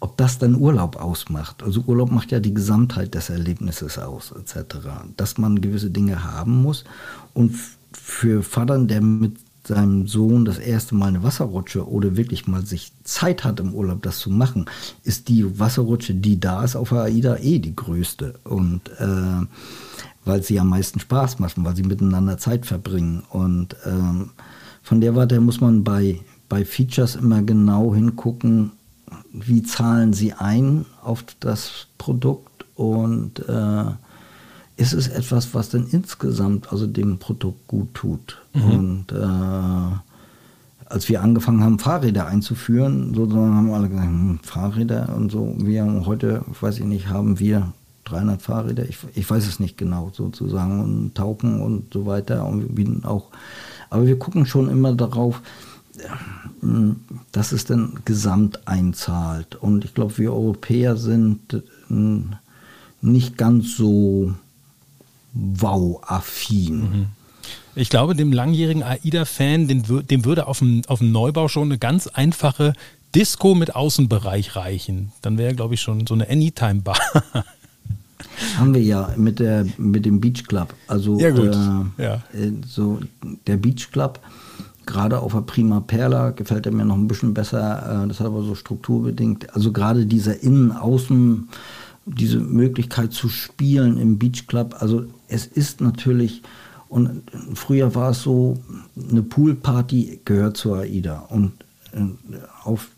ob 0.00 0.16
das 0.16 0.38
dann 0.38 0.54
Urlaub 0.56 0.96
ausmacht. 0.96 1.62
Also 1.62 1.82
Urlaub 1.86 2.10
macht 2.10 2.32
ja 2.32 2.40
die 2.40 2.54
Gesamtheit 2.54 3.14
des 3.14 3.30
Erlebnisses 3.30 3.98
aus, 3.98 4.32
etc. 4.32 4.76
Dass 5.16 5.38
man 5.38 5.60
gewisse 5.60 5.90
Dinge 5.90 6.24
haben 6.24 6.62
muss. 6.62 6.84
Und 7.34 7.54
für 7.92 8.42
Vater, 8.42 8.78
der 8.78 9.00
mit 9.00 9.38
seinem 9.66 10.06
Sohn 10.06 10.44
das 10.44 10.58
erste 10.58 10.94
Mal 10.94 11.08
eine 11.08 11.22
Wasserrutsche 11.22 11.88
oder 11.88 12.16
wirklich 12.16 12.46
mal 12.46 12.64
sich 12.64 12.92
Zeit 13.02 13.44
hat 13.44 13.58
im 13.58 13.74
Urlaub 13.74 14.02
das 14.02 14.18
zu 14.18 14.30
machen, 14.30 14.66
ist 15.02 15.28
die 15.28 15.58
Wasserrutsche, 15.58 16.14
die 16.14 16.38
da 16.38 16.62
ist 16.62 16.76
auf 16.76 16.92
AIDA 16.92 17.38
eh 17.38 17.58
die 17.58 17.74
größte. 17.74 18.34
Und 18.44 18.88
äh, 18.98 19.46
weil 20.24 20.42
sie 20.42 20.60
am 20.60 20.68
meisten 20.68 21.00
Spaß 21.00 21.38
machen, 21.38 21.64
weil 21.64 21.76
sie 21.76 21.84
miteinander 21.84 22.36
Zeit 22.36 22.66
verbringen. 22.66 23.22
Und 23.30 23.76
ähm, 23.86 24.30
von 24.82 25.00
der 25.00 25.14
Warte 25.14 25.40
muss 25.40 25.60
man 25.60 25.84
bei, 25.84 26.20
bei 26.48 26.64
Features 26.64 27.16
immer 27.16 27.42
genau 27.42 27.94
hingucken, 27.94 28.72
wie 29.38 29.62
zahlen 29.62 30.12
sie 30.12 30.32
ein 30.32 30.86
auf 31.02 31.24
das 31.40 31.88
Produkt 31.98 32.64
und 32.74 33.46
äh, 33.48 33.84
ist 34.76 34.92
es 34.92 35.08
etwas, 35.08 35.54
was 35.54 35.70
denn 35.70 35.86
insgesamt 35.90 36.72
also 36.72 36.86
dem 36.86 37.18
Produkt 37.18 37.66
gut 37.66 37.94
tut. 37.94 38.42
Mhm. 38.54 38.70
Und 38.70 39.12
äh, 39.12 39.96
als 40.88 41.08
wir 41.08 41.22
angefangen 41.22 41.62
haben, 41.64 41.78
Fahrräder 41.78 42.26
einzuführen, 42.26 43.14
sozusagen 43.14 43.54
haben 43.54 43.72
alle 43.72 43.88
gesagt, 43.88 44.06
hm, 44.06 44.38
Fahrräder 44.42 45.14
und 45.16 45.32
so. 45.32 45.54
Wir 45.58 45.82
haben 45.82 46.06
heute, 46.06 46.42
weiß 46.60 46.78
ich 46.78 46.84
nicht, 46.84 47.08
haben 47.08 47.38
wir 47.38 47.72
300 48.04 48.40
Fahrräder, 48.40 48.88
ich, 48.88 48.98
ich 49.14 49.28
weiß 49.28 49.46
es 49.46 49.58
nicht 49.58 49.76
genau 49.76 50.10
sozusagen, 50.12 50.80
und 50.80 51.14
Tauken 51.14 51.60
und 51.60 51.92
so 51.92 52.06
weiter. 52.06 52.46
Und 52.46 52.76
wir 52.76 53.08
auch, 53.08 53.28
aber 53.90 54.06
wir 54.06 54.18
gucken 54.18 54.46
schon 54.46 54.70
immer 54.70 54.94
darauf, 54.94 55.42
dass 57.32 57.52
es 57.52 57.64
dann 57.64 58.00
gesamt 58.04 58.66
einzahlt. 58.66 59.56
Und 59.56 59.84
ich 59.84 59.94
glaube, 59.94 60.18
wir 60.18 60.32
Europäer 60.32 60.96
sind 60.96 61.62
äh, 61.90 61.94
nicht 63.00 63.36
ganz 63.36 63.76
so 63.76 64.34
wow-affin. 65.32 66.78
Mhm. 66.78 67.06
Ich 67.74 67.90
glaube, 67.90 68.14
dem 68.14 68.32
langjährigen 68.32 68.82
AIDA-Fan, 68.82 69.68
dem 69.68 70.24
würde 70.24 70.46
auf 70.46 70.60
dem, 70.60 70.82
auf 70.86 71.00
dem 71.00 71.12
Neubau 71.12 71.48
schon 71.48 71.68
eine 71.68 71.78
ganz 71.78 72.06
einfache 72.06 72.72
Disco 73.14 73.54
mit 73.54 73.76
Außenbereich 73.76 74.56
reichen. 74.56 75.12
Dann 75.22 75.38
wäre, 75.38 75.54
glaube 75.54 75.74
ich, 75.74 75.82
schon 75.82 76.06
so 76.06 76.14
eine 76.14 76.28
Anytime-Bar. 76.28 76.98
Haben 78.58 78.74
wir 78.74 78.82
ja 78.82 79.12
mit, 79.16 79.38
der, 79.38 79.66
mit 79.76 80.04
dem 80.06 80.20
Beach 80.20 80.44
Club. 80.46 80.74
Also 80.86 81.18
ja, 81.18 81.30
gut. 81.30 81.54
Äh, 81.54 82.02
ja. 82.02 82.14
Äh, 82.32 82.52
so 82.66 83.00
der 83.46 83.56
Beach 83.56 83.90
Club, 83.92 84.20
gerade 84.86 85.20
auf 85.20 85.32
der 85.32 85.40
Prima 85.40 85.80
Perla, 85.80 86.30
gefällt 86.30 86.66
er 86.66 86.72
mir 86.72 86.84
noch 86.84 86.96
ein 86.96 87.08
bisschen 87.08 87.34
besser. 87.34 88.04
Äh, 88.04 88.08
das 88.08 88.20
hat 88.20 88.26
aber 88.26 88.42
so 88.42 88.54
strukturbedingt. 88.54 89.54
Also 89.54 89.72
gerade 89.72 90.06
dieser 90.06 90.42
Innen-Außen, 90.42 91.48
diese 92.06 92.38
Möglichkeit 92.38 93.12
zu 93.12 93.28
spielen 93.28 93.98
im 93.98 94.18
Beach 94.18 94.46
Club. 94.46 94.76
Also 94.78 95.04
es 95.28 95.46
ist 95.46 95.80
natürlich 95.80 96.42
und 96.88 97.22
früher 97.54 97.94
war 97.94 98.10
es 98.10 98.22
so, 98.22 98.58
eine 99.10 99.22
Poolparty 99.22 100.20
gehört 100.24 100.56
zur 100.56 100.78
AIDA. 100.78 101.26
Und 101.30 101.52
äh, 101.92 102.00
auf, 102.62 102.90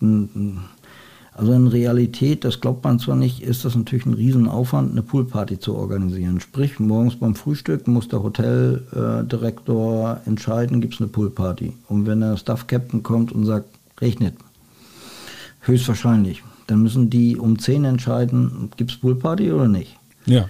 also 1.38 1.52
in 1.52 1.68
Realität, 1.68 2.44
das 2.44 2.60
glaubt 2.60 2.82
man 2.82 2.98
zwar 2.98 3.14
nicht, 3.14 3.42
ist 3.42 3.64
das 3.64 3.76
natürlich 3.76 4.06
ein 4.06 4.14
Riesenaufwand, 4.14 4.90
eine 4.90 5.02
Poolparty 5.02 5.60
zu 5.60 5.76
organisieren. 5.76 6.40
Sprich, 6.40 6.80
morgens 6.80 7.14
beim 7.14 7.36
Frühstück 7.36 7.86
muss 7.86 8.08
der 8.08 8.24
Hoteldirektor 8.24 10.20
entscheiden, 10.26 10.80
gibt 10.80 10.94
es 10.94 11.00
eine 11.00 11.06
Poolparty. 11.06 11.74
Und 11.86 12.06
wenn 12.06 12.18
der 12.18 12.38
Staff 12.38 12.66
Captain 12.66 13.04
kommt 13.04 13.30
und 13.30 13.46
sagt, 13.46 13.68
regnet, 14.00 14.34
höchstwahrscheinlich, 15.60 16.42
dann 16.66 16.82
müssen 16.82 17.08
die 17.08 17.36
um 17.36 17.56
10 17.56 17.84
entscheiden, 17.84 18.72
gibt 18.76 18.90
es 18.90 18.96
Poolparty 18.96 19.52
oder 19.52 19.68
nicht. 19.68 19.96
Ja. 20.26 20.48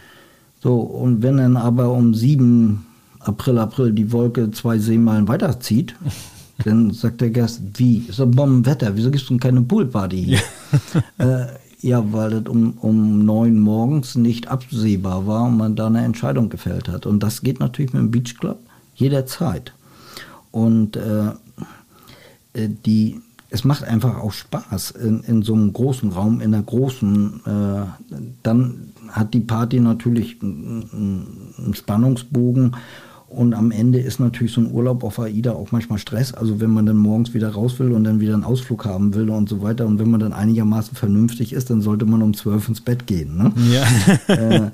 So, 0.63 0.81
und 0.81 1.23
wenn 1.23 1.37
dann 1.37 1.59
aber 1.59 1.93
um 1.93 2.15
7 2.15 2.87
April, 3.21 3.59
April 3.59 3.93
die 3.93 4.11
Wolke 4.11 4.53
zwei 4.53 4.79
Seemeilen 4.79 5.29
weiterzieht, 5.29 5.95
dann 6.65 6.91
sagt 6.91 7.21
der 7.21 7.31
Gast, 7.31 7.61
wie, 7.75 7.99
ist 8.09 8.19
doch 8.19 8.27
Bombenwetter, 8.27 8.97
wieso 8.97 9.11
gibst 9.11 9.31
du 9.31 9.37
keine 9.39 9.63
Poolparty 9.63 10.25
hier? 10.25 10.41
Ja. 11.19 11.43
äh, 11.43 11.47
ja, 11.81 12.13
weil 12.13 12.31
das 12.31 12.47
um, 12.49 12.73
um 12.81 13.25
neun 13.25 13.61
morgens 13.61 14.17
nicht 14.17 14.49
absehbar 14.49 15.27
war 15.27 15.45
und 15.45 15.57
man 15.57 15.77
da 15.77 15.87
eine 15.87 16.05
Entscheidung 16.05 16.49
gefällt 16.49 16.89
hat. 16.89 17.07
Und 17.07 17.23
das 17.23 17.43
geht 17.43 17.61
natürlich 17.61 17.93
mit 17.93 18.03
dem 18.03 18.11
Beach 18.11 18.37
Club 18.39 18.59
jederzeit. 18.97 19.73
Und 20.51 20.97
äh, 20.97 21.29
äh 22.55 22.69
die, 22.85 23.21
es 23.51 23.65
macht 23.65 23.85
einfach 23.85 24.19
auch 24.19 24.33
Spaß 24.33 24.91
in, 24.93 25.21
in 25.21 25.43
so 25.43 25.55
einem 25.55 25.73
großen 25.73 26.11
Raum, 26.11 26.41
in 26.41 26.53
einer 26.53 26.65
großen, 26.65 27.41
äh, 27.47 28.17
dann 28.43 28.93
hat 29.11 29.33
die 29.33 29.41
Party 29.41 29.79
natürlich 29.79 30.43
einen 30.43 31.73
Spannungsbogen 31.73 32.75
und 33.31 33.53
am 33.53 33.71
Ende 33.71 33.99
ist 33.99 34.21
natürlich 34.21 34.53
so 34.53 34.63
ein 34.63 34.73
Urlaub 34.73 35.05
auf 35.05 35.19
AIDA 35.19 35.53
auch 35.53 35.71
manchmal 35.71 35.99
Stress. 35.99 36.33
Also 36.33 36.61
wenn 36.61 36.71
man 36.71 36.87
dann 36.87 36.97
morgens 36.97 37.35
wieder 37.35 37.51
raus 37.51 37.79
will 37.79 37.93
und 37.93 38.05
dann 38.05 38.21
wieder 38.21 38.33
einen 38.33 38.45
Ausflug 38.45 38.87
haben 38.87 39.15
will 39.15 39.29
und 39.29 39.49
so 39.51 39.61
weiter. 39.61 39.87
Und 39.87 39.99
wenn 39.99 40.11
man 40.11 40.21
dann 40.21 40.33
einigermaßen 40.33 40.97
vernünftig 40.97 41.53
ist, 41.53 41.69
dann 41.69 41.83
sollte 41.83 42.07
man 42.07 42.23
um 42.23 42.33
zwölf 42.33 42.69
ins 42.69 42.81
Bett 42.81 43.07
gehen. 43.07 43.37
Ne? 43.37 43.53
Ja. 43.71 43.85
äh, 44.35 44.71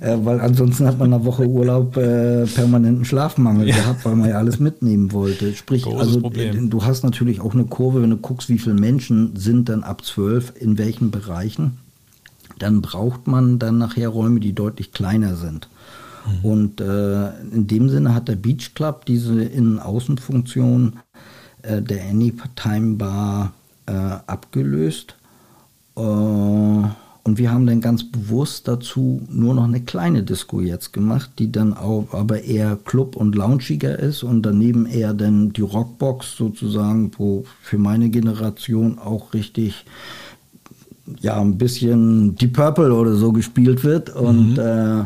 äh, 0.00 0.16
weil 0.24 0.40
ansonsten 0.40 0.86
hat 0.86 0.98
man 0.98 1.12
eine 1.12 1.24
Woche 1.24 1.46
Urlaub 1.46 1.96
äh, 1.98 2.46
permanenten 2.46 3.04
Schlafmangel 3.04 3.68
ja. 3.68 3.76
gehabt, 3.76 4.04
weil 4.06 4.16
man 4.16 4.30
ja 4.30 4.36
alles 4.36 4.58
mitnehmen 4.58 5.12
wollte. 5.12 5.54
Sprich, 5.54 5.82
Großes 5.82 6.00
also 6.00 6.20
Problem. 6.20 6.70
du 6.70 6.84
hast 6.84 7.02
natürlich 7.02 7.40
auch 7.40 7.54
eine 7.54 7.64
Kurve, 7.64 8.02
wenn 8.02 8.10
du 8.10 8.16
guckst, 8.16 8.48
wie 8.48 8.58
viele 8.58 8.74
Menschen 8.74 9.36
sind 9.36 9.68
dann 9.68 9.82
ab 9.82 10.02
zwölf 10.02 10.52
in 10.58 10.78
welchen 10.78 11.10
Bereichen, 11.10 11.78
dann 12.58 12.80
braucht 12.80 13.26
man 13.26 13.58
dann 13.58 13.78
nachher 13.78 14.08
Räume, 14.08 14.40
die 14.40 14.54
deutlich 14.54 14.92
kleiner 14.92 15.36
sind. 15.36 15.68
Mhm. 16.26 16.44
Und 16.48 16.80
äh, 16.80 17.28
in 17.52 17.66
dem 17.66 17.88
Sinne 17.88 18.14
hat 18.14 18.28
der 18.28 18.36
Beach 18.36 18.74
Club 18.74 19.06
diese 19.06 19.42
Innen-Außen-Funktion 19.42 20.98
äh, 21.62 21.82
der 21.82 22.04
Anytime 22.08 22.96
Bar 22.96 23.52
äh, 23.86 23.92
abgelöst. 23.92 25.16
Äh, 25.96 26.00
und 27.26 27.38
wir 27.38 27.50
haben 27.50 27.66
dann 27.66 27.80
ganz 27.80 28.04
bewusst 28.04 28.68
dazu 28.68 29.20
nur 29.28 29.52
noch 29.54 29.64
eine 29.64 29.80
kleine 29.80 30.22
Disco 30.22 30.60
jetzt 30.60 30.92
gemacht, 30.92 31.30
die 31.40 31.50
dann 31.50 31.74
auch 31.74 32.06
aber 32.12 32.44
eher 32.44 32.78
Club- 32.84 33.16
und 33.16 33.34
Loungiger 33.34 33.98
ist 33.98 34.22
und 34.22 34.42
daneben 34.42 34.86
eher 34.86 35.12
dann 35.12 35.52
die 35.52 35.62
Rockbox 35.62 36.36
sozusagen, 36.36 37.10
wo 37.18 37.44
für 37.62 37.78
meine 37.78 38.10
Generation 38.10 39.00
auch 39.00 39.34
richtig 39.34 39.84
ja 41.20 41.40
ein 41.40 41.58
bisschen 41.58 42.36
die 42.36 42.46
Purple 42.46 42.94
oder 42.94 43.16
so 43.16 43.32
gespielt 43.32 43.82
wird 43.82 44.14
und 44.14 44.52
mhm. 44.52 44.58
äh, 44.60 45.04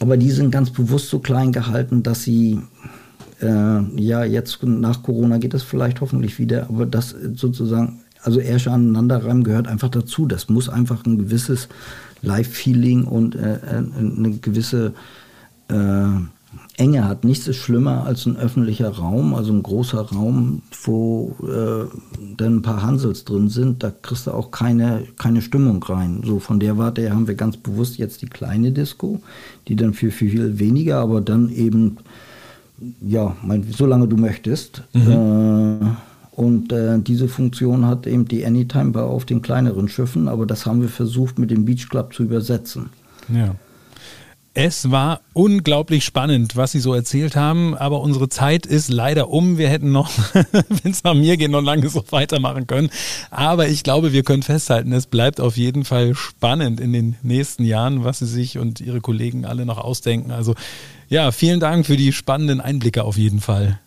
aber 0.00 0.16
die 0.16 0.30
sind 0.30 0.50
ganz 0.50 0.70
bewusst 0.70 1.08
so 1.10 1.20
klein 1.20 1.52
gehalten, 1.52 2.02
dass 2.02 2.24
sie, 2.24 2.60
äh, 3.40 4.00
ja, 4.00 4.24
jetzt 4.24 4.62
nach 4.62 5.02
Corona 5.02 5.38
geht 5.38 5.54
es 5.54 5.62
vielleicht 5.62 6.00
hoffentlich 6.00 6.38
wieder, 6.38 6.68
aber 6.68 6.86
das 6.86 7.14
sozusagen, 7.34 8.00
also 8.22 8.40
Ersche 8.40 8.72
aneinanderreimen 8.72 9.44
gehört 9.44 9.68
einfach 9.68 9.90
dazu. 9.90 10.26
Das 10.26 10.48
muss 10.48 10.68
einfach 10.68 11.04
ein 11.04 11.18
gewisses 11.18 11.68
Live-Feeling 12.22 13.04
und 13.04 13.34
äh, 13.34 13.54
äh 13.54 13.84
eine 13.98 14.32
gewisse 14.40 14.92
äh, 15.68 15.74
Enge 16.76 17.06
hat. 17.06 17.24
Nichts 17.24 17.46
ist 17.46 17.56
schlimmer 17.56 18.04
als 18.04 18.26
ein 18.26 18.36
öffentlicher 18.36 18.88
Raum, 18.88 19.34
also 19.34 19.52
ein 19.52 19.62
großer 19.62 20.00
Raum, 20.00 20.62
wo 20.84 21.36
äh, 21.42 21.86
dann 22.36 22.56
ein 22.56 22.62
paar 22.62 22.82
Hansels 22.82 23.24
drin 23.24 23.48
sind. 23.48 23.82
Da 23.82 23.90
kriegst 23.90 24.26
du 24.26 24.32
auch 24.32 24.50
keine, 24.50 25.04
keine 25.18 25.42
Stimmung 25.42 25.82
rein. 25.82 26.22
So 26.24 26.38
von 26.38 26.58
der 26.58 26.78
Warte 26.78 27.02
her 27.02 27.14
haben 27.14 27.28
wir 27.28 27.34
ganz 27.34 27.56
bewusst 27.56 27.98
jetzt 27.98 28.22
die 28.22 28.26
kleine 28.26 28.72
Disco, 28.72 29.20
die 29.68 29.76
dann 29.76 29.94
für 29.94 30.10
viel 30.10 30.58
weniger, 30.58 30.98
aber 30.98 31.20
dann 31.20 31.50
eben, 31.50 31.98
ja, 33.00 33.36
mein, 33.42 33.64
solange 33.70 34.08
du 34.08 34.16
möchtest. 34.16 34.82
Mhm. 34.94 35.10
Äh, 35.10 35.86
und 36.32 36.72
äh, 36.72 36.98
diese 36.98 37.28
Funktion 37.28 37.84
hat 37.84 38.06
eben 38.06 38.24
die 38.24 38.46
Anytime 38.46 38.92
Bar 38.92 39.04
auf 39.04 39.26
den 39.26 39.42
kleineren 39.42 39.88
Schiffen, 39.88 40.26
aber 40.26 40.46
das 40.46 40.64
haben 40.64 40.80
wir 40.80 40.88
versucht 40.88 41.38
mit 41.38 41.50
dem 41.50 41.66
Beach 41.66 41.88
Club 41.90 42.14
zu 42.14 42.22
übersetzen. 42.22 42.88
Ja. 43.28 43.54
Es 44.52 44.90
war 44.90 45.20
unglaublich 45.32 46.04
spannend, 46.04 46.56
was 46.56 46.72
Sie 46.72 46.80
so 46.80 46.92
erzählt 46.92 47.36
haben, 47.36 47.76
aber 47.76 48.00
unsere 48.00 48.28
Zeit 48.28 48.66
ist 48.66 48.88
leider 48.88 49.30
um. 49.30 49.58
Wir 49.58 49.68
hätten 49.68 49.92
noch, 49.92 50.10
wenn 50.32 50.90
es 50.90 51.04
nach 51.04 51.14
mir 51.14 51.36
geht, 51.36 51.52
noch 51.52 51.62
lange 51.62 51.88
so 51.88 52.02
weitermachen 52.10 52.66
können. 52.66 52.90
Aber 53.30 53.68
ich 53.68 53.84
glaube, 53.84 54.12
wir 54.12 54.24
können 54.24 54.42
festhalten, 54.42 54.92
es 54.92 55.06
bleibt 55.06 55.40
auf 55.40 55.56
jeden 55.56 55.84
Fall 55.84 56.16
spannend 56.16 56.80
in 56.80 56.92
den 56.92 57.16
nächsten 57.22 57.64
Jahren, 57.64 58.02
was 58.02 58.18
Sie 58.18 58.26
sich 58.26 58.58
und 58.58 58.80
Ihre 58.80 59.00
Kollegen 59.00 59.44
alle 59.44 59.64
noch 59.64 59.78
ausdenken. 59.78 60.32
Also 60.32 60.56
ja, 61.08 61.30
vielen 61.30 61.60
Dank 61.60 61.86
für 61.86 61.96
die 61.96 62.12
spannenden 62.12 62.60
Einblicke 62.60 63.04
auf 63.04 63.16
jeden 63.16 63.40
Fall. 63.40 63.78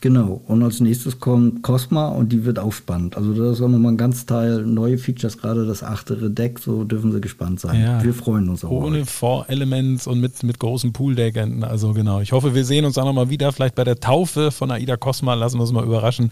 Genau. 0.00 0.40
Und 0.46 0.62
als 0.62 0.80
nächstes 0.80 1.18
kommt 1.18 1.62
Cosma 1.62 2.08
und 2.08 2.32
die 2.32 2.44
wird 2.44 2.58
auch 2.58 2.72
spannend. 2.72 3.16
Also 3.16 3.34
das 3.34 3.56
ist 3.56 3.62
auch 3.62 3.68
nochmal 3.68 3.92
ein 3.92 3.96
ganz 3.96 4.26
Teil 4.26 4.64
neue 4.64 4.96
Features, 4.96 5.38
gerade 5.38 5.66
das 5.66 5.82
achtere 5.82 6.30
Deck, 6.30 6.60
so 6.60 6.84
dürfen 6.84 7.10
sie 7.10 7.20
gespannt 7.20 7.60
sein. 7.60 7.80
Ja. 7.80 8.04
Wir 8.04 8.14
freuen 8.14 8.48
uns 8.48 8.64
auch. 8.64 8.70
Ohne 8.70 9.04
Four-Elements 9.04 10.06
und 10.06 10.20
mit, 10.20 10.42
mit 10.44 10.58
großen 10.60 10.92
Pooldeckern. 10.92 11.64
Also 11.64 11.94
genau. 11.94 12.20
Ich 12.20 12.32
hoffe, 12.32 12.54
wir 12.54 12.64
sehen 12.64 12.84
uns 12.84 12.96
auch 12.96 13.04
nochmal 13.04 13.30
wieder. 13.30 13.52
Vielleicht 13.52 13.74
bei 13.74 13.84
der 13.84 13.98
Taufe 13.98 14.52
von 14.52 14.70
Aida 14.70 14.96
Cosma. 14.96 15.34
Lassen 15.34 15.58
wir 15.58 15.62
uns 15.62 15.72
mal 15.72 15.84
überraschen. 15.84 16.30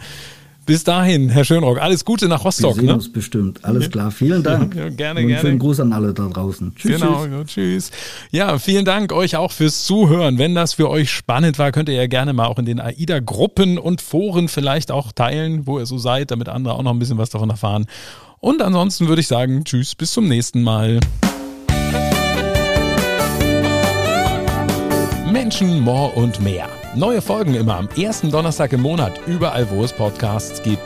Bis 0.66 0.82
dahin, 0.82 1.28
Herr 1.28 1.44
Schönrock, 1.44 1.80
alles 1.80 2.04
Gute 2.04 2.26
nach 2.26 2.44
Rostock. 2.44 2.74
Wir 2.74 2.80
sehen 2.80 2.86
ne? 2.86 2.94
uns 2.94 3.12
bestimmt. 3.12 3.64
Alles 3.64 3.88
klar. 3.88 4.10
Vielen 4.10 4.42
Dank. 4.42 4.66
Ja, 4.76 4.88
gerne, 4.88 5.20
Und 5.20 5.28
gerne. 5.28 5.40
Schönen 5.40 5.58
Gruß 5.60 5.78
an 5.80 5.92
alle 5.92 6.12
da 6.12 6.26
draußen. 6.26 6.74
Tschüss. 6.74 7.00
Genau, 7.00 7.24
tschüss. 7.44 7.46
tschüss. 7.46 7.90
Ja, 8.32 8.58
vielen 8.58 8.84
Dank 8.84 9.12
euch 9.12 9.36
auch 9.36 9.52
fürs 9.52 9.84
Zuhören. 9.84 10.38
Wenn 10.38 10.56
das 10.56 10.74
für 10.74 10.90
euch 10.90 11.10
spannend 11.10 11.58
war, 11.60 11.70
könnt 11.70 11.88
ihr 11.88 11.94
ja 11.94 12.08
gerne 12.08 12.32
mal 12.32 12.46
auch 12.46 12.58
in 12.58 12.64
den 12.64 12.80
AIDA-Gruppen 12.80 13.78
und 13.78 14.02
Foren 14.02 14.48
vielleicht 14.48 14.90
auch 14.90 15.12
teilen, 15.12 15.66
wo 15.68 15.78
ihr 15.78 15.86
so 15.86 15.98
seid, 15.98 16.32
damit 16.32 16.48
andere 16.48 16.74
auch 16.74 16.82
noch 16.82 16.90
ein 16.90 16.98
bisschen 16.98 17.16
was 17.16 17.30
davon 17.30 17.48
erfahren. 17.48 17.86
Und 18.40 18.60
ansonsten 18.60 19.06
würde 19.06 19.20
ich 19.20 19.28
sagen, 19.28 19.64
tschüss, 19.64 19.94
bis 19.94 20.12
zum 20.12 20.26
nächsten 20.26 20.62
Mal. 20.62 20.98
Menschen, 25.30 25.80
More 25.80 26.12
und 26.16 26.42
mehr. 26.42 26.68
Neue 26.96 27.20
Folgen 27.20 27.52
immer 27.54 27.76
am 27.76 27.90
ersten 27.94 28.30
Donnerstag 28.30 28.72
im 28.72 28.80
Monat, 28.80 29.20
überall 29.26 29.68
wo 29.68 29.84
es 29.84 29.92
Podcasts 29.92 30.62
gibt. 30.62 30.80